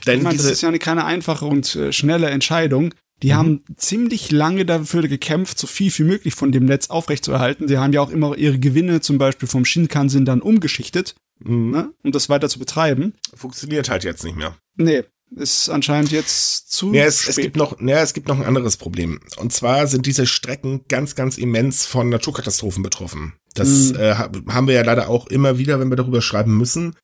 Denn 0.05 0.19
ich 0.19 0.23
meine, 0.23 0.37
das 0.37 0.45
ist 0.45 0.61
ja 0.61 0.69
eine 0.69 0.79
keine 0.79 1.05
einfache 1.05 1.45
und 1.45 1.75
äh, 1.75 1.91
schnelle 1.91 2.29
Entscheidung. 2.29 2.93
Die 3.23 3.29
mhm. 3.29 3.35
haben 3.35 3.63
ziemlich 3.75 4.31
lange 4.31 4.65
dafür 4.65 5.07
gekämpft, 5.07 5.59
so 5.59 5.67
viel 5.67 5.91
wie 5.97 6.03
möglich 6.03 6.33
von 6.33 6.51
dem 6.51 6.65
Netz 6.65 6.89
aufrechtzuerhalten. 6.89 7.67
Sie 7.67 7.77
haben 7.77 7.93
ja 7.93 8.01
auch 8.01 8.09
immer 8.09 8.37
ihre 8.37 8.59
Gewinne 8.59 9.01
zum 9.01 9.17
Beispiel 9.17 9.47
vom 9.47 9.65
Shinkansen 9.65 10.23
dann 10.23 10.41
umgeschichtet, 10.41 11.15
mhm. 11.39 11.71
ne, 11.71 11.93
um 12.03 12.11
das 12.11 12.29
weiter 12.29 12.47
zu 12.47 12.59
betreiben. 12.59 13.13
Funktioniert 13.35 13.89
halt 13.89 14.03
jetzt 14.03 14.23
nicht 14.23 14.37
mehr. 14.37 14.55
Nee, 14.77 15.03
ist 15.35 15.69
anscheinend 15.69 16.11
jetzt 16.11 16.71
zu 16.71 16.93
ja, 16.93 17.05
es, 17.05 17.21
spät. 17.21 17.29
es 17.29 17.35
gibt 17.37 17.57
noch, 17.57 17.79
ja, 17.81 18.01
es 18.01 18.13
gibt 18.13 18.27
noch 18.27 18.39
ein 18.39 18.45
anderes 18.45 18.77
Problem. 18.77 19.19
Und 19.37 19.51
zwar 19.51 19.87
sind 19.87 20.05
diese 20.05 20.25
Strecken 20.25 20.85
ganz, 20.87 21.15
ganz 21.15 21.37
immens 21.37 21.85
von 21.85 22.09
Naturkatastrophen 22.09 22.83
betroffen. 22.83 23.33
Das 23.53 23.91
mhm. 23.91 23.99
äh, 23.99 24.13
haben 24.15 24.67
wir 24.67 24.75
ja 24.75 24.83
leider 24.83 25.09
auch 25.09 25.27
immer 25.27 25.57
wieder, 25.57 25.79
wenn 25.79 25.89
wir 25.89 25.97
darüber 25.97 26.21
schreiben 26.21 26.57
müssen. 26.57 26.95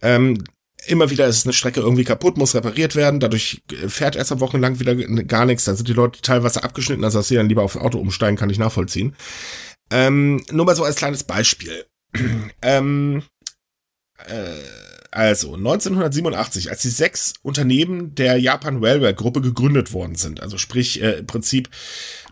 Ähm, 0.00 0.42
immer 0.86 1.10
wieder 1.10 1.26
ist 1.26 1.44
eine 1.44 1.52
Strecke 1.52 1.80
irgendwie 1.80 2.04
kaputt, 2.04 2.38
muss 2.38 2.54
repariert 2.54 2.94
werden, 2.94 3.20
dadurch 3.20 3.62
fährt 3.88 4.16
erst 4.16 4.32
am 4.32 4.40
Wochenlang 4.40 4.78
wieder 4.78 4.94
gar 5.24 5.44
nichts, 5.44 5.64
dann 5.64 5.76
sind 5.76 5.88
die 5.88 5.92
Leute 5.92 6.22
teilweise 6.22 6.62
abgeschnitten, 6.62 7.04
also 7.04 7.18
dass 7.18 7.28
sie 7.28 7.34
dann 7.34 7.48
lieber 7.48 7.62
auf 7.62 7.76
ein 7.76 7.82
Auto 7.82 7.98
umsteigen, 7.98 8.36
kann 8.36 8.48
ich 8.48 8.58
nachvollziehen. 8.58 9.16
Ähm, 9.90 10.42
nur 10.50 10.66
mal 10.66 10.76
so 10.76 10.84
als 10.84 10.96
kleines 10.96 11.24
Beispiel. 11.24 11.84
ähm, 12.62 13.22
äh, 14.26 14.54
also 15.10 15.54
1987, 15.54 16.70
als 16.70 16.82
die 16.82 16.88
sechs 16.88 17.34
Unternehmen 17.42 18.14
der 18.14 18.38
Japan 18.38 18.84
Railway 18.84 19.14
Gruppe 19.14 19.40
gegründet 19.40 19.92
worden 19.92 20.16
sind, 20.16 20.40
also 20.40 20.58
sprich 20.58 21.02
äh, 21.02 21.18
im 21.18 21.26
Prinzip, 21.26 21.70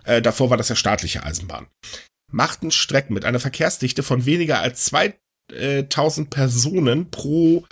äh, 0.04 0.20
davor 0.20 0.50
war 0.50 0.56
das 0.56 0.68
ja 0.68 0.76
staatliche 0.76 1.22
Eisenbahn, 1.22 1.66
machten 2.30 2.70
Strecken 2.70 3.14
mit 3.14 3.24
einer 3.24 3.40
Verkehrsdichte 3.40 4.02
von 4.02 4.26
weniger 4.26 4.60
als 4.60 4.84
2000 4.84 6.30
Personen 6.30 7.10
pro 7.10 7.64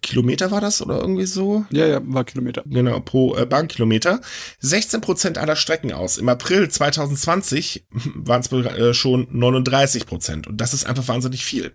Kilometer 0.00 0.50
war 0.50 0.60
das 0.60 0.80
oder 0.80 1.00
irgendwie 1.00 1.26
so? 1.26 1.64
Ja, 1.70 1.86
ja, 1.86 2.00
war 2.02 2.24
Kilometer. 2.24 2.62
Genau, 2.66 3.00
pro 3.00 3.36
äh, 3.36 3.46
Bahnkilometer. 3.46 4.20
16 4.60 5.00
Prozent 5.00 5.38
aller 5.38 5.56
Strecken 5.56 5.92
aus. 5.92 6.18
Im 6.18 6.28
April 6.28 6.70
2020 6.70 7.86
waren 8.14 8.40
es 8.40 8.52
äh, 8.52 8.94
schon 8.94 9.26
39 9.30 10.06
Prozent. 10.06 10.46
Und 10.46 10.60
das 10.60 10.72
ist 10.72 10.86
einfach 10.86 11.08
wahnsinnig 11.08 11.44
viel. 11.44 11.74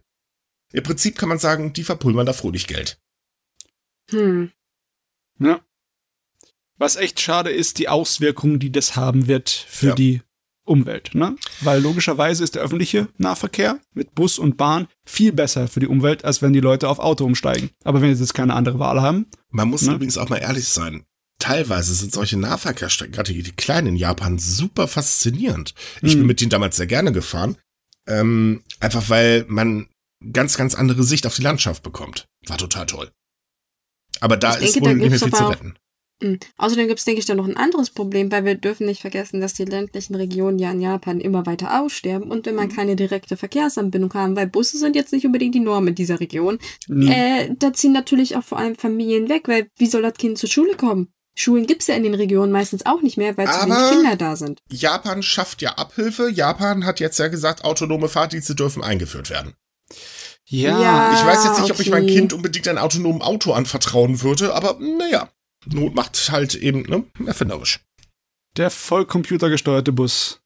Im 0.74 0.84
Prinzip 0.84 1.18
kann 1.18 1.30
man 1.30 1.40
sagen, 1.40 1.72
die 1.72 1.84
verpulvern 1.84 2.26
da 2.26 2.34
fröhlich 2.34 2.68
Geld. 2.68 3.00
Hm. 4.10 4.52
Ja. 5.40 5.62
Was 6.78 6.96
echt 6.96 7.22
schade 7.22 7.52
ist, 7.52 7.78
die 7.78 7.88
Auswirkungen, 7.88 8.60
die 8.60 8.72
das 8.72 8.96
haben 8.96 9.28
wird 9.28 9.50
für 9.50 9.90
ja. 9.90 9.96
die 9.96 10.22
Umwelt, 10.66 11.14
ne? 11.14 11.36
Weil 11.62 11.82
logischerweise 11.82 12.44
ist 12.44 12.56
der 12.56 12.64
öffentliche 12.64 13.10
Nahverkehr 13.18 13.80
mit 13.94 14.16
Bus 14.16 14.40
und 14.40 14.58
Bahn 14.58 14.88
viel 15.06 15.34
besser 15.34 15.68
für 15.68 15.82
die 15.82 15.88
Umwelt, 15.88 16.26
als 16.26 16.42
wenn 16.42 16.54
die 16.54 16.62
Leute 16.62 16.88
auf 16.88 17.00
Auto 17.00 17.26
umsteigen. 17.26 17.70
Aber 17.84 18.02
wenn 18.02 18.16
sie 18.16 18.22
jetzt 18.22 18.34
keine 18.34 18.54
andere 18.54 18.80
Wahl 18.80 19.02
haben. 19.02 19.28
Man 19.50 19.70
muss 19.70 19.84
ne? 19.84 19.94
übrigens 19.94 20.18
auch 20.18 20.30
mal 20.30 20.38
ehrlich 20.38 20.68
sein. 20.68 21.06
Teilweise 21.38 21.94
sind 21.94 22.14
solche 22.14 22.38
Nahverkehrsstrecken, 22.38 23.14
gerade 23.14 23.34
die 23.34 23.52
kleinen 23.52 23.88
in 23.88 23.96
Japan, 23.98 24.40
super 24.40 24.88
faszinierend. 24.88 25.74
Ich 26.02 26.14
hm. 26.14 26.20
bin 26.20 26.28
mit 26.28 26.42
denen 26.42 26.50
damals 26.50 26.78
sehr 26.78 26.88
gerne 26.88 27.12
gefahren. 27.12 27.58
Ähm, 28.08 28.64
einfach 28.80 29.10
weil 29.10 29.46
man 29.48 29.88
ganz, 30.32 30.58
ganz 30.58 30.76
andere 30.76 31.04
Sicht 31.04 31.26
auf 31.26 31.36
die 31.36 31.42
Landschaft 31.42 31.84
bekommt. 31.84 32.26
War 32.48 32.58
total 32.58 32.86
toll. 32.86 33.12
Aber 34.20 34.38
da 34.38 34.58
ich 34.58 34.66
ist 34.66 34.76
denke, 34.76 34.90
wohl 34.90 34.96
nicht 34.96 35.10
mehr 35.10 35.20
viel 35.20 35.34
zu 35.34 35.46
retten. 35.46 35.76
Hm. 36.22 36.40
Außerdem 36.58 36.88
gibt 36.88 37.00
es, 37.00 37.06
denke 37.06 37.20
ich, 37.20 37.26
da 37.26 37.36
noch 37.36 37.48
ein 37.48 37.58
anderes 37.58 37.90
Problem, 37.90 38.32
weil 38.32 38.46
wir 38.46 38.56
dürfen 38.56 38.86
nicht 38.86 39.02
vergessen, 39.02 39.42
dass 39.42 39.54
die 39.54 39.66
ländlichen 39.66 40.16
Regionen 40.16 40.60
ja 40.60 40.72
in 40.72 40.80
Japan 40.80 41.20
immer 41.20 41.46
weiter 41.46 41.82
aussterben 41.82 42.32
und 42.32 42.46
wenn 42.46 42.56
man 42.56 42.68
mhm. 42.68 42.76
keine 42.76 42.96
direkte 42.96 43.36
Verkehrsanbindung 43.36 44.14
haben, 44.14 44.36
weil 44.36 44.48
Busse 44.48 44.78
sind 44.78 44.96
jetzt 44.96 45.12
nicht 45.12 45.26
unbedingt 45.26 45.56
die 45.56 45.60
Norm 45.60 45.88
in 45.88 45.96
dieser 45.96 46.20
Region, 46.20 46.60
mhm. 46.88 47.08
äh, 47.10 47.54
da 47.58 47.74
ziehen 47.74 47.92
natürlich 47.92 48.38
auch 48.38 48.44
vor 48.44 48.60
allem 48.60 48.76
Familien 48.76 49.28
weg, 49.28 49.48
weil 49.48 49.68
wie 49.78 49.88
soll 49.88 50.04
das 50.04 50.14
Kind 50.14 50.38
zur 50.38 50.50
Schule 50.50 50.76
kommen? 50.76 51.12
Schulen 51.36 51.66
gibt's 51.66 51.88
ja 51.88 51.96
in 51.96 52.04
den 52.04 52.14
Regionen 52.14 52.52
meistens 52.52 52.86
auch 52.86 53.02
nicht 53.02 53.18
mehr, 53.18 53.36
weil 53.38 53.48
zu 53.48 53.66
wenig 53.66 53.92
Kinder 53.92 54.16
da 54.16 54.36
sind. 54.36 54.60
Japan 54.70 55.24
schafft 55.24 55.64
ja 55.64 55.72
Abhilfe. 55.72 56.30
Japan 56.30 56.86
hat 56.86 57.00
jetzt 57.00 57.18
ja 57.18 57.28
gesagt, 57.28 57.66
autonome 57.66 58.08
Fahrdienste 58.08 58.54
dürfen 58.54 58.84
eingeführt 58.84 59.32
werden. 59.32 59.56
Ja. 60.54 60.80
ja 60.80 61.14
ich 61.14 61.26
weiß 61.26 61.46
jetzt 61.46 61.62
nicht, 61.62 61.72
okay. 61.72 61.74
ob 61.74 61.80
ich 61.80 61.90
mein 61.90 62.06
Kind 62.06 62.32
unbedingt 62.32 62.68
ein 62.68 62.78
autonomen 62.78 63.24
Auto 63.24 63.54
anvertrauen 63.54 64.22
würde, 64.22 64.54
aber 64.54 64.78
naja, 64.80 65.30
Not 65.66 65.96
macht 65.96 66.32
halt 66.32 66.54
eben 66.54 66.84
ne, 66.84 67.04
erfinderisch. 67.26 67.80
Der 68.56 68.70
vollcomputergesteuerte 68.70 69.92
Bus. 69.92 70.42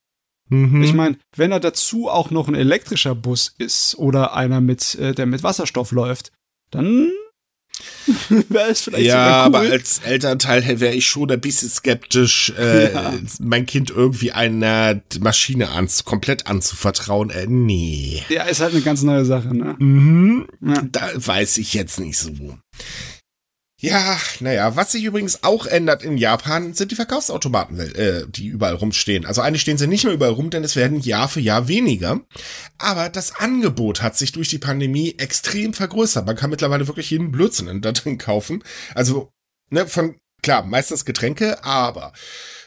Mhm. 0.49 0.81
Ich 0.81 0.93
meine, 0.93 1.17
wenn 1.35 1.51
er 1.51 1.59
dazu 1.59 2.07
auch 2.07 2.31
noch 2.31 2.47
ein 2.47 2.55
elektrischer 2.55 3.15
Bus 3.15 3.53
ist 3.57 3.95
oder 3.95 4.33
einer 4.33 4.61
mit, 4.61 4.95
äh, 4.95 5.13
der 5.13 5.25
mit 5.25 5.43
Wasserstoff 5.43 5.91
läuft, 5.91 6.31
dann 6.71 7.11
wäre 8.49 8.69
es 8.71 8.81
vielleicht 8.81 9.05
Ja, 9.05 9.41
cool. 9.47 9.55
aber 9.55 9.59
als 9.59 9.99
Elternteil 9.99 10.79
wäre 10.79 10.93
ich 10.93 11.07
schon 11.07 11.29
ein 11.31 11.39
bisschen 11.41 11.69
skeptisch, 11.69 12.53
äh, 12.57 12.93
ja. 12.93 13.13
mein 13.39 13.65
Kind 13.65 13.89
irgendwie 13.89 14.31
einer 14.31 15.01
Maschine 15.19 15.71
ans 15.71 16.03
komplett 16.05 16.47
anzuvertrauen. 16.47 17.29
Äh, 17.29 17.47
nee. 17.47 18.23
Ja, 18.29 18.43
ist 18.43 18.61
halt 18.61 18.73
eine 18.73 18.81
ganz 18.81 19.01
neue 19.03 19.25
Sache, 19.25 19.55
ne? 19.55 19.75
Mhm. 19.79 20.47
Ja. 20.65 20.81
Da 20.91 21.09
weiß 21.15 21.57
ich 21.57 21.73
jetzt 21.73 21.99
nicht 21.99 22.17
so. 22.17 22.31
Ja, 23.79 24.19
naja, 24.39 24.75
was 24.75 24.91
sich 24.91 25.03
übrigens 25.03 25.43
auch 25.43 25.67
ändert 25.67 26.01
in 26.01 26.17
Japan, 26.17 26.73
sind 26.73 26.89
die 26.89 26.95
Verkaufsautomaten, 26.95 27.79
äh, 27.79 28.25
die 28.27 28.47
überall 28.47 28.73
rumstehen. 28.73 29.23
Also 29.23 29.41
eigentlich 29.41 29.61
stehen 29.61 29.77
sie 29.77 29.85
nicht 29.85 30.03
mehr 30.03 30.15
überall 30.15 30.31
rum, 30.31 30.49
denn 30.49 30.63
es 30.63 30.75
werden 30.75 30.99
Jahr 30.99 31.29
für 31.29 31.41
Jahr 31.41 31.67
weniger. 31.67 32.21
Aber 32.79 33.09
das 33.09 33.35
Angebot 33.35 34.01
hat 34.01 34.17
sich 34.17 34.31
durch 34.31 34.49
die 34.49 34.57
Pandemie 34.57 35.15
extrem 35.19 35.75
vergrößert. 35.75 36.25
Man 36.25 36.35
kann 36.35 36.49
mittlerweile 36.49 36.87
wirklich 36.87 37.11
jeden 37.11 37.31
Blödsinn 37.31 37.81
da 37.81 37.91
drin 37.91 38.17
kaufen. 38.17 38.63
Also, 38.95 39.31
ne, 39.69 39.85
von, 39.85 40.15
klar, 40.41 40.63
meistens 40.63 41.05
Getränke, 41.05 41.63
aber 41.63 42.13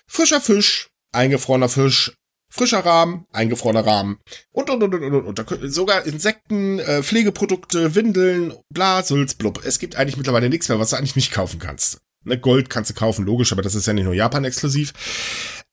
frischer 0.06 0.40
Fisch, 0.40 0.90
eingefrorener 1.10 1.68
Fisch, 1.68 2.12
frischer 2.50 2.84
Rahmen, 2.84 3.26
eingefrorener 3.32 3.86
Rahmen 3.86 4.18
und, 4.52 4.68
und, 4.68 4.82
und, 4.82 4.94
und, 4.94 5.14
und, 5.14 5.40
und. 5.40 5.72
Sogar 5.72 6.04
Insekten, 6.04 6.80
äh, 6.80 7.02
Pflegeprodukte, 7.02 7.94
Windeln, 7.94 8.52
bla, 8.68 9.02
Sülz, 9.02 9.34
blub. 9.34 9.64
Es 9.64 9.78
gibt 9.78 9.96
eigentlich 9.96 10.16
mittlerweile 10.16 10.50
nichts 10.50 10.68
mehr, 10.68 10.78
was 10.78 10.90
du 10.90 10.96
eigentlich 10.96 11.16
nicht 11.16 11.32
kaufen 11.32 11.60
kannst. 11.60 12.00
Ne, 12.24 12.38
Gold 12.38 12.68
kannst 12.68 12.90
du 12.90 12.94
kaufen, 12.94 13.24
logisch, 13.24 13.52
aber 13.52 13.62
das 13.62 13.74
ist 13.74 13.86
ja 13.86 13.94
nicht 13.94 14.04
nur 14.04 14.14
Japan 14.14 14.44
exklusiv. 14.44 14.92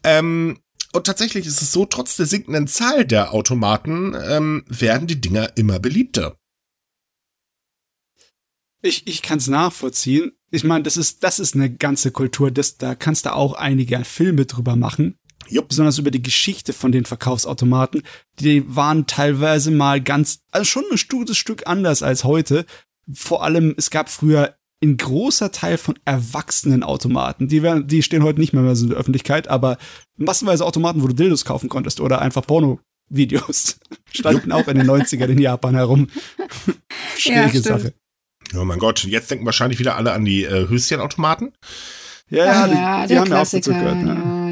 Ähm, 0.04 0.60
und 0.94 1.06
tatsächlich 1.06 1.46
ist 1.46 1.62
es 1.62 1.72
so, 1.74 1.86
trotz 1.86 2.16
der 2.16 2.26
sinkenden 2.26 2.68
Zahl 2.68 3.06
der 3.06 3.34
Automaten 3.34 4.16
ähm, 4.16 4.64
werden 4.68 5.08
die 5.08 5.20
Dinger 5.20 5.58
immer 5.58 5.80
beliebter. 5.80 6.38
Ich, 8.82 9.08
ich 9.08 9.22
kann 9.22 9.40
es 9.40 9.48
nachvollziehen. 9.48 10.32
Ich 10.50 10.64
meine, 10.64 10.84
das 10.84 10.96
ist, 10.96 11.24
das 11.24 11.40
ist 11.40 11.56
eine 11.56 11.74
ganze 11.74 12.12
Kultur. 12.12 12.52
Das, 12.52 12.78
da 12.78 12.96
kannst 12.96 13.26
du 13.26 13.34
auch 13.34 13.54
einige 13.54 14.06
Filme 14.06 14.46
drüber 14.46 14.76
machen. 14.76 15.18
Jupp. 15.50 15.70
besonders 15.70 15.98
über 15.98 16.12
die 16.12 16.22
Geschichte 16.22 16.74
von 16.74 16.92
den 16.92 17.06
Verkaufsautomaten. 17.06 18.04
Die 18.40 18.64
waren 18.76 19.08
teilweise 19.08 19.72
mal 19.72 20.02
ganz, 20.02 20.40
also 20.52 20.66
schon 20.66 20.84
ein 20.92 21.00
gutes 21.10 21.38
Stück 21.38 21.68
anders 21.68 22.04
als 22.04 22.24
heute. 22.24 22.66
Vor 23.12 23.44
allem, 23.44 23.74
es 23.78 23.90
gab 23.90 24.10
früher 24.10 24.56
ein 24.84 24.98
großer 24.98 25.52
Teil 25.52 25.78
von 25.78 25.98
erwachsenen 26.06 26.84
Automaten. 26.84 27.48
Die, 27.48 27.64
werden, 27.64 27.88
die 27.88 28.04
stehen 28.04 28.24
heute 28.24 28.40
nicht 28.40 28.54
mehr, 28.54 28.62
mehr 28.62 28.76
so 28.76 28.84
in 28.84 28.92
der 28.92 29.00
Öffentlichkeit, 29.00 29.48
aber 29.48 29.78
massenweise 30.18 30.66
Automaten, 30.66 31.02
wo 31.02 31.08
du 31.08 31.16
Dildos 31.16 31.46
kaufen 31.46 31.70
konntest 31.70 32.00
oder 32.00 32.22
einfach 32.22 32.46
Porno-Videos, 32.46 33.80
standen 34.14 34.52
auch 34.52 34.68
in 34.68 34.78
den 34.78 34.88
90ern 34.88 35.28
in 35.28 35.40
Japan 35.40 35.76
herum. 35.76 36.10
Schwierige 37.18 37.58
ja, 37.58 37.64
Sache. 37.64 37.94
Oh 38.56 38.64
mein 38.64 38.80
Gott, 38.80 39.04
jetzt 39.04 39.32
denken 39.32 39.46
wahrscheinlich 39.46 39.80
wieder 39.80 39.96
alle 39.96 40.14
an 40.14 40.26
die 40.26 40.44
äh, 40.44 40.70
Höschenautomaten. 40.70 41.54
Ja, 42.30 42.46
ja, 42.46 42.64
ah, 42.64 42.68
die, 42.68 42.74
ja, 42.74 43.08
die 43.08 43.20
haben 43.20 43.32
ja 43.32 43.42
auch 43.42 43.50
dazu 43.50 43.72
gehört. 43.72 43.98
Ne? 43.98 44.14
Ja, 44.14 44.47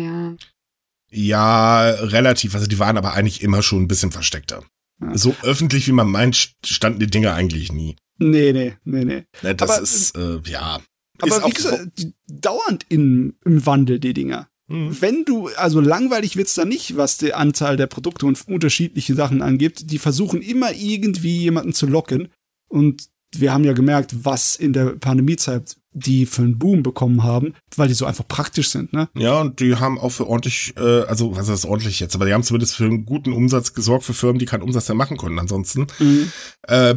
ja. 1.16 1.90
relativ. 1.92 2.56
Also 2.56 2.68
die 2.68 2.80
waren 2.80 2.98
aber 2.98 3.14
eigentlich 3.14 3.42
immer 3.42 3.62
schon 3.64 3.84
ein 3.84 3.88
bisschen 3.88 4.12
versteckter. 4.12 4.64
Ja. 5.02 5.18
So 5.18 5.36
öffentlich, 5.44 5.88
wie 5.88 5.94
man 5.94 6.10
meint, 6.10 6.56
standen 6.64 7.00
die 7.00 7.08
Dinge 7.08 7.34
eigentlich 7.34 7.72
nie. 7.72 7.96
Nee, 8.18 8.54
nee, 8.54 8.78
nee, 8.86 9.06
nee. 9.06 9.24
Ne, 9.42 9.56
das 9.56 9.70
aber, 9.70 9.82
ist, 9.82 10.18
äh, 10.18 10.40
ja. 10.46 10.80
Aber 11.20 11.46
wie 11.46 11.52
gesagt, 11.52 12.08
dauernd 12.28 12.86
in, 12.90 13.36
im 13.46 13.66
Wandel, 13.66 14.00
die 14.00 14.14
Dinger. 14.14 14.50
Mhm. 14.68 14.98
Wenn 15.00 15.26
du, 15.26 15.50
also 15.58 15.80
langweilig 15.80 16.36
wird's 16.38 16.56
da 16.56 16.66
nicht, 16.66 16.98
was 16.98 17.18
die 17.18 17.34
Anzahl 17.34 17.78
der 17.78 17.88
Produkte 17.88 18.26
und 18.26 18.48
unterschiedliche 18.48 19.16
Sachen 19.16 19.42
angibt. 19.42 19.92
Die 19.92 20.00
versuchen 20.00 20.42
immer 20.42 20.72
irgendwie 20.74 21.38
jemanden 21.38 21.74
zu 21.74 21.86
locken. 21.88 22.30
Und 22.68 23.10
wir 23.40 23.54
haben 23.54 23.64
ja 23.64 23.74
gemerkt, 23.74 24.26
was 24.26 24.56
in 24.56 24.74
der 24.74 24.96
Pandemiezeit 24.98 25.76
die 25.96 26.26
für 26.26 26.42
einen 26.42 26.60
Boom 26.60 26.84
bekommen 26.84 27.24
haben, 27.24 27.56
weil 27.78 27.88
die 27.88 27.94
so 27.94 28.06
einfach 28.06 28.28
praktisch 28.28 28.70
sind, 28.70 28.92
ne? 28.92 29.08
Ja, 29.16 29.40
und 29.40 29.62
die 29.62 29.76
haben 29.76 29.98
auch 29.98 30.10
für 30.10 30.28
ordentlich, 30.28 30.74
äh, 30.76 31.04
also 31.04 31.36
was 31.38 31.48
ist 31.48 31.66
ordentlich 31.66 32.02
jetzt, 32.02 32.16
aber 32.16 32.26
die 32.26 32.34
haben 32.34 32.44
zumindest 32.44 32.76
für 32.76 32.84
einen 32.84 33.06
guten 33.06 33.32
Umsatz 33.32 33.74
gesorgt 33.74 34.04
für 34.04 34.14
Firmen, 34.14 34.38
die 34.38 34.46
keinen 34.46 34.62
Umsatz 34.62 34.90
mehr 34.90 34.96
machen 34.96 35.16
konnten 35.16 35.40
ansonsten. 35.40 35.88
Mhm. 36.00 36.32
Äh, 36.64 36.96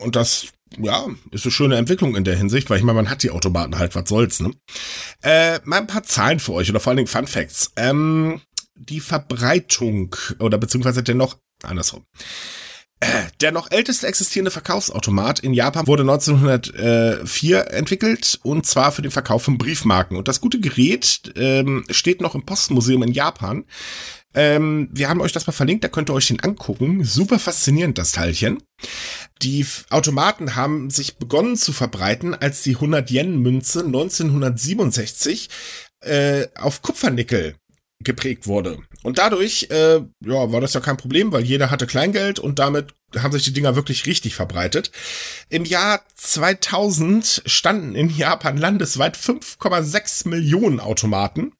und 0.00 0.16
das, 0.16 0.48
ja, 0.76 1.06
ist 1.30 1.44
eine 1.44 1.52
schöne 1.52 1.76
Entwicklung 1.76 2.16
in 2.16 2.24
der 2.24 2.36
Hinsicht, 2.36 2.68
weil 2.68 2.78
ich 2.78 2.84
meine, 2.84 2.96
man 2.96 3.10
hat 3.10 3.22
die 3.22 3.30
Automaten 3.30 3.78
halt, 3.78 3.94
was 3.94 4.08
soll's, 4.08 4.40
ne? 4.40 4.50
Äh, 5.22 5.60
mal 5.64 5.78
ein 5.78 5.86
paar 5.86 6.02
Zahlen 6.02 6.40
für 6.40 6.52
euch 6.52 6.68
oder 6.68 6.80
vor 6.80 6.90
allen 6.90 6.98
Dingen 6.98 7.08
Fun 7.08 7.28
Facts. 7.28 7.70
Ähm, 7.76 8.40
die 8.74 9.00
Verbreitung 9.00 10.16
oder 10.40 10.58
beziehungsweise 10.58 11.02
dennoch 11.04 11.36
andersrum. 11.62 12.04
Der 13.40 13.52
noch 13.52 13.70
älteste 13.70 14.06
existierende 14.06 14.50
Verkaufsautomat 14.50 15.40
in 15.40 15.54
Japan 15.54 15.86
wurde 15.86 16.02
1904 16.02 17.72
entwickelt 17.72 18.38
und 18.42 18.66
zwar 18.66 18.92
für 18.92 19.00
den 19.00 19.10
Verkauf 19.10 19.42
von 19.42 19.56
Briefmarken. 19.56 20.16
Und 20.16 20.28
das 20.28 20.40
gute 20.40 20.60
Gerät 20.60 21.32
ähm, 21.36 21.84
steht 21.90 22.20
noch 22.20 22.34
im 22.34 22.44
Postmuseum 22.44 23.02
in 23.02 23.12
Japan. 23.12 23.64
Ähm, 24.34 24.88
wir 24.92 25.08
haben 25.08 25.20
euch 25.20 25.32
das 25.32 25.46
mal 25.46 25.52
verlinkt, 25.52 25.82
da 25.82 25.88
könnt 25.88 26.10
ihr 26.10 26.14
euch 26.14 26.28
den 26.28 26.40
angucken. 26.40 27.02
Super 27.04 27.38
faszinierend, 27.38 27.98
das 27.98 28.12
Teilchen. 28.12 28.62
Die 29.42 29.66
Automaten 29.88 30.54
haben 30.54 30.90
sich 30.90 31.16
begonnen 31.16 31.56
zu 31.56 31.72
verbreiten, 31.72 32.34
als 32.34 32.62
die 32.62 32.76
100-Yen-Münze 32.76 33.84
1967 33.84 35.48
äh, 36.02 36.46
auf 36.54 36.82
Kupfernickel 36.82 37.56
geprägt 38.02 38.46
wurde. 38.46 38.78
Und 39.02 39.18
dadurch 39.18 39.68
äh, 39.70 39.96
ja, 39.96 40.52
war 40.52 40.60
das 40.60 40.74
ja 40.74 40.80
kein 40.80 40.96
Problem, 40.96 41.32
weil 41.32 41.42
jeder 41.42 41.70
hatte 41.70 41.86
Kleingeld 41.86 42.38
und 42.38 42.58
damit 42.58 42.94
haben 43.18 43.32
sich 43.32 43.44
die 43.44 43.52
Dinger 43.52 43.74
wirklich 43.74 44.06
richtig 44.06 44.34
verbreitet. 44.34 44.92
Im 45.48 45.64
Jahr 45.64 46.02
2000 46.14 47.42
standen 47.46 47.94
in 47.94 48.10
Japan 48.10 48.56
landesweit 48.56 49.16
5,6 49.16 50.28
Millionen 50.28 50.80
Automaten 50.80 51.52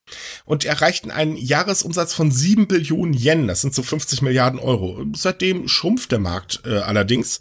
und 0.44 0.64
erreichten 0.64 1.10
einen 1.10 1.36
Jahresumsatz 1.36 2.14
von 2.14 2.30
7 2.30 2.68
Billionen 2.68 3.14
Yen, 3.14 3.48
das 3.48 3.62
sind 3.62 3.74
so 3.74 3.82
50 3.82 4.22
Milliarden 4.22 4.60
Euro. 4.60 5.04
Seitdem 5.16 5.66
schrumpft 5.66 6.12
der 6.12 6.20
Markt 6.20 6.62
äh, 6.66 6.78
allerdings. 6.78 7.40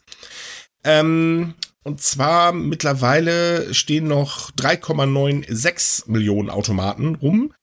Ähm, 0.84 1.56
und 1.84 2.02
zwar 2.02 2.52
mittlerweile 2.52 3.74
stehen 3.74 4.08
noch 4.08 4.52
3,96 4.52 6.10
Millionen 6.10 6.50
Automaten 6.50 7.16
rum. 7.16 7.54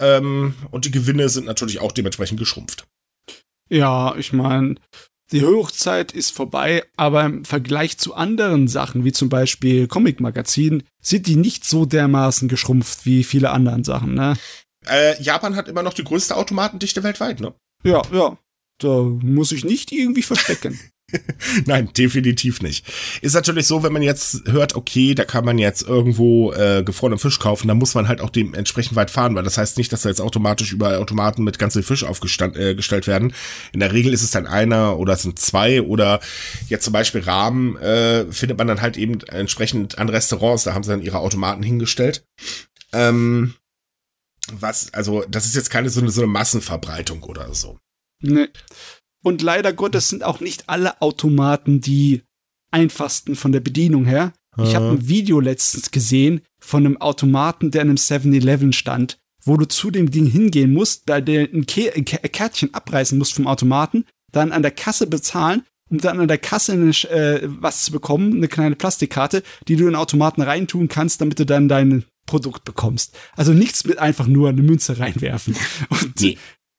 Ähm, 0.00 0.54
und 0.70 0.84
die 0.84 0.90
Gewinne 0.90 1.28
sind 1.28 1.46
natürlich 1.46 1.80
auch 1.80 1.92
dementsprechend 1.92 2.38
geschrumpft. 2.38 2.86
Ja, 3.68 4.14
ich 4.16 4.32
meine, 4.32 4.76
die 5.30 5.44
Hochzeit 5.44 6.12
ist 6.12 6.30
vorbei, 6.30 6.84
aber 6.96 7.24
im 7.24 7.44
Vergleich 7.44 7.98
zu 7.98 8.14
anderen 8.14 8.66
Sachen, 8.66 9.04
wie 9.04 9.12
zum 9.12 9.28
Beispiel 9.28 9.86
Comic-Magazinen, 9.86 10.84
sind 11.02 11.26
die 11.26 11.36
nicht 11.36 11.64
so 11.64 11.84
dermaßen 11.84 12.48
geschrumpft 12.48 13.04
wie 13.04 13.24
viele 13.24 13.50
anderen 13.50 13.84
Sachen, 13.84 14.14
ne? 14.14 14.36
Äh, 14.86 15.20
Japan 15.22 15.56
hat 15.56 15.68
immer 15.68 15.82
noch 15.82 15.92
die 15.92 16.04
größte 16.04 16.36
Automatendichte 16.36 17.02
weltweit, 17.02 17.40
ne? 17.40 17.54
Ja, 17.84 18.02
ja. 18.12 18.38
Da 18.78 19.02
muss 19.02 19.52
ich 19.52 19.64
nicht 19.64 19.92
irgendwie 19.92 20.22
verstecken. 20.22 20.78
Nein, 21.64 21.90
definitiv 21.96 22.60
nicht. 22.60 22.86
Ist 23.22 23.34
natürlich 23.34 23.66
so, 23.66 23.82
wenn 23.82 23.92
man 23.92 24.02
jetzt 24.02 24.42
hört, 24.46 24.76
okay, 24.76 25.14
da 25.14 25.24
kann 25.24 25.44
man 25.44 25.56
jetzt 25.56 25.82
irgendwo 25.82 26.52
äh, 26.52 26.82
gefrorenen 26.84 27.18
Fisch 27.18 27.38
kaufen, 27.38 27.66
dann 27.66 27.78
muss 27.78 27.94
man 27.94 28.08
halt 28.08 28.20
auch 28.20 28.28
dementsprechend 28.28 28.94
weit 28.94 29.10
fahren, 29.10 29.34
weil 29.34 29.42
das 29.42 29.56
heißt 29.56 29.78
nicht, 29.78 29.90
dass 29.90 30.02
da 30.02 30.10
jetzt 30.10 30.20
automatisch 30.20 30.72
überall 30.72 30.96
Automaten 30.96 31.44
mit 31.44 31.58
ganz 31.58 31.72
viel 31.72 31.82
Fisch 31.82 32.04
aufgestellt 32.04 32.56
äh, 32.56 33.06
werden. 33.06 33.32
In 33.72 33.80
der 33.80 33.92
Regel 33.92 34.12
ist 34.12 34.22
es 34.22 34.32
dann 34.32 34.46
einer 34.46 34.98
oder 34.98 35.14
es 35.14 35.22
sind 35.22 35.38
zwei 35.38 35.80
oder 35.80 36.20
jetzt 36.68 36.84
zum 36.84 36.92
Beispiel 36.92 37.22
Rahmen 37.22 37.76
äh, 37.78 38.30
findet 38.30 38.58
man 38.58 38.66
dann 38.66 38.82
halt 38.82 38.98
eben 38.98 39.20
entsprechend 39.28 39.98
an 39.98 40.10
Restaurants, 40.10 40.64
da 40.64 40.74
haben 40.74 40.82
sie 40.82 40.90
dann 40.90 41.02
ihre 41.02 41.20
Automaten 41.20 41.62
hingestellt. 41.62 42.26
Ähm, 42.92 43.54
was, 44.52 44.92
also 44.92 45.24
das 45.28 45.46
ist 45.46 45.56
jetzt 45.56 45.70
keine 45.70 45.88
so 45.88 46.00
eine, 46.00 46.10
so 46.10 46.20
eine 46.20 46.30
Massenverbreitung 46.30 47.22
oder 47.22 47.54
so. 47.54 47.78
Nee. 48.20 48.48
Und 49.22 49.42
leider 49.42 49.72
Gottes 49.72 50.08
sind 50.08 50.24
auch 50.24 50.40
nicht 50.40 50.68
alle 50.68 51.00
Automaten 51.02 51.80
die 51.80 52.22
einfachsten 52.70 53.34
von 53.34 53.52
der 53.52 53.60
Bedienung 53.60 54.04
her. 54.04 54.32
Ich 54.64 54.74
habe 54.74 54.88
ein 54.88 55.08
Video 55.08 55.38
letztens 55.38 55.92
gesehen 55.92 56.40
von 56.58 56.84
einem 56.84 56.96
Automaten, 56.96 57.70
der 57.70 57.82
in 57.82 57.88
einem 57.90 57.96
7-Eleven 57.96 58.72
stand, 58.72 59.18
wo 59.44 59.56
du 59.56 59.66
zu 59.66 59.90
dem 59.92 60.10
Ding 60.10 60.26
hingehen 60.26 60.72
musst, 60.72 61.04
da 61.06 61.20
der 61.20 61.42
ein, 61.42 61.64
ein 61.94 62.04
Kärtchen 62.04 62.74
abreißen 62.74 63.16
musst 63.16 63.34
vom 63.34 63.46
Automaten, 63.46 64.04
dann 64.32 64.50
an 64.50 64.62
der 64.62 64.72
Kasse 64.72 65.06
bezahlen, 65.06 65.62
um 65.90 65.98
dann 65.98 66.18
an 66.18 66.28
der 66.28 66.38
Kasse 66.38 66.72
eine, 66.72 66.90
äh, 66.90 67.40
was 67.44 67.84
zu 67.84 67.92
bekommen, 67.92 68.34
eine 68.34 68.48
kleine 68.48 68.74
Plastikkarte, 68.74 69.42
die 69.68 69.76
du 69.76 69.84
in 69.84 69.90
den 69.90 69.96
Automaten 69.96 70.42
reintun 70.42 70.88
kannst, 70.88 71.20
damit 71.20 71.38
du 71.38 71.46
dann 71.46 71.68
dein 71.68 72.04
Produkt 72.26 72.64
bekommst. 72.64 73.16
Also 73.36 73.52
nichts 73.52 73.84
mit 73.84 73.98
einfach 73.98 74.26
nur 74.26 74.50
eine 74.50 74.62
Münze 74.62 74.98
reinwerfen. 74.98 75.56
Und 75.88 76.20
nee. 76.20 76.36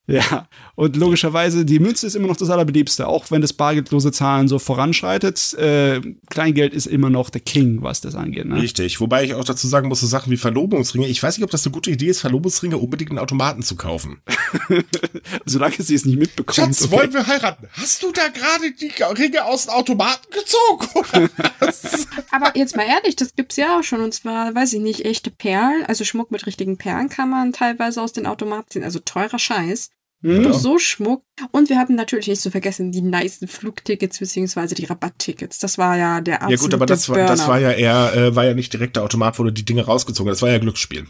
Ja, 0.10 0.47
und 0.76 0.95
logischerweise, 0.95 1.66
die 1.66 1.78
Münze 1.78 2.07
ist 2.07 2.16
immer 2.16 2.28
noch 2.28 2.38
das 2.38 2.49
Allerbeliebste, 2.49 3.07
auch 3.07 3.30
wenn 3.30 3.41
das 3.41 3.53
bargeldlose 3.53 4.12
Zahlen 4.12 4.47
so 4.47 4.57
voranschreitet. 4.57 5.53
Äh, 5.53 6.01
Kleingeld 6.32 6.74
ist 6.74 6.88
immer 6.88 7.12
noch 7.12 7.30
der 7.30 7.41
King, 7.41 7.84
was 7.84 8.01
das 8.01 8.16
angeht. 8.16 8.45
Ne? 8.45 8.60
Richtig, 8.60 8.99
wobei 9.01 9.24
ich 9.24 9.36
auch 9.36 9.43
dazu 9.43 9.68
sagen 9.68 9.88
muss, 9.88 9.99
so 9.99 10.07
Sachen 10.07 10.32
wie 10.32 10.38
Verlobungsringe. 10.38 11.05
Ich 11.07 11.22
weiß 11.22 11.38
nicht, 11.38 11.43
ob 11.43 11.51
das 11.51 11.64
eine 11.66 11.74
gute 11.74 11.91
Idee 11.91 12.07
ist, 12.07 12.22
Verlobungsringe 12.22 12.78
unbedingt 12.78 13.12
in 13.12 13.20
Automaten 13.20 13.62
zu 13.62 13.76
kaufen. 13.76 14.22
Solange 15.45 15.76
sie 15.78 15.93
es 15.93 16.05
nicht 16.05 16.18
mitbekommt. 16.18 16.55
Schatz, 16.55 16.86
okay. 16.86 16.91
wollen 16.91 17.14
wir 17.14 17.28
heiraten? 17.28 17.68
Hast 17.74 18.01
du 18.01 18.12
da 18.12 18.30
gerade 18.30 18.72
die 18.72 18.91
Ringe 19.03 19.45
aus 19.45 19.66
dem 19.66 19.76
Automaten 19.76 20.28
gezogen? 20.32 21.30
Aber 22.32 22.57
jetzt 22.57 22.76
mal 22.76 22.88
ehrlich, 22.88 23.16
das 23.16 23.36
gibt's 23.36 23.57
ja 23.57 23.78
auch 23.78 23.84
schon. 23.84 24.01
Und 24.01 24.16
zwar, 24.16 24.55
weiß 24.55 24.74
ich 24.74 24.80
nicht, 24.80 25.05
echte 25.05 25.30
Perlen, 25.30 25.86
also 25.86 26.03
Schmuck 26.03 26.32
mit 26.32 26.47
richtigen 26.47 26.78
Perlen 26.78 27.10
kann 27.10 27.30
man 27.30 27.53
teilweise 27.53 28.01
aus 28.01 28.12
den 28.12 28.26
Automaten 28.26 28.72
ziehen. 28.72 28.84
Also 28.84 28.99
teurer 28.99 29.38
Scheiß. 29.38 29.91
Mhm. 30.22 30.43
Ja. 30.43 30.53
So 30.53 30.80
Schmuck. 30.80 31.24
Und 31.51 31.70
wir 31.70 31.78
hatten 31.78 31.95
natürlich 31.95 32.28
nicht 32.28 32.41
zu 32.41 32.51
vergessen 32.51 32.91
die 32.91 33.01
nice 33.01 33.39
Flugtickets 33.47 34.20
beziehungsweise 34.20 34.76
die 34.76 34.86
Rabatttickets. 34.86 35.59
Das 35.59 35.78
war 35.78 35.97
ja 35.97 36.22
der 36.22 36.41
absolute 36.41 36.61
Ja 36.61 36.65
gut, 36.65 36.74
aber 36.74 36.86
das 36.86 37.07
war, 37.09 37.17
das 37.26 37.47
war 37.47 37.59
ja 37.59 37.72
eher, 37.72 38.13
äh, 38.15 38.36
war 38.36 38.45
ja 38.45 38.53
nicht 38.53 38.74
direkt 38.74 38.97
der 38.97 39.03
Automat, 39.03 39.39
wo 39.39 39.43
du 39.43 39.51
die 39.51 39.65
Dinge 39.65 39.86
rausgezogen 39.86 40.30
hast. 40.30 40.38
Das 40.38 40.41
war 40.41 40.51
ja 40.51 40.59
Glücksspiel. 40.59 41.07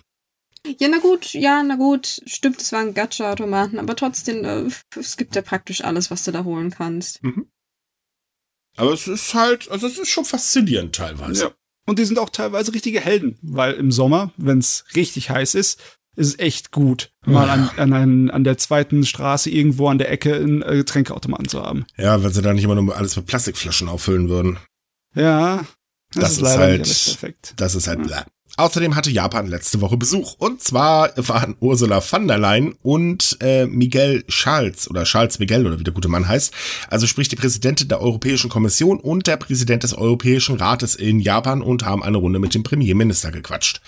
Ja, 0.77 0.87
na 0.89 0.99
gut, 0.99 1.33
ja, 1.33 1.63
na 1.63 1.75
gut. 1.75 2.21
Stimmt, 2.25 2.61
es 2.61 2.71
waren 2.71 2.93
Gacha-Automaten, 2.93 3.79
aber 3.79 3.95
trotzdem, 3.95 4.43
äh, 4.43 4.69
es 4.99 5.17
gibt 5.17 5.35
ja 5.35 5.41
praktisch 5.41 5.83
alles, 5.83 6.11
was 6.11 6.23
du 6.23 6.31
da 6.31 6.43
holen 6.43 6.69
kannst. 6.69 7.23
Mhm. 7.23 7.47
Aber 8.75 8.93
es 8.93 9.07
ist 9.07 9.33
halt, 9.33 9.69
also 9.71 9.87
es 9.87 9.97
ist 9.97 10.09
schon 10.09 10.25
faszinierend 10.25 10.95
teilweise. 10.95 11.43
Ja. 11.45 11.51
Und 11.85 11.97
die 11.97 12.05
sind 12.05 12.19
auch 12.19 12.29
teilweise 12.29 12.73
richtige 12.73 13.01
Helden, 13.01 13.37
weil 13.41 13.73
im 13.73 13.91
Sommer, 13.91 14.31
wenn 14.37 14.59
es 14.59 14.85
richtig 14.95 15.31
heiß 15.31 15.55
ist, 15.55 15.81
ist 16.19 16.39
echt 16.39 16.71
gut, 16.71 17.11
mal 17.25 17.49
an, 17.49 17.69
an, 17.77 17.93
ein, 17.93 18.29
an 18.29 18.43
der 18.43 18.57
zweiten 18.57 19.05
Straße 19.05 19.49
irgendwo 19.49 19.87
an 19.87 19.97
der 19.97 20.11
Ecke 20.11 20.35
einen 20.35 20.61
äh, 20.61 20.75
Getränkeautomaten 20.75 21.47
zu 21.47 21.63
haben. 21.63 21.85
Ja, 21.97 22.21
wenn 22.21 22.31
sie 22.31 22.41
da 22.41 22.53
nicht 22.53 22.65
immer 22.65 22.75
nur 22.75 22.95
alles 22.95 23.15
mit 23.15 23.25
Plastikflaschen 23.25 23.87
auffüllen 23.87 24.29
würden. 24.29 24.59
Ja, 25.15 25.65
das, 26.13 26.21
das 26.21 26.31
ist, 26.31 26.37
ist, 26.37 26.41
leider 26.43 26.63
halt, 26.63 26.79
nicht 26.81 27.05
perfekt. 27.05 27.53
Das 27.57 27.75
ist 27.75 27.87
halt 27.87 28.09
ja. 28.09 28.25
Außerdem 28.59 28.97
hatte 28.97 29.09
Japan 29.09 29.47
letzte 29.47 29.79
Woche 29.79 29.95
Besuch. 29.95 30.35
Und 30.37 30.61
zwar 30.61 31.13
waren 31.15 31.55
Ursula 31.61 32.01
von 32.01 32.27
der 32.27 32.37
Leyen 32.37 32.75
und 32.81 33.37
äh, 33.39 33.65
Miguel 33.65 34.23
Charles 34.27 34.89
oder 34.89 35.05
Charles 35.05 35.39
Miguel 35.39 35.65
oder 35.65 35.79
wie 35.79 35.85
der 35.85 35.93
gute 35.93 36.09
Mann 36.09 36.27
heißt. 36.27 36.53
Also 36.89 37.07
sprich 37.07 37.29
die 37.29 37.37
Präsidentin 37.37 37.87
der 37.87 38.01
Europäischen 38.01 38.49
Kommission 38.49 38.99
und 38.99 39.27
der 39.27 39.37
Präsident 39.37 39.83
des 39.83 39.93
Europäischen 39.93 40.57
Rates 40.57 40.95
in 40.95 41.21
Japan 41.21 41.61
und 41.61 41.85
haben 41.85 42.03
eine 42.03 42.17
Runde 42.17 42.39
mit 42.39 42.53
dem 42.53 42.63
Premierminister 42.63 43.31
gequatscht. 43.31 43.79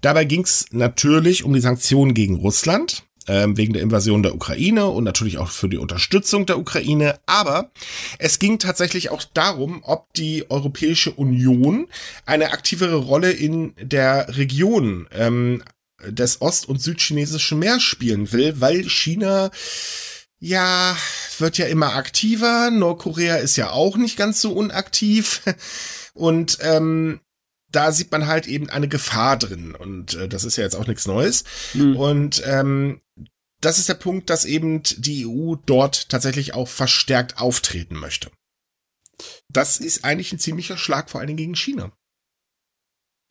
Dabei 0.00 0.24
ging 0.24 0.42
es 0.42 0.64
natürlich 0.70 1.44
um 1.44 1.52
die 1.52 1.60
Sanktionen 1.60 2.14
gegen 2.14 2.36
Russland. 2.36 3.02
Ähm, 3.28 3.56
wegen 3.56 3.72
der 3.72 3.82
Invasion 3.82 4.22
der 4.22 4.34
Ukraine 4.34 4.86
und 4.86 5.04
natürlich 5.04 5.38
auch 5.38 5.50
für 5.50 5.68
die 5.68 5.78
Unterstützung 5.78 6.46
der 6.46 6.58
Ukraine. 6.58 7.18
Aber 7.26 7.70
es 8.18 8.38
ging 8.38 8.58
tatsächlich 8.58 9.10
auch 9.10 9.22
darum, 9.22 9.80
ob 9.84 10.12
die 10.14 10.50
Europäische 10.50 11.12
Union 11.12 11.86
eine 12.26 12.50
aktivere 12.52 12.96
Rolle 12.96 13.30
in 13.30 13.74
der 13.80 14.36
Region 14.36 15.06
ähm, 15.12 15.62
des 16.06 16.40
ost- 16.40 16.68
und 16.68 16.80
südchinesischen 16.80 17.58
Meers 17.58 17.82
spielen 17.82 18.32
will, 18.32 18.60
weil 18.60 18.88
China 18.88 19.50
ja, 20.40 20.96
wird 21.38 21.58
ja 21.58 21.66
immer 21.66 21.94
aktiver. 21.94 22.70
Nordkorea 22.70 23.36
ist 23.36 23.56
ja 23.56 23.70
auch 23.70 23.96
nicht 23.96 24.16
ganz 24.16 24.40
so 24.40 24.52
unaktiv. 24.52 25.42
Und 26.14 26.58
ähm, 26.62 27.20
da 27.70 27.92
sieht 27.92 28.10
man 28.10 28.26
halt 28.26 28.46
eben 28.46 28.70
eine 28.70 28.88
Gefahr 28.88 29.36
drin. 29.36 29.74
Und 29.74 30.14
äh, 30.14 30.28
das 30.28 30.44
ist 30.44 30.56
ja 30.56 30.64
jetzt 30.64 30.76
auch 30.76 30.86
nichts 30.86 31.06
Neues. 31.06 31.44
Mhm. 31.74 31.96
Und 31.96 32.42
ähm, 32.46 33.00
das 33.60 33.78
ist 33.78 33.88
der 33.88 33.94
Punkt, 33.94 34.30
dass 34.30 34.44
eben 34.44 34.82
die 34.96 35.26
EU 35.26 35.56
dort 35.66 36.08
tatsächlich 36.08 36.54
auch 36.54 36.68
verstärkt 36.68 37.38
auftreten 37.38 37.96
möchte. 37.96 38.30
Das 39.48 39.78
ist 39.78 40.04
eigentlich 40.04 40.32
ein 40.32 40.38
ziemlicher 40.38 40.76
Schlag, 40.76 41.10
vor 41.10 41.20
allen 41.20 41.26
Dingen 41.28 41.38
gegen 41.38 41.56
China. 41.56 41.92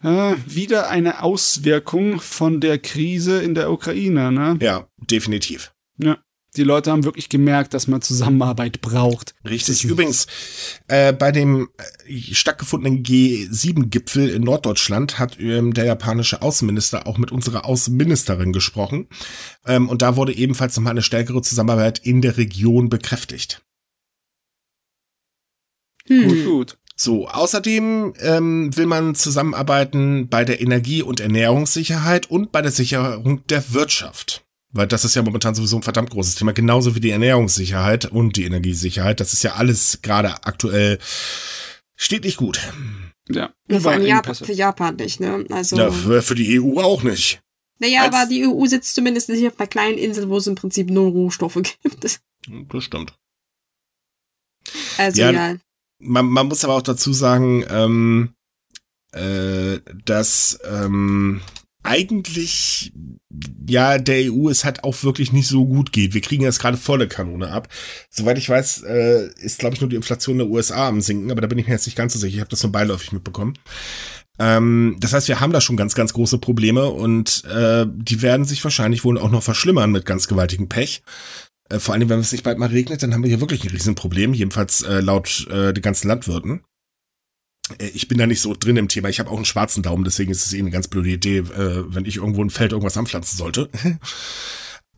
Äh, 0.04 0.36
wieder 0.46 0.90
eine 0.90 1.24
Auswirkung 1.24 2.20
von 2.20 2.60
der 2.60 2.78
Krise 2.78 3.42
in 3.42 3.56
der 3.56 3.72
Ukraine, 3.72 4.32
ne? 4.32 4.58
Ja, 4.62 4.88
definitiv. 4.98 5.74
Ja 5.98 6.22
die 6.58 6.64
Leute 6.64 6.92
haben 6.92 7.04
wirklich 7.04 7.30
gemerkt, 7.30 7.74
dass 7.74 7.88
man 7.88 8.02
Zusammenarbeit 8.02 8.82
braucht. 8.82 9.36
Richtig. 9.48 9.86
Übrigens, 9.86 10.28
äh, 10.88 11.14
bei 11.14 11.32
dem 11.32 11.70
äh, 12.08 12.34
stattgefundenen 12.34 13.04
G7-Gipfel 13.04 14.30
in 14.30 14.44
Norddeutschland 14.44 15.20
hat 15.20 15.40
ähm, 15.40 15.74
der 15.74 15.86
japanische 15.86 16.42
Außenminister 16.42 17.08
auch 17.08 17.18
mit 17.18 17.32
unserer 17.32 17.66
Außenministerin 17.66 18.54
gesprochen. 18.54 19.08
Ähm, 19.66 19.88
und 19.88 20.02
da 20.02 20.16
wurde 20.16 20.36
ebenfalls 20.36 20.76
nochmal 20.76 20.92
eine 20.92 21.04
stärkere 21.04 21.42
Zusammenarbeit 21.42 22.00
in 22.00 22.22
der 22.22 22.38
Region 22.38 22.90
bekräftigt. 22.90 23.62
Hm. 26.08 26.28
Gut, 26.28 26.46
gut. 26.46 26.78
So, 27.00 27.28
außerdem 27.28 28.16
ähm, 28.22 28.76
will 28.76 28.88
man 28.88 29.14
zusammenarbeiten 29.14 30.30
bei 30.30 30.44
der 30.44 30.62
Energie- 30.62 31.04
und 31.04 31.20
Ernährungssicherheit 31.20 32.32
und 32.32 32.52
bei 32.52 32.64
der 32.64 32.72
Sicherung 32.72 33.46
der 33.48 33.72
Wirtschaft. 33.74 34.47
Weil 34.78 34.88
das 34.88 35.04
ist 35.04 35.16
ja 35.16 35.24
momentan 35.24 35.56
sowieso 35.56 35.78
ein 35.78 35.84
verdammt 35.84 36.12
großes 36.12 36.36
Thema, 36.36 36.54
genauso 36.54 36.96
wie 36.96 37.00
die 37.00 37.10
Ernährungssicherheit 37.10 38.06
und 38.06 38.38
die 38.38 38.46
Energiesicherheit. 38.46 39.20
Das 39.20 39.34
ist 39.34 39.44
ja 39.44 39.56
alles 39.56 40.00
gerade 40.02 40.46
aktuell 40.46 41.00
steht 41.96 42.24
nicht 42.24 42.38
gut. 42.38 42.60
Ja. 43.30 43.54
ja 43.68 43.80
vor 43.80 43.92
allem 43.92 44.06
Japan, 44.06 44.36
für 44.36 44.54
Japan 44.54 44.96
nicht, 44.96 45.20
ne? 45.20 45.46
Also. 45.50 45.76
Ja, 45.76 45.92
für, 45.92 46.22
für 46.22 46.36
die 46.36 46.62
EU 46.62 46.80
auch 46.80 47.04
nicht. 47.04 47.42
Naja, 47.80 48.04
Als, 48.04 48.16
aber 48.16 48.30
die 48.30 48.48
EU 48.48 48.66
sitzt 48.66 48.96
zumindest 48.96 49.30
nicht 49.30 49.46
auf 49.46 49.60
einer 49.60 49.68
kleinen 49.68 49.98
Insel, 49.98 50.30
wo 50.30 50.38
es 50.38 50.48
im 50.48 50.56
Prinzip 50.56 50.90
nur 50.90 51.12
Rohstoffe 51.12 51.56
gibt. 51.84 52.04
Das 52.04 52.20
stimmt. 52.80 53.14
Also 54.98 55.22
ja. 55.22 55.32
ja. 55.32 55.56
Man, 56.00 56.28
man 56.28 56.48
muss 56.48 56.64
aber 56.64 56.76
auch 56.76 56.82
dazu 56.82 57.14
sagen, 57.14 57.66
ähm, 57.70 58.34
äh, 59.12 59.80
dass 60.06 60.60
ähm, 60.64 61.42
eigentlich 61.84 62.94
ja 63.68 63.98
der 63.98 64.32
EU 64.32 64.50
es 64.50 64.66
halt 64.66 64.84
auch 64.84 65.04
wirklich 65.04 65.32
nicht 65.32 65.48
so 65.48 65.66
gut 65.66 65.92
geht. 65.92 66.14
Wir 66.14 66.22
kriegen 66.22 66.44
jetzt 66.44 66.60
gerade 66.60 66.78
volle 66.78 67.08
Kanone 67.08 67.52
ab. 67.52 67.68
Soweit 68.10 68.38
ich 68.38 68.50
weiß, 68.50 68.84
äh, 68.84 69.30
ist 69.40 69.60
glaube 69.60 69.76
ich 69.76 69.82
nur 69.82 69.90
die 69.90 69.96
Inflation 69.96 70.38
der 70.38 70.48
USA 70.48 70.88
am 70.88 71.02
sinken, 71.02 71.32
aber 71.32 71.42
da 71.42 71.48
bin 71.48 71.58
ich 71.58 71.68
mir 71.68 71.74
jetzt 71.74 71.86
nicht 71.86 71.98
ganz 71.98 72.14
so 72.14 72.20
sicher. 72.20 72.36
Ich 72.36 72.40
habe 72.40 72.50
das 72.50 72.64
nur 72.64 72.72
beiläufig 72.72 73.12
mitbekommen. 73.12 73.54
Ähm, 74.40 74.98
das 75.00 75.14
heißt, 75.14 75.28
wir 75.28 75.40
haben 75.40 75.54
da 75.54 75.62
schon 75.62 75.78
ganz, 75.78 75.96
ganz 75.96 76.14
große 76.14 76.38
Probleme 76.38 76.90
und 76.90 77.44
äh, 77.46 77.86
die 77.90 78.22
werden 78.22 78.46
sich 78.46 78.64
wahrscheinlich 78.64 79.04
wohl 79.04 79.18
auch 79.18 79.32
noch 79.32 79.44
verschlimmern 79.44 79.92
mit 79.92 80.06
ganz 80.06 80.28
gewaltigem 80.28 80.70
Pech. 80.70 81.02
Äh, 81.70 81.80
vor 81.80 81.94
allem, 81.94 82.10
wenn 82.10 82.20
es 82.20 82.32
nicht 82.32 82.44
bald 82.44 82.58
mal 82.58 82.70
regnet, 82.70 83.02
dann 83.02 83.14
haben 83.14 83.24
wir 83.24 83.30
hier 83.30 83.42
wirklich 83.42 83.64
ein 83.64 83.70
Riesenproblem, 83.70 84.34
jedenfalls 84.34 84.82
äh, 84.84 85.00
laut 85.00 85.48
äh, 85.50 85.74
den 85.74 85.82
ganzen 85.82 86.08
Landwirten. 86.08 86.62
Äh, 87.80 87.88
ich 87.88 88.08
bin 88.08 88.18
da 88.18 88.28
nicht 88.28 88.42
so 88.42 88.54
drin 88.54 88.78
im 88.78 88.88
Thema. 88.88 89.10
Ich 89.10 89.20
habe 89.20 89.30
auch 89.30 89.36
einen 89.36 89.46
schwarzen 89.46 89.84
Daumen, 89.84 90.04
deswegen 90.04 90.32
ist 90.32 90.46
es 90.46 90.54
eh 90.54 90.60
eine 90.60 90.72
ganz 90.72 90.88
blöde 90.88 91.10
Idee, 91.10 91.40
äh, 91.40 91.84
wenn 91.88 92.06
ich 92.06 92.18
irgendwo 92.18 92.44
ein 92.44 92.50
Feld 92.50 92.72
irgendwas 92.72 92.98
anpflanzen 92.98 93.38
sollte. 93.38 93.70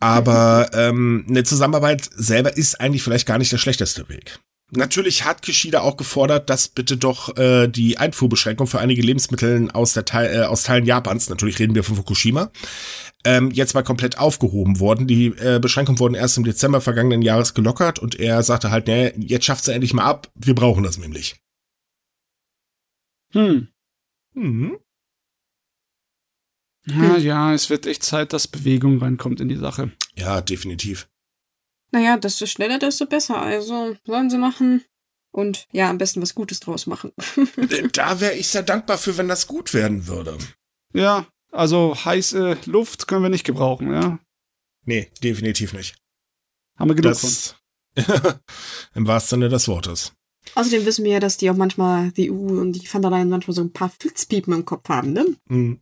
Aber 0.00 0.70
ähm, 0.72 1.26
eine 1.28 1.44
Zusammenarbeit 1.44 2.08
selber 2.14 2.56
ist 2.56 2.80
eigentlich 2.80 3.02
vielleicht 3.02 3.26
gar 3.26 3.36
nicht 3.36 3.52
der 3.52 3.58
schlechteste 3.58 4.08
Weg. 4.08 4.40
Natürlich 4.72 5.24
hat 5.24 5.42
Kishida 5.42 5.80
auch 5.80 5.96
gefordert, 5.96 6.48
dass 6.48 6.68
bitte 6.68 6.96
doch 6.96 7.36
äh, 7.36 7.66
die 7.66 7.98
Einfuhrbeschränkung 7.98 8.68
für 8.68 8.78
einige 8.78 9.02
Lebensmittel 9.02 9.68
aus, 9.72 9.94
der 9.94 10.04
Teil, 10.04 10.34
äh, 10.34 10.44
aus 10.44 10.62
Teilen 10.62 10.86
Japans, 10.86 11.28
natürlich 11.28 11.58
reden 11.58 11.74
wir 11.74 11.82
von 11.82 11.96
Fukushima, 11.96 12.52
ähm, 13.24 13.50
jetzt 13.50 13.74
mal 13.74 13.82
komplett 13.82 14.18
aufgehoben 14.18 14.78
worden. 14.78 15.08
Die 15.08 15.26
äh, 15.26 15.58
Beschränkungen 15.60 15.98
wurden 15.98 16.14
erst 16.14 16.38
im 16.38 16.44
Dezember 16.44 16.80
vergangenen 16.80 17.20
Jahres 17.20 17.54
gelockert 17.54 17.98
und 17.98 18.18
er 18.20 18.42
sagte 18.44 18.70
halt, 18.70 18.86
nee, 18.86 19.12
jetzt 19.18 19.44
schafft 19.44 19.64
sie 19.64 19.74
endlich 19.74 19.92
mal 19.92 20.04
ab, 20.04 20.30
wir 20.36 20.54
brauchen 20.54 20.84
das 20.84 20.98
nämlich. 20.98 21.34
Hm. 23.32 23.68
Mhm. 24.34 24.78
Ja, 26.86 27.16
ja, 27.16 27.54
es 27.54 27.70
wird 27.70 27.86
echt 27.86 28.02
Zeit, 28.02 28.32
dass 28.32 28.48
Bewegung 28.48 28.98
reinkommt 28.98 29.40
in 29.40 29.48
die 29.48 29.56
Sache. 29.56 29.92
Ja, 30.16 30.40
definitiv. 30.40 31.08
Naja, 31.92 32.16
desto 32.16 32.46
schneller, 32.46 32.78
desto 32.78 33.06
besser. 33.06 33.40
Also 33.40 33.96
sollen 34.04 34.30
sie 34.30 34.38
machen 34.38 34.84
und 35.32 35.66
ja, 35.72 35.90
am 35.90 35.98
besten 35.98 36.22
was 36.22 36.34
Gutes 36.34 36.60
draus 36.60 36.86
machen. 36.86 37.12
da 37.92 38.20
wäre 38.20 38.34
ich 38.34 38.48
sehr 38.48 38.62
dankbar 38.62 38.98
für, 38.98 39.16
wenn 39.16 39.28
das 39.28 39.46
gut 39.46 39.74
werden 39.74 40.06
würde. 40.06 40.38
Ja, 40.92 41.26
also 41.52 41.96
heiße 42.04 42.58
Luft 42.66 43.08
können 43.08 43.22
wir 43.22 43.28
nicht 43.28 43.46
gebrauchen, 43.46 43.92
ja? 43.92 44.18
Nee, 44.84 45.10
definitiv 45.22 45.72
nicht. 45.72 45.96
Haben 46.76 46.90
wir 46.90 46.94
genug 46.94 47.12
das, 47.12 47.56
von. 47.94 48.34
Im 48.94 49.06
wahrsten 49.06 49.40
Sinne 49.40 49.48
des 49.48 49.68
Wortes. 49.68 50.12
Außerdem 50.54 50.84
wissen 50.84 51.04
wir 51.04 51.12
ja, 51.12 51.20
dass 51.20 51.36
die 51.36 51.50
auch 51.50 51.56
manchmal, 51.56 52.10
die 52.12 52.30
EU 52.30 52.60
und 52.60 52.72
die 52.72 52.92
Van 52.92 53.02
der 53.02 53.10
Leyen 53.10 53.28
manchmal 53.28 53.54
so 53.54 53.62
ein 53.62 53.72
paar 53.72 53.90
Flitzpiepen 53.90 54.52
im 54.52 54.64
Kopf 54.64 54.88
haben, 54.88 55.12
ne? 55.12 55.26
Mhm. 55.48 55.80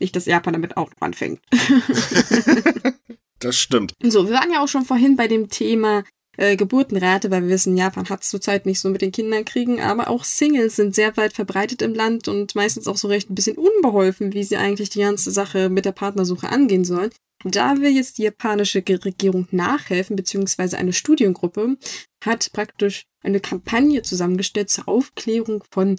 Nicht, 0.00 0.14
dass 0.14 0.26
Japan 0.26 0.52
damit 0.52 0.76
auch 0.76 0.90
anfängt. 1.00 1.40
das 3.40 3.56
stimmt. 3.56 3.94
So, 4.02 4.26
wir 4.28 4.34
waren 4.34 4.52
ja 4.52 4.62
auch 4.62 4.68
schon 4.68 4.84
vorhin 4.84 5.16
bei 5.16 5.26
dem 5.26 5.48
Thema 5.48 6.04
äh, 6.36 6.56
Geburtenrate, 6.56 7.30
weil 7.30 7.42
wir 7.42 7.50
wissen, 7.50 7.76
Japan 7.76 8.08
hat 8.08 8.22
es 8.22 8.30
zurzeit 8.30 8.64
nicht 8.64 8.80
so 8.80 8.88
mit 8.90 9.02
den 9.02 9.12
Kinderkriegen, 9.12 9.80
aber 9.80 10.08
auch 10.08 10.24
Singles 10.24 10.76
sind 10.76 10.94
sehr 10.94 11.16
weit 11.16 11.32
verbreitet 11.32 11.82
im 11.82 11.94
Land 11.94 12.28
und 12.28 12.54
meistens 12.54 12.86
auch 12.86 12.96
so 12.96 13.08
recht 13.08 13.28
ein 13.28 13.34
bisschen 13.34 13.58
unbeholfen, 13.58 14.32
wie 14.32 14.44
sie 14.44 14.56
eigentlich 14.56 14.90
die 14.90 15.00
ganze 15.00 15.32
Sache 15.32 15.68
mit 15.68 15.84
der 15.84 15.92
Partnersuche 15.92 16.48
angehen 16.48 16.84
sollen. 16.84 17.10
Da 17.44 17.78
will 17.78 17.90
jetzt 17.90 18.18
die 18.18 18.22
japanische 18.22 18.82
Regierung 18.86 19.46
nachhelfen, 19.50 20.16
beziehungsweise 20.16 20.76
eine 20.76 20.92
Studiengruppe 20.92 21.76
hat 22.24 22.50
praktisch 22.52 23.06
eine 23.22 23.40
Kampagne 23.40 24.02
zusammengestellt 24.02 24.70
zur 24.70 24.88
Aufklärung 24.88 25.62
von, 25.70 25.98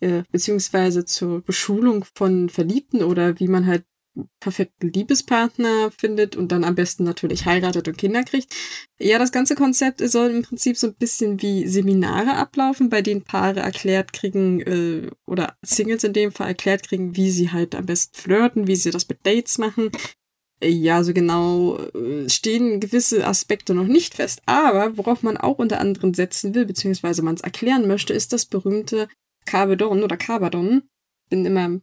äh, 0.00 0.22
beziehungsweise 0.30 1.04
zur 1.04 1.42
Beschulung 1.42 2.04
von 2.14 2.48
Verliebten 2.48 3.02
oder 3.02 3.38
wie 3.38 3.48
man 3.48 3.66
halt 3.66 3.84
perfekten 4.40 4.92
Liebespartner 4.92 5.90
findet 5.96 6.36
und 6.36 6.50
dann 6.50 6.64
am 6.64 6.74
besten 6.74 7.04
natürlich 7.04 7.46
heiratet 7.46 7.86
und 7.88 7.98
Kinder 7.98 8.24
kriegt. 8.24 8.52
Ja, 8.98 9.18
das 9.18 9.32
ganze 9.32 9.54
Konzept 9.54 10.00
soll 10.00 10.30
im 10.30 10.42
Prinzip 10.42 10.76
so 10.76 10.88
ein 10.88 10.94
bisschen 10.94 11.40
wie 11.40 11.68
Seminare 11.68 12.34
ablaufen, 12.34 12.88
bei 12.88 13.02
denen 13.02 13.22
Paare 13.22 13.60
erklärt 13.60 14.12
kriegen, 14.12 14.60
äh, 14.60 15.10
oder 15.26 15.56
Singles 15.62 16.04
in 16.04 16.12
dem 16.12 16.32
Fall 16.32 16.48
erklärt 16.48 16.88
kriegen, 16.88 17.16
wie 17.16 17.30
sie 17.30 17.50
halt 17.52 17.74
am 17.74 17.86
besten 17.86 18.16
flirten, 18.16 18.66
wie 18.66 18.76
sie 18.76 18.90
das 18.90 19.08
mit 19.08 19.24
Dates 19.24 19.58
machen, 19.58 19.90
ja, 20.62 21.04
so 21.04 21.12
genau 21.12 21.78
äh, 21.78 22.28
stehen 22.28 22.80
gewisse 22.80 23.26
Aspekte 23.26 23.74
noch 23.74 23.86
nicht 23.86 24.14
fest. 24.14 24.42
Aber 24.46 24.96
worauf 24.96 25.22
man 25.22 25.36
auch 25.36 25.58
unter 25.58 25.80
anderem 25.80 26.14
setzen 26.14 26.54
will, 26.54 26.66
beziehungsweise 26.66 27.22
man 27.22 27.34
es 27.34 27.42
erklären 27.42 27.86
möchte, 27.86 28.12
ist 28.12 28.32
das 28.32 28.46
berühmte 28.46 29.08
Kabedon 29.46 30.02
oder 30.02 30.16
Kabadon. 30.16 30.82
Bin 31.30 31.46
immer, 31.46 31.80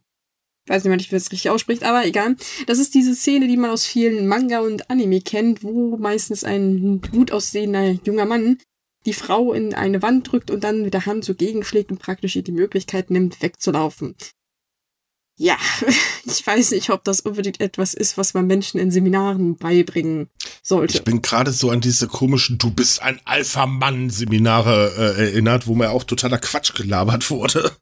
weiß 0.66 0.84
nicht 0.84 1.10
wie 1.10 1.16
es 1.16 1.32
richtig 1.32 1.50
ausspricht, 1.50 1.84
aber 1.84 2.04
egal. 2.04 2.36
Das 2.66 2.78
ist 2.78 2.94
diese 2.94 3.14
Szene, 3.14 3.48
die 3.48 3.56
man 3.56 3.70
aus 3.70 3.86
vielen 3.86 4.26
Manga 4.28 4.60
und 4.60 4.90
Anime 4.90 5.20
kennt, 5.20 5.62
wo 5.62 5.96
meistens 5.96 6.44
ein 6.44 7.00
gut 7.00 7.32
aussehender 7.32 7.92
junger 8.04 8.26
Mann 8.26 8.58
die 9.06 9.14
Frau 9.14 9.52
in 9.52 9.72
eine 9.72 10.02
Wand 10.02 10.30
drückt 10.30 10.50
und 10.50 10.64
dann 10.64 10.82
mit 10.82 10.92
der 10.92 11.06
Hand 11.06 11.24
so 11.24 11.34
gegenschlägt 11.34 11.92
und 11.92 12.00
praktisch 12.00 12.34
ihr 12.36 12.42
die 12.42 12.52
Möglichkeit 12.52 13.10
nimmt, 13.10 13.40
wegzulaufen 13.40 14.16
ja, 15.38 15.56
ich 16.24 16.46
weiß 16.46 16.70
nicht, 16.72 16.90
ob 16.90 17.04
das 17.04 17.20
unbedingt 17.20 17.60
etwas 17.60 17.94
ist, 17.94 18.16
was 18.16 18.34
man 18.34 18.46
Menschen 18.46 18.80
in 18.80 18.90
Seminaren 18.90 19.56
beibringen 19.56 20.28
sollte. 20.62 20.96
Ich 20.96 21.04
bin 21.04 21.22
gerade 21.22 21.52
so 21.52 21.70
an 21.70 21.80
diese 21.80 22.08
komischen 22.08 22.58
Du 22.58 22.70
bist 22.70 23.02
ein 23.02 23.20
Alpha-Mann-Seminare 23.24 24.94
äh, 24.96 25.26
erinnert, 25.26 25.66
wo 25.66 25.74
mir 25.74 25.90
auch 25.90 26.04
totaler 26.04 26.38
Quatsch 26.38 26.74
gelabert 26.74 27.30
wurde. 27.30 27.72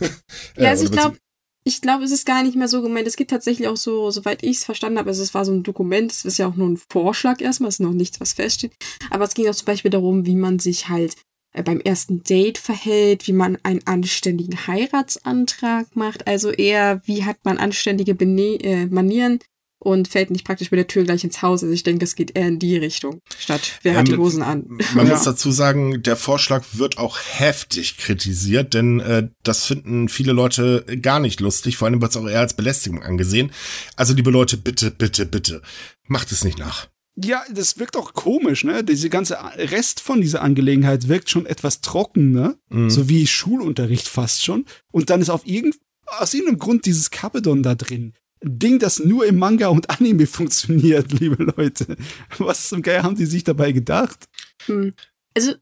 ja, 0.56 0.70
also 0.70 0.84
ich 0.84 0.92
glaube, 0.92 1.16
ich 1.64 1.80
glaube, 1.80 2.04
es 2.04 2.10
ist 2.10 2.26
gar 2.26 2.42
nicht 2.42 2.56
mehr 2.56 2.68
so 2.68 2.82
gemeint. 2.82 3.06
Es 3.06 3.16
gibt 3.16 3.30
tatsächlich 3.30 3.68
auch 3.68 3.76
so, 3.76 4.10
soweit 4.10 4.42
ich 4.42 4.58
es 4.58 4.64
verstanden 4.64 4.98
habe, 4.98 5.10
also 5.10 5.22
es 5.22 5.34
war 5.34 5.44
so 5.44 5.52
ein 5.52 5.62
Dokument, 5.62 6.10
es 6.10 6.24
ist 6.24 6.38
ja 6.38 6.48
auch 6.48 6.56
nur 6.56 6.68
ein 6.68 6.76
Vorschlag 6.76 7.40
erstmal, 7.40 7.68
es 7.68 7.76
ist 7.76 7.80
noch 7.80 7.92
nichts, 7.92 8.20
was 8.20 8.32
feststeht. 8.32 8.72
Aber 9.10 9.24
es 9.24 9.34
ging 9.34 9.48
auch 9.48 9.54
zum 9.54 9.66
Beispiel 9.66 9.90
darum, 9.90 10.26
wie 10.26 10.34
man 10.34 10.58
sich 10.58 10.88
halt 10.88 11.14
äh, 11.14 11.31
beim 11.64 11.80
ersten 11.80 12.22
Date 12.22 12.58
verhält, 12.58 13.26
wie 13.26 13.32
man 13.32 13.58
einen 13.62 13.86
anständigen 13.86 14.66
Heiratsantrag 14.66 15.94
macht, 15.94 16.26
also 16.26 16.50
eher, 16.50 17.02
wie 17.04 17.24
hat 17.24 17.38
man 17.44 17.58
anständige 17.58 18.14
Bene 18.14 18.58
äh, 18.62 18.86
Manieren 18.86 19.38
und 19.78 20.08
fällt 20.08 20.30
nicht 20.30 20.44
praktisch 20.44 20.70
mit 20.70 20.78
der 20.78 20.86
Tür 20.86 21.04
gleich 21.04 21.24
ins 21.24 21.42
Haus. 21.42 21.62
Also 21.62 21.74
ich 21.74 21.82
denke, 21.82 22.04
es 22.04 22.14
geht 22.14 22.36
eher 22.36 22.46
in 22.46 22.58
die 22.58 22.76
Richtung, 22.76 23.20
statt 23.38 23.80
wer 23.82 23.92
ähm, 23.92 23.98
hat 23.98 24.08
die 24.08 24.16
Hosen 24.16 24.42
an. 24.42 24.64
Man 24.94 25.06
ja. 25.06 25.12
muss 25.12 25.24
dazu 25.24 25.50
sagen, 25.50 26.02
der 26.02 26.16
Vorschlag 26.16 26.64
wird 26.72 26.98
auch 26.98 27.18
heftig 27.18 27.98
kritisiert, 27.98 28.74
denn 28.74 29.00
äh, 29.00 29.28
das 29.42 29.66
finden 29.66 30.08
viele 30.08 30.32
Leute 30.32 30.84
gar 31.02 31.20
nicht 31.20 31.40
lustig, 31.40 31.76
vor 31.76 31.88
allem 31.88 32.00
wird 32.00 32.12
es 32.12 32.16
auch 32.16 32.28
eher 32.28 32.40
als 32.40 32.54
Belästigung 32.54 33.02
angesehen. 33.02 33.50
Also 33.96 34.14
liebe 34.14 34.30
Leute, 34.30 34.56
bitte, 34.56 34.90
bitte, 34.90 35.26
bitte, 35.26 35.62
macht 36.06 36.32
es 36.32 36.44
nicht 36.44 36.58
nach. 36.58 36.91
Ja, 37.14 37.44
das 37.52 37.78
wirkt 37.78 37.96
auch 37.96 38.14
komisch, 38.14 38.64
ne? 38.64 38.82
Diese 38.82 39.10
ganze 39.10 39.36
Rest 39.56 40.00
von 40.00 40.20
dieser 40.20 40.42
Angelegenheit 40.42 41.08
wirkt 41.08 41.28
schon 41.28 41.44
etwas 41.44 41.82
trocken, 41.82 42.30
ne? 42.30 42.58
Mhm. 42.70 42.88
So 42.88 43.08
wie 43.08 43.26
Schulunterricht 43.26 44.08
fast 44.08 44.42
schon. 44.42 44.64
Und 44.90 45.10
dann 45.10 45.20
ist 45.20 45.28
auf 45.28 45.46
irgend, 45.46 45.76
aus 46.06 46.32
irgendeinem 46.32 46.58
Grund 46.58 46.86
dieses 46.86 47.10
Kabedon 47.10 47.62
da 47.62 47.74
drin. 47.74 48.14
Ding, 48.42 48.78
das 48.78 48.98
nur 48.98 49.26
im 49.26 49.38
Manga 49.38 49.68
und 49.68 49.90
Anime 49.90 50.26
funktioniert, 50.26 51.12
liebe 51.12 51.42
Leute. 51.44 51.96
Was 52.38 52.70
zum 52.70 52.82
Geier 52.82 53.02
haben 53.02 53.16
die 53.16 53.26
sich 53.26 53.44
dabei 53.44 53.72
gedacht? 53.72 54.28
Hm. 54.66 54.94
Also, 55.34 55.54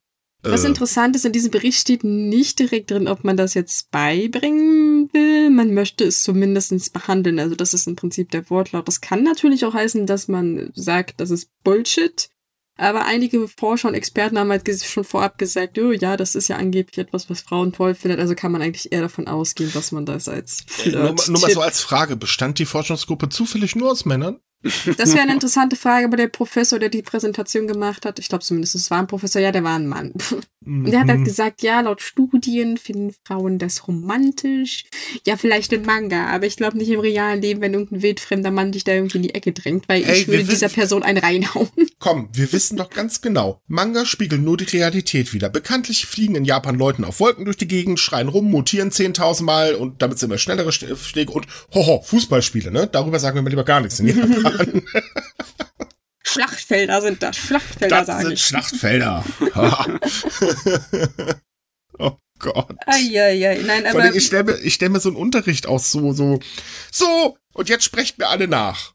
was 0.43 0.65
äh. 0.65 0.69
interessant 0.69 1.17
ist, 1.17 1.25
in 1.25 1.33
diesem 1.33 1.51
Bericht 1.51 1.79
steht 1.79 2.05
nicht 2.05 2.59
direkt 2.59 2.91
drin, 2.91 3.09
ob 3.09 3.25
man 3.25 3.37
das 3.37 3.55
jetzt 3.55 3.91
beibringen 3.91 5.11
will. 5.13 5.51
Man 5.51 5.75
möchte 5.75 6.05
es 6.05 6.23
zumindest 6.23 6.93
behandeln. 6.93 7.39
Also, 7.39 7.55
das 7.55 7.75
ist 7.75 7.87
im 7.87 7.97
Prinzip 7.97 8.31
der 8.31 8.49
Wortlaut. 8.51 8.89
Das 8.89 9.01
kann 9.01 9.23
natürlich 9.23 9.65
auch 9.65 9.75
heißen, 9.75 10.07
dass 10.07 10.29
man 10.29 10.71
sagt, 10.75 11.21
das 11.21 11.31
ist 11.31 11.51
Bullshit. 11.65 12.31
Aber 12.81 13.05
einige 13.05 13.47
Forscher 13.47 13.89
und 13.89 13.95
Experten 13.95 14.39
haben 14.39 14.51
halt 14.51 14.67
schon 14.83 15.05
vorab 15.05 15.37
gesagt, 15.37 15.79
oh 15.79 15.93
ja, 15.93 16.17
das 16.17 16.35
ist 16.35 16.49
ja 16.49 16.57
angeblich 16.57 16.97
etwas, 16.97 17.29
was 17.29 17.43
Frauen 17.43 17.75
toll 17.75 17.95
findet. 17.95 18.21
Also 18.21 18.35
kann 18.35 18.53
man 18.53 18.63
eigentlich 18.63 18.91
eher 18.91 19.03
davon 19.03 19.29
ausgehen, 19.29 19.71
dass 19.75 19.93
man 19.93 20.07
das 20.07 20.29
als 20.29 20.65
Flirt 20.67 20.95
nur, 20.95 21.15
nur 21.29 21.41
mal 21.43 21.51
so 21.51 21.61
als 21.61 21.81
Frage, 21.81 22.17
bestand 22.17 22.59
die 22.59 22.65
Forschungsgruppe 22.65 23.29
zufällig 23.29 23.77
nur 23.77 23.91
aus 23.91 24.07
Männern? 24.07 24.41
Das 24.63 25.15
wäre 25.15 25.23
eine 25.23 25.33
interessante 25.33 25.75
Frage, 25.75 26.05
aber 26.05 26.19
der 26.19 26.29
Professor, 26.29 26.79
der 26.79 26.91
die 26.91 27.01
Präsentation 27.01 27.67
gemacht 27.67 28.05
hat, 28.05 28.19
ich 28.19 28.29
glaube 28.29 28.45
zumindest, 28.45 28.75
es 28.75 28.91
war 28.91 28.99
ein 28.99 29.07
Professor, 29.07 29.41
ja, 29.41 29.53
der 29.53 29.65
war 29.65 29.77
ein 29.77 29.87
Mann. 29.87 30.13
Und 30.67 30.85
der 30.91 31.01
hat 31.01 31.09
halt 31.09 31.21
mhm. 31.21 31.25
gesagt, 31.25 31.63
ja, 31.63 31.81
laut 31.81 32.03
Studien 32.03 32.77
finden 32.77 33.15
Frauen 33.25 33.59
das 33.59 33.89
romantisch. 33.89 34.85
Ja, 35.27 35.39
vielleicht 35.39 35.73
im 35.73 35.87
Manga, 35.87 36.27
aber 36.27 36.45
ich 36.45 36.57
glaube 36.57 36.77
nicht 36.77 36.91
im 36.91 37.01
realen 37.01 37.41
Leben, 37.41 37.63
wenn 37.63 37.73
irgendein 37.73 38.03
wildfremder 38.03 38.51
Mann 38.51 38.73
dich 38.73 38.85
da 38.85 38.93
irgendwie 38.93 39.17
in 39.19 39.23
die 39.23 39.35
Ecke 39.35 39.53
drängt, 39.53 39.89
weil 39.89 40.05
Ey, 40.05 40.21
ich 40.21 40.29
würde 40.29 40.45
dieser 40.45 40.69
Person 40.69 41.03
einen 41.03 41.19
reinhauen. 41.19 41.71
Komm, 41.99 42.29
wir 42.33 42.53
wissen 42.53 42.77
doch 42.77 42.91
ganz 42.91 43.23
genau, 43.23 43.63
Manga 43.67 44.05
spiegeln 44.05 44.45
nur 44.45 44.59
die 44.59 44.65
Realität 44.65 45.33
wieder. 45.33 45.49
Bekanntlich 45.49 46.05
fliegen 46.05 46.35
in 46.35 46.45
Japan 46.45 46.77
Leuten 46.77 47.05
auf 47.05 47.21
Wolken 47.21 47.47
durch 47.47 47.57
die 47.57 47.69
Gegend, 47.69 47.99
schreien 47.99 48.29
rum, 48.29 48.51
mutieren 48.51 48.91
10.000 48.91 49.43
Mal 49.43 49.75
und 49.75 50.03
damit 50.03 50.19
sind 50.19 50.29
wir 50.29 50.37
schnellere 50.37 50.71
Schläge 50.73 51.33
und 51.33 51.47
hoho, 51.73 52.03
Fußballspiele, 52.03 52.71
ne? 52.71 52.87
Darüber 52.91 53.19
sagen 53.19 53.37
wir 53.37 53.43
mal 53.43 53.49
lieber 53.49 53.65
gar 53.65 53.81
nichts 53.81 53.99
in 54.01 54.09
Japan. 54.09 54.50
Schlachtfelder 56.31 57.03
sind 57.03 57.23
das. 57.23 57.37
Schlachtfelder, 57.37 58.05
das 58.05 58.23
sind 58.23 58.33
ich. 58.33 58.45
Schlachtfelder. 58.45 59.25
oh 61.99 62.13
Gott. 62.39 62.77
Eieiei. 62.87 63.61
Nein, 63.67 63.87
aber. 63.87 64.03
Allem, 64.03 64.17
ich 64.17 64.27
stelle 64.27 64.45
mir, 64.45 64.59
ich 64.59 64.75
stell 64.75 64.91
mir 64.91 65.01
so 65.01 65.09
einen 65.09 65.17
Unterricht 65.17 65.67
aus, 65.67 65.91
so, 65.91 66.13
so, 66.13 66.39
so, 66.93 67.37
und 67.53 67.69
jetzt 67.69 67.85
sprecht 67.85 68.19
mir 68.19 68.29
alle 68.29 68.49
nach. 68.49 68.93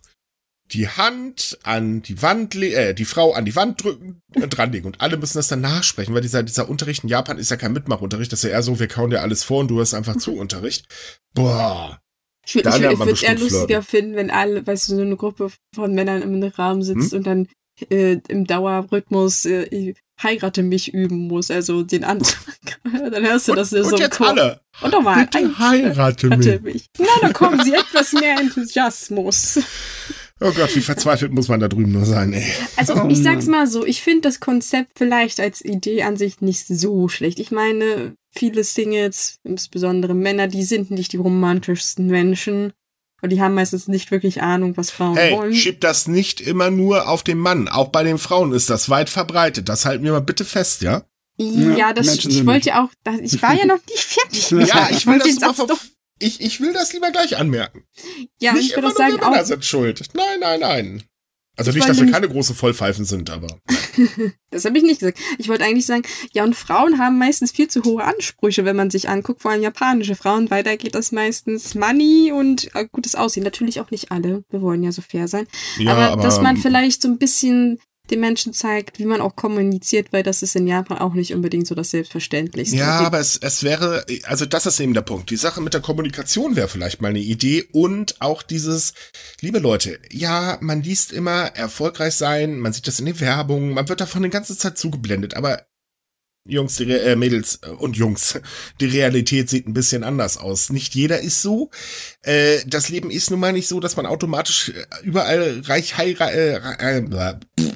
Die 0.71 0.87
Hand 0.87 1.59
an 1.63 2.01
die 2.01 2.21
Wand, 2.21 2.55
äh, 2.55 2.93
die 2.93 3.05
Frau 3.05 3.33
an 3.33 3.45
die 3.45 3.55
Wand 3.55 3.83
drücken 3.83 4.21
und 4.33 4.49
dranlegen. 4.49 4.87
Und 4.87 5.01
alle 5.01 5.17
müssen 5.17 5.37
das 5.37 5.47
dann 5.47 5.61
nachsprechen, 5.61 6.15
weil 6.15 6.21
dieser, 6.21 6.41
dieser 6.41 6.69
Unterricht 6.69 7.03
in 7.03 7.09
Japan 7.09 7.37
ist 7.37 7.51
ja 7.51 7.57
kein 7.57 7.73
Mitmachunterricht, 7.73 8.31
das 8.31 8.39
ist 8.39 8.49
ja 8.49 8.55
eher 8.55 8.63
so, 8.63 8.79
wir 8.79 8.87
kauen 8.87 9.11
dir 9.11 9.21
alles 9.21 9.43
vor 9.43 9.59
und 9.59 9.67
du 9.67 9.79
hast 9.79 9.93
einfach 9.93 10.17
zu 10.17 10.35
Unterricht. 10.35 10.87
Boah. 11.35 12.01
Ich 12.45 12.55
würde 12.55 12.69
es 12.69 13.23
eher 13.23 13.37
lustiger 13.37 13.81
finden, 13.81 14.15
wenn 14.15 14.29
alle, 14.29 14.65
weißt 14.65 14.89
du, 14.89 14.95
so 14.95 15.01
eine 15.01 15.15
Gruppe 15.15 15.51
von 15.73 15.93
Männern 15.93 16.21
im 16.21 16.43
Rahmen 16.43 16.83
sitzt 16.83 17.11
hm? 17.11 17.17
und 17.17 17.27
dann 17.27 17.47
äh, 17.89 18.17
im 18.27 18.45
Dauerrhythmus 18.45 19.45
äh, 19.45 19.93
heirate 20.21 20.63
mich 20.63 20.93
üben 20.93 21.27
muss, 21.27 21.51
also 21.51 21.83
den 21.83 22.03
Antrag. 22.03 22.79
dann 22.83 23.25
hörst 23.25 23.47
du 23.47 23.53
das 23.53 23.73
und, 23.73 23.83
so 23.83 23.95
und 23.95 23.99
jetzt 23.99 24.21
alle. 24.21 24.61
Und 24.81 24.91
nochmal. 24.91 25.25
Bitte 25.25 25.57
heirate 25.57 26.29
mich. 26.37 26.61
mich. 26.61 26.85
Na, 26.97 27.05
da 27.21 27.33
kommen 27.33 27.63
sie 27.63 27.73
etwas 27.73 28.13
mehr 28.13 28.39
Enthusiasmus. 28.39 29.59
Oh 30.41 30.51
Gott, 30.51 30.75
wie 30.75 30.81
verzweifelt 30.81 31.31
muss 31.31 31.47
man 31.47 31.61
da 31.61 31.69
drüben 31.69 31.93
nur 31.93 32.05
sein, 32.05 32.33
ey. 32.33 32.43
Also 32.75 32.93
oh, 32.95 33.07
ich 33.07 33.23
sag's 33.23 33.45
mal 33.45 33.67
so, 33.67 33.85
ich 33.85 34.01
finde 34.01 34.23
das 34.23 34.41
Konzept 34.41 34.97
vielleicht 34.97 35.39
als 35.39 35.63
Idee 35.63 36.03
an 36.03 36.17
sich 36.17 36.41
nicht 36.41 36.67
so 36.67 37.07
schlecht. 37.07 37.39
Ich 37.39 37.51
meine, 37.51 38.17
viele 38.35 38.63
Singles, 38.63 39.39
insbesondere 39.43 40.13
Männer, 40.13 40.47
die 40.47 40.63
sind 40.63 40.91
nicht 40.91 41.13
die 41.13 41.17
romantischsten 41.17 42.07
Menschen. 42.07 42.73
Und 43.21 43.29
die 43.31 43.41
haben 43.41 43.55
meistens 43.55 43.87
nicht 43.87 44.11
wirklich 44.11 44.41
Ahnung, 44.41 44.77
was 44.77 44.91
Frauen 44.91 45.15
hey, 45.15 45.35
wollen. 45.35 45.53
Schieb 45.53 45.81
das 45.81 46.07
nicht 46.07 46.41
immer 46.41 46.69
nur 46.69 47.07
auf 47.07 47.23
den 47.23 47.39
Mann. 47.39 47.67
Auch 47.67 47.87
bei 47.87 48.03
den 48.03 48.17
Frauen 48.17 48.51
ist 48.51 48.69
das 48.69 48.89
weit 48.89 49.09
verbreitet. 49.09 49.69
Das 49.69 49.85
halten 49.85 50.03
wir 50.03 50.11
mal 50.11 50.19
bitte 50.19 50.45
fest, 50.45 50.81
ja? 50.81 51.05
Ja, 51.37 51.91
das, 51.93 52.15
ich 52.25 52.45
wollte 52.45 52.69
ja 52.69 52.83
auch, 52.83 52.89
ich 53.21 53.41
war 53.41 53.53
ja 53.53 53.65
noch 53.65 53.79
nicht 53.89 54.03
fertig. 54.03 54.51
ja, 54.69 54.89
ich 54.91 55.07
will 55.07 55.19
das 55.19 55.39
mal 55.57 55.65
doch 55.65 55.79
ich, 56.19 56.39
ich 56.39 56.61
will 56.61 56.73
das 56.73 56.93
lieber 56.93 57.11
gleich 57.11 57.37
anmerken. 57.37 57.83
Ja, 58.39 58.53
nicht 58.53 58.69
ich 58.69 58.75
würde 58.75 58.95
sagen, 58.95 59.15
Männer 59.15 59.41
auch, 59.41 59.45
sind 59.45 59.65
schuld. 59.65 60.01
Nein, 60.13 60.39
nein, 60.39 60.59
nein. 60.61 61.03
Also 61.57 61.71
nicht, 61.71 61.87
dass 61.87 61.99
wir 61.99 62.11
keine 62.11 62.27
große 62.27 62.53
Vollpfeifen 62.53 63.05
sind, 63.05 63.29
aber. 63.29 63.47
das 64.49 64.65
habe 64.65 64.77
ich 64.77 64.83
nicht 64.83 64.99
gesagt. 64.99 65.19
Ich 65.37 65.47
wollte 65.47 65.63
eigentlich 65.63 65.85
sagen, 65.85 66.03
ja, 66.33 66.43
und 66.43 66.55
Frauen 66.55 66.99
haben 66.99 67.17
meistens 67.17 67.51
viel 67.51 67.69
zu 67.69 67.83
hohe 67.83 68.03
Ansprüche, 68.03 68.65
wenn 68.65 68.75
man 68.75 68.89
sich 68.89 69.07
anguckt, 69.07 69.41
vor 69.41 69.51
allem 69.51 69.61
japanische 69.61 70.15
Frauen. 70.15 70.49
Weiter 70.49 70.75
geht 70.75 70.95
das 70.95 71.11
meistens 71.11 71.73
Money 71.73 72.33
und 72.33 72.75
äh, 72.75 72.87
gutes 72.91 73.15
Aussehen. 73.15 73.43
Natürlich 73.43 73.79
auch 73.79 73.91
nicht 73.91 74.11
alle. 74.11 74.43
Wir 74.49 74.61
wollen 74.61 74.83
ja 74.83 74.91
so 74.91 75.01
fair 75.01 75.27
sein. 75.27 75.47
Ja, 75.77 75.93
aber, 75.93 76.11
aber 76.11 76.23
dass 76.23 76.41
man 76.41 76.57
vielleicht 76.57 77.01
so 77.01 77.07
ein 77.07 77.17
bisschen 77.17 77.79
den 78.09 78.19
Menschen 78.19 78.53
zeigt, 78.53 78.99
wie 78.99 79.05
man 79.05 79.21
auch 79.21 79.35
kommuniziert, 79.35 80.11
weil 80.11 80.23
das 80.23 80.41
ist 80.43 80.55
in 80.55 80.67
Japan 80.67 80.97
auch 80.97 81.13
nicht 81.13 81.33
unbedingt 81.33 81.67
so 81.67 81.75
das 81.75 81.91
Selbstverständlichste. 81.91 82.77
Ja, 82.77 82.99
aber 82.99 83.19
es, 83.19 83.37
es 83.37 83.63
wäre, 83.63 84.05
also 84.23 84.45
das 84.45 84.65
ist 84.65 84.79
eben 84.79 84.93
der 84.93 85.01
Punkt. 85.01 85.29
Die 85.29 85.37
Sache 85.37 85.61
mit 85.61 85.73
der 85.73 85.81
Kommunikation 85.81 86.55
wäre 86.55 86.67
vielleicht 86.67 87.01
mal 87.01 87.09
eine 87.09 87.19
Idee 87.19 87.63
und 87.71 88.21
auch 88.21 88.43
dieses, 88.43 88.93
liebe 89.41 89.59
Leute, 89.59 89.99
ja, 90.11 90.57
man 90.61 90.83
liest 90.83 91.11
immer 91.11 91.55
erfolgreich 91.55 92.15
sein, 92.15 92.59
man 92.59 92.73
sieht 92.73 92.87
das 92.87 92.99
in 92.99 93.05
den 93.05 93.19
Werbungen, 93.19 93.71
man 93.71 93.89
wird 93.89 94.01
davon 94.01 94.23
die 94.23 94.29
ganze 94.29 94.57
Zeit 94.57 94.77
zugeblendet, 94.77 95.35
aber 95.35 95.65
Jungs, 96.47 96.75
die, 96.75 96.91
äh, 96.91 97.15
Mädels 97.15 97.59
äh, 97.63 97.69
und 97.69 97.97
Jungs, 97.97 98.39
die 98.79 98.85
Realität 98.85 99.49
sieht 99.49 99.67
ein 99.67 99.73
bisschen 99.73 100.03
anders 100.03 100.37
aus. 100.37 100.69
Nicht 100.69 100.93
jeder 100.93 101.19
ist 101.19 101.41
so. 101.41 101.71
Äh, 102.21 102.59
das 102.67 102.89
Leben 102.89 103.09
ist 103.09 103.31
nun 103.31 103.39
mal 103.39 103.51
nicht 103.51 103.67
so, 103.67 103.79
dass 103.79 103.95
man 103.95 104.05
automatisch 104.05 104.69
äh, 104.69 104.85
überall 105.03 105.61
reich 105.65 105.97
heiratet. 105.97 107.47
Äh, 107.57 107.63
äh, 107.63 107.75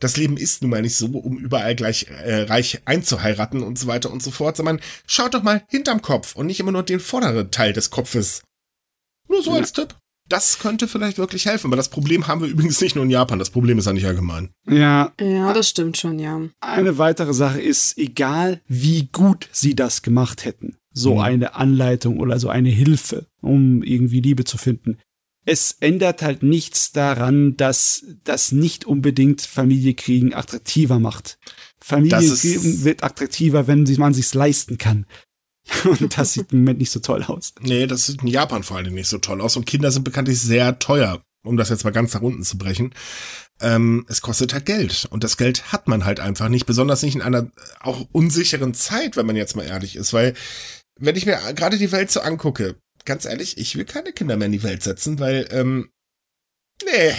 das 0.00 0.16
Leben 0.16 0.36
ist 0.36 0.62
nun 0.62 0.70
mal 0.70 0.82
nicht 0.82 0.96
so, 0.96 1.06
um 1.06 1.38
überall 1.38 1.74
gleich 1.74 2.06
äh, 2.08 2.42
reich 2.42 2.80
einzuheiraten 2.84 3.62
und 3.62 3.78
so 3.78 3.86
weiter 3.86 4.10
und 4.10 4.22
so 4.22 4.30
fort, 4.30 4.56
sondern 4.56 4.80
schaut 5.06 5.34
doch 5.34 5.42
mal 5.42 5.64
hinterm 5.68 6.02
Kopf 6.02 6.36
und 6.36 6.46
nicht 6.46 6.60
immer 6.60 6.72
nur 6.72 6.82
den 6.82 7.00
vorderen 7.00 7.50
Teil 7.50 7.72
des 7.72 7.90
Kopfes. 7.90 8.42
Nur 9.28 9.42
so 9.42 9.52
ja. 9.52 9.58
als 9.58 9.72
Tipp. 9.72 9.94
Das 10.28 10.58
könnte 10.58 10.88
vielleicht 10.88 11.18
wirklich 11.18 11.46
helfen, 11.46 11.68
aber 11.68 11.76
das 11.76 11.88
Problem 11.88 12.26
haben 12.26 12.40
wir 12.40 12.48
übrigens 12.52 12.80
nicht 12.80 12.96
nur 12.96 13.04
in 13.04 13.10
Japan, 13.10 13.38
das 13.38 13.50
Problem 13.50 13.78
ist 13.78 13.86
ja 13.86 13.92
nicht 13.92 14.06
allgemein. 14.06 14.50
Ja. 14.68 15.12
Ja, 15.20 15.52
das 15.52 15.68
stimmt 15.68 15.96
schon, 15.96 16.18
ja. 16.18 16.40
Eine 16.60 16.98
weitere 16.98 17.34
Sache 17.34 17.60
ist, 17.60 17.96
egal 17.98 18.60
wie 18.66 19.08
gut 19.12 19.48
sie 19.52 19.76
das 19.76 20.02
gemacht 20.02 20.44
hätten, 20.44 20.76
so 20.92 21.14
mhm. 21.14 21.20
eine 21.20 21.54
Anleitung 21.54 22.18
oder 22.18 22.40
so 22.40 22.48
eine 22.48 22.70
Hilfe, 22.70 23.26
um 23.40 23.82
irgendwie 23.82 24.20
Liebe 24.20 24.44
zu 24.44 24.58
finden, 24.58 24.98
es 25.46 25.76
ändert 25.78 26.22
halt 26.22 26.42
nichts 26.42 26.90
daran, 26.92 27.56
dass 27.56 28.04
das 28.24 28.50
nicht 28.50 28.84
unbedingt 28.84 29.40
Familiekriegen 29.40 30.34
attraktiver 30.34 30.98
macht. 30.98 31.38
Familiekriegen 31.80 32.84
wird 32.84 33.04
attraktiver, 33.04 33.68
wenn 33.68 33.84
man 33.96 34.12
sich's 34.12 34.34
leisten 34.34 34.76
kann. 34.76 35.06
Und 35.84 36.18
das 36.18 36.32
sieht 36.32 36.52
im 36.52 36.60
Moment 36.60 36.80
nicht 36.80 36.90
so 36.90 36.98
toll 36.98 37.22
aus. 37.22 37.54
Nee, 37.60 37.86
das 37.86 38.06
sieht 38.06 38.22
in 38.22 38.28
Japan 38.28 38.64
vor 38.64 38.76
allem 38.76 38.94
nicht 38.94 39.08
so 39.08 39.18
toll 39.18 39.40
aus. 39.40 39.56
Und 39.56 39.66
Kinder 39.66 39.92
sind 39.92 40.02
bekanntlich 40.02 40.40
sehr 40.40 40.80
teuer, 40.80 41.22
um 41.44 41.56
das 41.56 41.68
jetzt 41.68 41.84
mal 41.84 41.90
ganz 41.90 42.12
nach 42.12 42.22
unten 42.22 42.42
zu 42.42 42.58
brechen. 42.58 42.92
Ähm, 43.60 44.04
es 44.08 44.22
kostet 44.22 44.52
halt 44.52 44.66
Geld. 44.66 45.06
Und 45.10 45.22
das 45.22 45.36
Geld 45.36 45.72
hat 45.72 45.86
man 45.86 46.04
halt 46.04 46.18
einfach 46.18 46.48
nicht, 46.48 46.66
besonders 46.66 47.02
nicht 47.02 47.14
in 47.14 47.22
einer 47.22 47.50
auch 47.80 48.06
unsicheren 48.10 48.74
Zeit, 48.74 49.16
wenn 49.16 49.26
man 49.26 49.36
jetzt 49.36 49.54
mal 49.54 49.64
ehrlich 49.64 49.94
ist. 49.94 50.12
Weil, 50.12 50.34
wenn 50.98 51.14
ich 51.14 51.24
mir 51.24 51.38
gerade 51.54 51.78
die 51.78 51.92
Welt 51.92 52.10
so 52.10 52.20
angucke, 52.20 52.76
ganz 53.06 53.24
ehrlich, 53.24 53.56
ich 53.56 53.76
will 53.76 53.86
keine 53.86 54.12
Kinder 54.12 54.36
mehr 54.36 54.46
in 54.46 54.52
die 54.52 54.62
Welt 54.62 54.82
setzen, 54.82 55.18
weil, 55.18 55.48
ähm, 55.50 55.90
nee, 56.84 57.14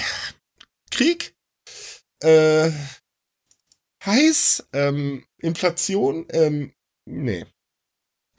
Krieg, 0.92 1.36
äh, 2.20 2.72
heiß, 4.06 4.68
ähm, 4.74 5.26
Inflation, 5.40 6.28
ähm, 6.30 6.74
nee. 7.06 7.46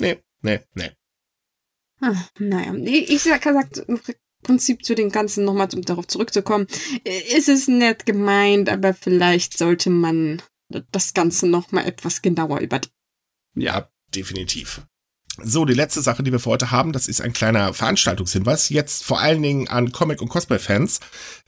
Nee, 0.00 0.22
nee, 0.42 0.60
nee. 0.74 0.92
Ach, 2.00 2.30
naja, 2.38 2.72
ich 2.74 3.22
sag 3.22 3.42
gesagt, 3.42 3.78
im 3.78 4.00
Prinzip 4.42 4.84
zu 4.84 4.94
den 4.94 5.10
Ganzen 5.10 5.44
nochmal, 5.44 5.68
um 5.74 5.82
darauf 5.82 6.06
zurückzukommen, 6.06 6.68
ist 7.04 7.48
es 7.48 7.66
nett 7.66 8.06
gemeint, 8.06 8.68
aber 8.68 8.94
vielleicht 8.94 9.58
sollte 9.58 9.90
man 9.90 10.40
das 10.68 11.14
Ganze 11.14 11.48
nochmal 11.48 11.86
etwas 11.86 12.22
genauer 12.22 12.60
überdenken. 12.60 12.94
Ja, 13.56 13.90
definitiv. 14.14 14.86
So, 15.40 15.64
die 15.64 15.74
letzte 15.74 16.02
Sache, 16.02 16.24
die 16.24 16.32
wir 16.32 16.40
für 16.40 16.50
heute 16.50 16.72
haben, 16.72 16.92
das 16.92 17.06
ist 17.06 17.20
ein 17.20 17.32
kleiner 17.32 17.72
Veranstaltungshinweis. 17.72 18.70
Jetzt 18.70 19.04
vor 19.04 19.20
allen 19.20 19.40
Dingen 19.40 19.68
an 19.68 19.92
Comic- 19.92 20.20
und 20.20 20.28
Cosplay-Fans 20.28 20.98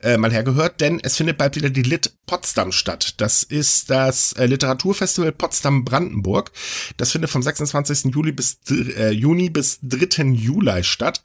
äh, 0.01 0.17
mal 0.17 0.33
hergehört, 0.33 0.81
denn 0.81 1.01
es 1.03 1.17
findet 1.17 1.39
bald 1.39 1.57
wieder 1.57 1.71
die 1.71 1.83
Lit 1.83 2.13
Potsdam 2.27 2.71
statt. 2.71 3.15
Das 3.17 3.43
ist 3.43 3.91
das 3.91 4.33
äh, 4.35 4.47
Literaturfestival 4.47 5.33
Potsdam-Brandenburg. 5.33 6.53
Das 6.99 7.11
findet 7.11 7.31
vom 7.31 7.43
26. 7.43 8.15
Juli 8.15 8.31
bis, 8.31 8.59
äh, 8.71 9.11
Juni 9.11 9.51
bis 9.51 9.81
3. 9.83 10.23
Juli 10.35 10.85
statt. 10.85 11.23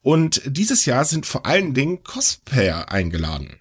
Und 0.00 0.40
dieses 0.46 0.86
Jahr 0.86 1.04
sind 1.04 1.26
vor 1.26 1.44
allen 1.44 1.74
Dingen 1.74 2.02
Cosplayer 2.02 2.90
eingeladen. 2.90 3.60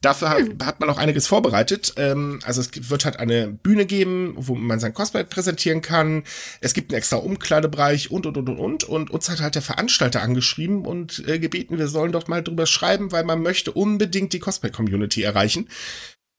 Dafür 0.00 0.30
hat, 0.30 0.38
hm. 0.38 0.58
hat 0.64 0.78
man 0.78 0.90
auch 0.90 0.98
einiges 0.98 1.26
vorbereitet. 1.26 1.94
Ähm, 1.96 2.38
also 2.44 2.60
es 2.60 2.90
wird 2.90 3.04
halt 3.04 3.18
eine 3.18 3.48
Bühne 3.48 3.84
geben, 3.84 4.34
wo 4.36 4.54
man 4.54 4.78
sein 4.78 4.94
Cosplay 4.94 5.24
präsentieren 5.24 5.82
kann. 5.82 6.22
Es 6.60 6.72
gibt 6.72 6.92
einen 6.92 6.98
extra 6.98 7.16
Umkleidebereich 7.16 8.10
und, 8.12 8.26
und, 8.26 8.36
und, 8.36 8.48
und, 8.48 8.58
und. 8.58 8.84
Und 8.84 9.10
uns 9.10 9.28
hat 9.28 9.40
halt 9.40 9.56
der 9.56 9.62
Veranstalter 9.62 10.22
angeschrieben 10.22 10.84
und 10.84 11.26
äh, 11.26 11.40
gebeten, 11.40 11.78
wir 11.78 11.88
sollen 11.88 12.12
doch 12.12 12.28
mal 12.28 12.44
drüber 12.44 12.66
schreiben, 12.66 13.10
weil 13.10 13.24
man 13.24 13.42
möchte 13.42 13.72
unbedingt 13.72 14.32
die 14.32 14.38
Cosplay-Community 14.38 15.22
erreichen. 15.22 15.68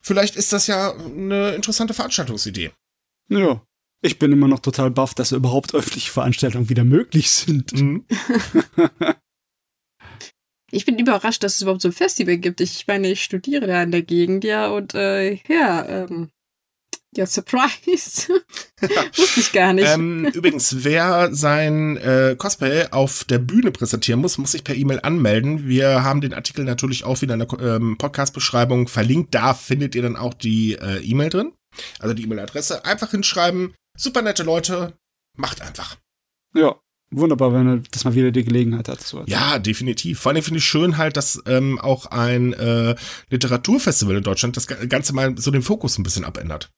Vielleicht 0.02 0.38
ist 0.38 0.54
das 0.54 0.68
ja 0.68 0.94
eine 0.94 1.52
interessante 1.52 1.94
Veranstaltungsidee. 1.94 2.72
Ja. 3.28 3.62
Ich 4.02 4.18
bin 4.18 4.32
immer 4.32 4.48
noch 4.48 4.62
total 4.62 4.92
baff, 4.92 5.14
dass 5.14 5.34
überhaupt 5.34 5.76
öffentliche 5.76 6.12
Veranstaltungen 6.12 6.70
wieder 6.70 6.86
möglich 6.86 7.30
sind. 7.30 7.74
Mhm. 7.74 8.06
Ich 10.72 10.86
bin 10.86 11.00
überrascht, 11.00 11.44
dass 11.44 11.56
es 11.56 11.62
überhaupt 11.62 11.82
so 11.82 11.90
ein 11.90 11.94
Festival 11.94 12.38
gibt. 12.38 12.62
Ich 12.62 12.86
meine, 12.88 13.10
ich 13.10 13.24
studiere 13.24 13.68
da 13.68 13.84
in 13.84 13.92
der 13.92 14.04
Gegend, 14.04 14.44
ja, 14.44 14.68
und 14.68 14.94
äh, 14.94 15.34
ja, 15.48 15.86
ähm, 15.88 16.30
ja, 17.16 17.26
Surprise. 17.26 18.28
Wusste 19.18 19.40
ich 19.40 19.52
gar 19.52 19.74
nicht. 19.74 19.88
Ähm, 19.88 20.26
übrigens, 20.26 20.84
wer 20.84 21.34
sein 21.34 21.98
äh, 21.98 22.36
Cosplay 22.38 22.88
auf 22.92 23.24
der 23.24 23.40
Bühne 23.40 23.72
präsentieren 23.72 24.22
muss, 24.22 24.38
muss 24.38 24.52
sich 24.52 24.64
per 24.64 24.76
E-Mail 24.76 25.00
anmelden. 25.02 25.68
Wir 25.68 26.04
haben 26.04 26.22
den 26.22 26.36
Artikel 26.36 26.66
natürlich 26.66 27.04
auch 27.06 27.22
wieder 27.22 27.34
in 27.34 27.40
der 27.40 27.60
ähm, 27.60 27.98
Podcast-Beschreibung 27.98 28.88
verlinkt. 28.88 29.34
Da 29.34 29.56
findet 29.56 29.96
ihr 29.96 30.04
dann 30.04 30.16
auch 30.16 30.36
die 30.36 30.74
äh, 30.74 31.00
E-Mail 31.00 31.30
drin. 31.30 31.54
Also 31.98 32.14
die 32.14 32.24
E-Mail-Adresse. 32.24 32.86
Einfach 32.86 33.12
hinschreiben. 33.12 33.74
Super 33.98 34.22
nette 34.22 34.44
Leute. 34.44 34.94
Macht 35.36 35.62
einfach. 35.62 35.98
Ja, 36.54 36.76
wunderbar, 37.12 37.54
wenn 37.54 37.68
er 37.68 37.82
das 37.92 38.04
mal 38.06 38.16
wieder 38.16 38.32
die 38.32 38.44
Gelegenheit 38.44 38.88
hat. 38.88 39.02
So. 39.02 39.24
Ja, 39.28 39.60
definitiv. 39.60 40.20
Vor 40.20 40.32
allem 40.32 40.44
finde 40.44 40.60
ich 40.60 40.66
schön 40.66 40.98
halt, 40.98 41.18
dass 41.18 41.42
ähm, 41.46 41.80
auch 41.80 42.08
ein 42.08 42.54
äh, 42.54 42.96
Literaturfestival 43.30 44.18
in 44.18 44.24
Deutschland 44.24 44.58
das 44.58 44.68
Ganze 44.68 45.14
mal 45.14 45.38
so 45.38 45.52
den 45.52 45.62
Fokus 45.62 45.98
ein 45.98 46.04
bisschen 46.04 46.26
abändert. 46.26 46.72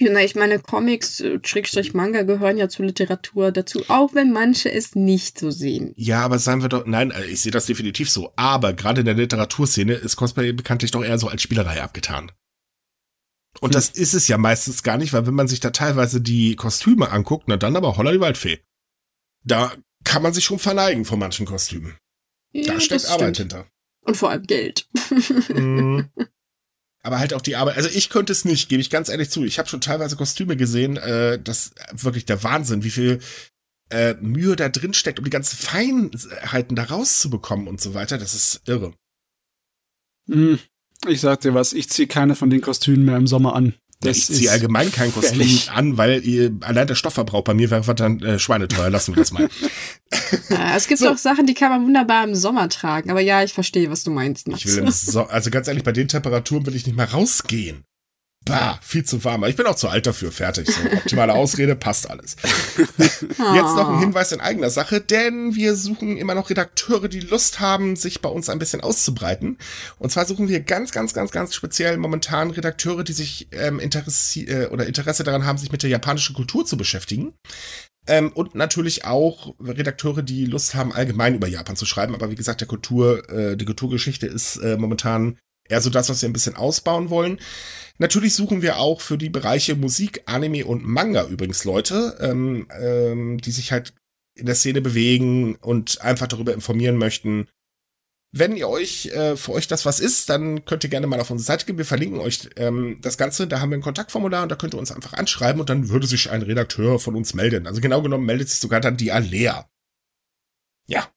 Ja, 0.00 0.12
na, 0.12 0.22
ich 0.22 0.36
meine, 0.36 0.60
Comics, 0.60 1.18
äh, 1.18 1.40
Schrägstrich 1.42 1.92
Manga 1.92 2.22
gehören 2.22 2.56
ja 2.56 2.68
zur 2.68 2.86
Literatur 2.86 3.50
dazu, 3.50 3.82
auch 3.88 4.14
wenn 4.14 4.32
manche 4.32 4.70
es 4.70 4.94
nicht 4.94 5.38
so 5.38 5.50
sehen. 5.50 5.92
Ja, 5.96 6.20
aber 6.20 6.38
sagen 6.38 6.62
wir 6.62 6.68
doch, 6.68 6.86
nein, 6.86 7.10
äh, 7.10 7.24
ich 7.24 7.40
sehe 7.40 7.50
das 7.50 7.66
definitiv 7.66 8.08
so. 8.08 8.32
Aber 8.36 8.74
gerade 8.74 9.00
in 9.00 9.06
der 9.06 9.16
Literaturszene 9.16 9.94
ist 9.94 10.14
Cosplay 10.14 10.52
bekanntlich 10.52 10.92
doch 10.92 11.02
eher 11.02 11.18
so 11.18 11.26
als 11.26 11.42
Spielerei 11.42 11.82
abgetan. 11.82 12.30
Und 13.60 13.74
das 13.74 13.90
ist 13.90 14.14
es 14.14 14.28
ja 14.28 14.38
meistens 14.38 14.82
gar 14.82 14.98
nicht, 14.98 15.12
weil 15.12 15.26
wenn 15.26 15.34
man 15.34 15.48
sich 15.48 15.60
da 15.60 15.70
teilweise 15.70 16.20
die 16.20 16.54
Kostüme 16.54 17.10
anguckt, 17.10 17.48
na 17.48 17.56
dann 17.56 17.76
aber 17.76 17.96
holla 17.96 18.12
die 18.12 18.20
Waldfee. 18.20 18.60
Da 19.44 19.72
kann 20.04 20.22
man 20.22 20.32
sich 20.32 20.44
schon 20.44 20.58
verneigen 20.58 21.04
von 21.04 21.18
manchen 21.18 21.46
Kostümen. 21.46 21.96
Ja, 22.52 22.74
da 22.74 22.80
steckt 22.80 23.06
Arbeit 23.06 23.36
hinter. 23.36 23.66
Und 24.00 24.16
vor 24.16 24.30
allem 24.30 24.46
Geld. 24.46 24.88
Mhm. 25.48 26.08
Aber 27.02 27.20
halt 27.20 27.32
auch 27.32 27.40
die 27.40 27.56
Arbeit. 27.56 27.76
Also 27.76 27.88
ich 27.88 28.10
könnte 28.10 28.32
es 28.32 28.44
nicht, 28.44 28.68
gebe 28.68 28.80
ich 28.80 28.90
ganz 28.90 29.08
ehrlich 29.08 29.30
zu. 29.30 29.44
Ich 29.44 29.58
habe 29.58 29.68
schon 29.68 29.80
teilweise 29.80 30.16
Kostüme 30.16 30.56
gesehen, 30.56 30.96
äh, 30.96 31.40
das 31.40 31.72
wirklich 31.92 32.26
der 32.26 32.42
Wahnsinn, 32.42 32.82
wie 32.82 32.90
viel 32.90 33.20
äh, 33.90 34.14
Mühe 34.14 34.56
da 34.56 34.68
drin 34.68 34.94
steckt, 34.94 35.18
um 35.18 35.24
die 35.24 35.30
ganzen 35.30 35.56
Feinheiten 35.56 36.76
da 36.76 36.84
rauszubekommen 36.84 37.68
und 37.68 37.80
so 37.80 37.94
weiter. 37.94 38.18
Das 38.18 38.34
ist 38.34 38.62
irre. 38.66 38.94
Mhm. 40.26 40.58
Ich 41.06 41.20
sag 41.20 41.40
dir 41.40 41.54
was, 41.54 41.72
ich 41.72 41.88
ziehe 41.88 42.08
keine 42.08 42.34
von 42.34 42.50
den 42.50 42.60
Kostümen 42.60 43.04
mehr 43.04 43.16
im 43.16 43.26
Sommer 43.26 43.54
an. 43.54 43.74
Das 44.00 44.16
ja, 44.28 44.34
ich 44.34 44.40
ziehe 44.40 44.50
allgemein 44.52 44.92
kein 44.92 45.12
Kostüm 45.12 45.38
fällig. 45.38 45.70
an, 45.72 45.96
weil 45.96 46.24
ihr, 46.24 46.56
allein 46.60 46.86
der 46.86 46.94
Stoffverbrauch 46.94 47.42
bei 47.42 47.54
mir 47.54 47.70
wäre 47.70 47.94
dann 47.96 48.20
äh, 48.20 48.38
schweineteuer. 48.38 48.90
Lassen 48.90 49.14
wir 49.14 49.22
das 49.22 49.32
mal. 49.32 49.48
Ja, 50.50 50.72
es 50.76 50.86
gibt 50.86 51.00
so. 51.00 51.10
auch 51.10 51.18
Sachen, 51.18 51.46
die 51.46 51.54
kann 51.54 51.70
man 51.70 51.84
wunderbar 51.84 52.22
im 52.22 52.36
Sommer 52.36 52.68
tragen. 52.68 53.10
Aber 53.10 53.20
ja, 53.20 53.42
ich 53.42 53.52
verstehe, 53.52 53.90
was 53.90 54.04
du 54.04 54.12
meinst. 54.12 54.46
Max. 54.46 54.64
Ich 54.64 54.76
will 54.76 54.88
so 54.92 55.24
also 55.24 55.50
ganz 55.50 55.66
ehrlich, 55.66 55.82
bei 55.82 55.90
den 55.90 56.06
Temperaturen 56.06 56.64
will 56.66 56.76
ich 56.76 56.86
nicht 56.86 56.96
mal 56.96 57.06
rausgehen. 57.06 57.84
Bah, 58.44 58.78
viel 58.82 59.04
zu 59.04 59.24
warm. 59.24 59.44
Ich 59.44 59.56
bin 59.56 59.66
auch 59.66 59.74
zu 59.74 59.88
alt 59.88 60.06
dafür. 60.06 60.32
Fertig. 60.32 60.68
So, 60.70 60.80
optimale 60.96 61.34
Ausrede, 61.34 61.76
passt 61.76 62.08
alles. 62.08 62.36
Jetzt 62.98 63.36
noch 63.38 63.90
ein 63.90 63.98
Hinweis 63.98 64.32
in 64.32 64.40
eigener 64.40 64.70
Sache, 64.70 65.02
denn 65.02 65.54
wir 65.54 65.76
suchen 65.76 66.16
immer 66.16 66.34
noch 66.34 66.48
Redakteure, 66.48 67.08
die 67.08 67.20
Lust 67.20 67.60
haben, 67.60 67.94
sich 67.94 68.22
bei 68.22 68.28
uns 68.30 68.48
ein 68.48 68.58
bisschen 68.58 68.80
auszubreiten. 68.80 69.58
Und 69.98 70.10
zwar 70.12 70.24
suchen 70.24 70.48
wir 70.48 70.60
ganz, 70.60 70.92
ganz, 70.92 71.12
ganz, 71.12 71.30
ganz 71.30 71.54
speziell 71.54 71.98
momentan 71.98 72.50
Redakteure, 72.50 73.04
die 73.04 73.12
sich 73.12 73.48
ähm, 73.52 73.80
Interesse 73.80 74.40
äh, 74.40 74.66
oder 74.68 74.86
Interesse 74.86 75.24
daran 75.24 75.44
haben, 75.44 75.58
sich 75.58 75.70
mit 75.70 75.82
der 75.82 75.90
japanischen 75.90 76.34
Kultur 76.34 76.64
zu 76.64 76.78
beschäftigen. 76.78 77.34
Ähm, 78.06 78.32
und 78.32 78.54
natürlich 78.54 79.04
auch 79.04 79.54
Redakteure, 79.60 80.22
die 80.22 80.46
Lust 80.46 80.74
haben, 80.74 80.94
allgemein 80.94 81.34
über 81.34 81.48
Japan 81.48 81.76
zu 81.76 81.84
schreiben. 81.84 82.14
Aber 82.14 82.30
wie 82.30 82.36
gesagt, 82.36 82.62
der 82.62 82.68
Kultur, 82.68 83.28
äh, 83.28 83.56
die 83.56 83.66
Kulturgeschichte 83.66 84.26
ist 84.26 84.56
äh, 84.56 84.78
momentan 84.78 85.36
eher 85.68 85.80
so 85.80 85.90
das, 85.90 86.08
was 86.08 86.22
wir 86.22 86.28
ein 86.28 86.32
bisschen 86.32 86.56
ausbauen 86.56 87.10
wollen. 87.10 87.38
Natürlich 87.98 88.34
suchen 88.34 88.62
wir 88.62 88.78
auch 88.78 89.00
für 89.00 89.18
die 89.18 89.28
Bereiche 89.28 89.74
Musik, 89.74 90.22
Anime 90.26 90.64
und 90.64 90.84
Manga 90.84 91.26
übrigens 91.26 91.64
Leute, 91.64 92.16
ähm, 92.20 92.68
ähm, 92.80 93.38
die 93.38 93.50
sich 93.50 93.72
halt 93.72 93.92
in 94.34 94.46
der 94.46 94.54
Szene 94.54 94.80
bewegen 94.80 95.56
und 95.56 96.00
einfach 96.00 96.28
darüber 96.28 96.54
informieren 96.54 96.96
möchten. 96.96 97.48
Wenn 98.30 98.56
ihr 98.56 98.68
euch 98.68 99.06
äh, 99.06 99.36
für 99.36 99.52
euch 99.52 99.68
das 99.68 99.84
was 99.84 100.00
ist, 100.00 100.28
dann 100.28 100.64
könnt 100.64 100.84
ihr 100.84 100.90
gerne 100.90 101.06
mal 101.06 101.18
auf 101.18 101.30
unsere 101.30 101.46
Seite 101.46 101.66
gehen. 101.66 101.78
Wir 101.78 101.86
verlinken 101.86 102.20
euch 102.20 102.50
ähm, 102.56 102.98
das 103.00 103.16
Ganze. 103.16 103.46
Da 103.46 103.60
haben 103.60 103.70
wir 103.70 103.78
ein 103.78 103.82
Kontaktformular 103.82 104.42
und 104.42 104.50
da 104.50 104.56
könnt 104.56 104.74
ihr 104.74 104.78
uns 104.78 104.92
einfach 104.92 105.14
anschreiben 105.14 105.60
und 105.60 105.70
dann 105.70 105.88
würde 105.88 106.06
sich 106.06 106.30
ein 106.30 106.42
Redakteur 106.42 107.00
von 107.00 107.16
uns 107.16 107.34
melden. 107.34 107.66
Also 107.66 107.80
genau 107.80 108.02
genommen 108.02 108.26
meldet 108.26 108.50
sich 108.50 108.60
sogar 108.60 108.80
dann 108.80 108.98
die 108.98 109.12
Alea. 109.12 109.68
Ja, 110.86 111.08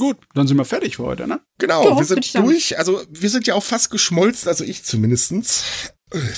Gut, 0.00 0.16
dann 0.32 0.48
sind 0.48 0.56
wir 0.56 0.64
fertig 0.64 0.96
für 0.96 1.04
heute, 1.04 1.26
ne? 1.26 1.42
Genau, 1.58 1.90
ja, 1.90 1.98
wir 1.98 2.04
sind 2.06 2.34
durch. 2.34 2.78
Also 2.78 3.04
wir 3.10 3.28
sind 3.28 3.46
ja 3.46 3.52
auch 3.52 3.62
fast 3.62 3.90
geschmolzen, 3.90 4.48
also 4.48 4.64
ich 4.64 4.82
zumindestens. 4.82 5.62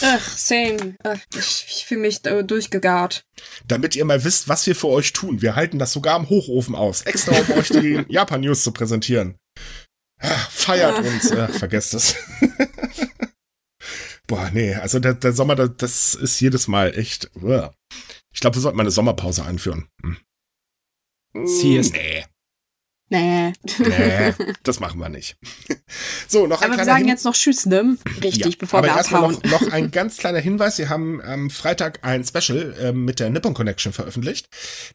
Ach, 0.02 0.36
same. 0.36 0.96
Ich, 1.32 1.66
ich 1.68 1.84
fühle 1.86 2.00
mich 2.00 2.22
durchgegart. 2.22 3.24
Damit 3.68 3.94
ihr 3.94 4.04
mal 4.04 4.24
wisst, 4.24 4.48
was 4.48 4.66
wir 4.66 4.74
für 4.74 4.88
euch 4.88 5.12
tun. 5.12 5.42
Wir 5.42 5.54
halten 5.54 5.78
das 5.78 5.92
sogar 5.92 6.16
am 6.16 6.28
Hochofen 6.28 6.74
aus, 6.74 7.02
extra 7.02 7.36
um 7.36 7.52
euch 7.52 7.68
die 7.68 8.04
Japan-News 8.08 8.64
zu 8.64 8.72
präsentieren. 8.72 9.36
Ach, 10.18 10.50
feiert 10.50 10.96
ah. 10.96 11.08
uns, 11.08 11.30
Ach, 11.30 11.50
vergesst 11.50 11.94
es. 11.94 12.16
Boah, 14.26 14.50
nee, 14.52 14.74
also 14.74 14.98
der, 14.98 15.14
der 15.14 15.34
Sommer, 15.34 15.54
das, 15.54 15.70
das 15.76 16.14
ist 16.16 16.40
jedes 16.40 16.66
Mal 16.66 16.98
echt. 16.98 17.30
Ich 17.36 18.40
glaube, 18.40 18.56
wir 18.56 18.60
sollten 18.60 18.76
mal 18.76 18.82
eine 18.82 18.90
Sommerpause 18.90 19.44
einführen. 19.44 19.86
Hm. 20.02 21.46
Siehst. 21.46 21.92
Nee. 21.92 22.24
Nee. 23.12 23.52
Nee, 23.78 24.32
das 24.62 24.80
machen 24.80 24.98
wir 24.98 25.10
nicht. 25.10 25.36
So, 26.28 26.46
noch 26.46 26.62
ein 26.62 26.70
Aber 26.70 26.78
wir 26.78 26.84
sagen 26.86 27.00
Hin 27.00 27.08
jetzt 27.08 27.26
noch 27.26 27.34
Tschüss, 27.34 27.66
ne? 27.66 27.98
Richtig, 28.22 28.54
ja, 28.54 28.58
bevor 28.58 28.78
aber 28.78 28.88
wir 28.88 28.96
abhauen. 28.96 29.38
Noch, 29.44 29.60
noch 29.60 29.70
ein 29.70 29.90
ganz 29.90 30.16
kleiner 30.16 30.38
Hinweis. 30.38 30.78
Wir 30.78 30.88
haben 30.88 31.20
am 31.20 31.50
Freitag 31.50 31.98
ein 32.06 32.24
Special 32.24 32.74
äh, 32.80 32.92
mit 32.92 33.20
der 33.20 33.28
Nippon 33.28 33.52
Connection 33.52 33.92
veröffentlicht. 33.92 34.46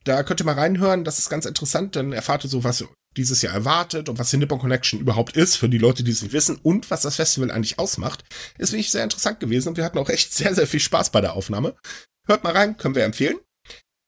Da 0.03 0.23
könnt 0.23 0.41
ihr 0.41 0.45
mal 0.47 0.55
reinhören. 0.55 1.03
Das 1.03 1.19
ist 1.19 1.29
ganz 1.29 1.45
interessant. 1.45 1.95
Dann 1.95 2.11
erfahrt 2.11 2.43
ihr 2.43 2.49
so, 2.49 2.63
was 2.63 2.85
dieses 3.17 3.43
Jahr 3.43 3.53
erwartet 3.53 4.09
und 4.09 4.17
was 4.17 4.31
die 4.31 4.37
Nippon 4.37 4.57
Connection 4.57 4.99
überhaupt 4.99 5.37
ist, 5.37 5.55
für 5.55 5.69
die 5.69 5.77
Leute, 5.77 6.03
die 6.03 6.11
es 6.11 6.23
nicht 6.23 6.33
wissen 6.33 6.57
und 6.63 6.89
was 6.89 7.03
das 7.03 7.17
Festival 7.17 7.51
eigentlich 7.51 7.77
ausmacht. 7.77 8.23
Ist 8.57 8.71
wirklich 8.71 8.89
sehr 8.89 9.03
interessant 9.03 9.39
gewesen 9.39 9.69
und 9.69 9.77
wir 9.77 9.83
hatten 9.83 9.99
auch 9.99 10.09
echt 10.09 10.33
sehr, 10.33 10.55
sehr 10.55 10.65
viel 10.65 10.79
Spaß 10.79 11.11
bei 11.11 11.21
der 11.21 11.33
Aufnahme. 11.33 11.75
Hört 12.25 12.43
mal 12.43 12.53
rein, 12.53 12.77
können 12.77 12.95
wir 12.95 13.03
empfehlen. 13.03 13.37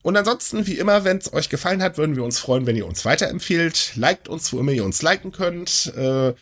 Und 0.03 0.15
ansonsten, 0.15 0.65
wie 0.65 0.77
immer, 0.77 1.03
wenn 1.03 1.17
es 1.17 1.33
euch 1.33 1.49
gefallen 1.49 1.83
hat, 1.83 1.97
würden 1.97 2.15
wir 2.15 2.23
uns 2.23 2.39
freuen, 2.39 2.65
wenn 2.65 2.75
ihr 2.75 2.87
uns 2.87 3.03
weiterempfehlt. 3.03 3.95
Liked 3.95 4.29
uns, 4.29 4.53
wo 4.53 4.59
immer 4.59 4.71
ihr 4.71 4.85
uns 4.85 5.01
liken 5.01 5.31
könnt. 5.31 5.93
Äh, 5.95 6.33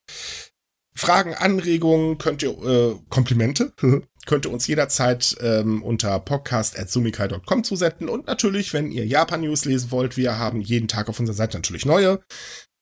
Fragen, 0.96 1.34
Anregungen 1.36 2.18
könnt 2.18 2.44
ihr, 2.44 2.50
äh, 2.50 2.96
Komplimente, 3.10 3.74
könnt 4.26 4.46
ihr 4.46 4.52
uns 4.52 4.68
jederzeit 4.68 5.36
ähm, 5.42 5.84
unter 5.84 6.20
podcast.sumikai.com 6.20 7.64
zusenden. 7.64 8.10
Und 8.10 8.28
natürlich, 8.28 8.74
wenn 8.74 8.92
ihr 8.92 9.06
Japan-News 9.06 9.66
lesen 9.66 9.92
wollt, 9.92 10.18
wir 10.18 10.38
haben 10.38 10.62
jeden 10.62 10.88
Tag 10.88 11.10
auf 11.10 11.20
unserer 11.20 11.36
Seite 11.36 11.58
natürlich 11.58 11.86
neue. 11.86 12.20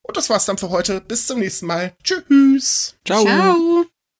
Und 0.02 0.18
das 0.18 0.30
war's 0.30 0.46
dann 0.46 0.58
für 0.58 0.70
heute. 0.70 1.02
Bis 1.02 1.28
zum 1.28 1.40
nächsten 1.40 1.66
Mal. 1.66 1.94
Tschüss. 2.04 2.96
Ciao. 3.06 3.24
Ciao. 3.24 3.86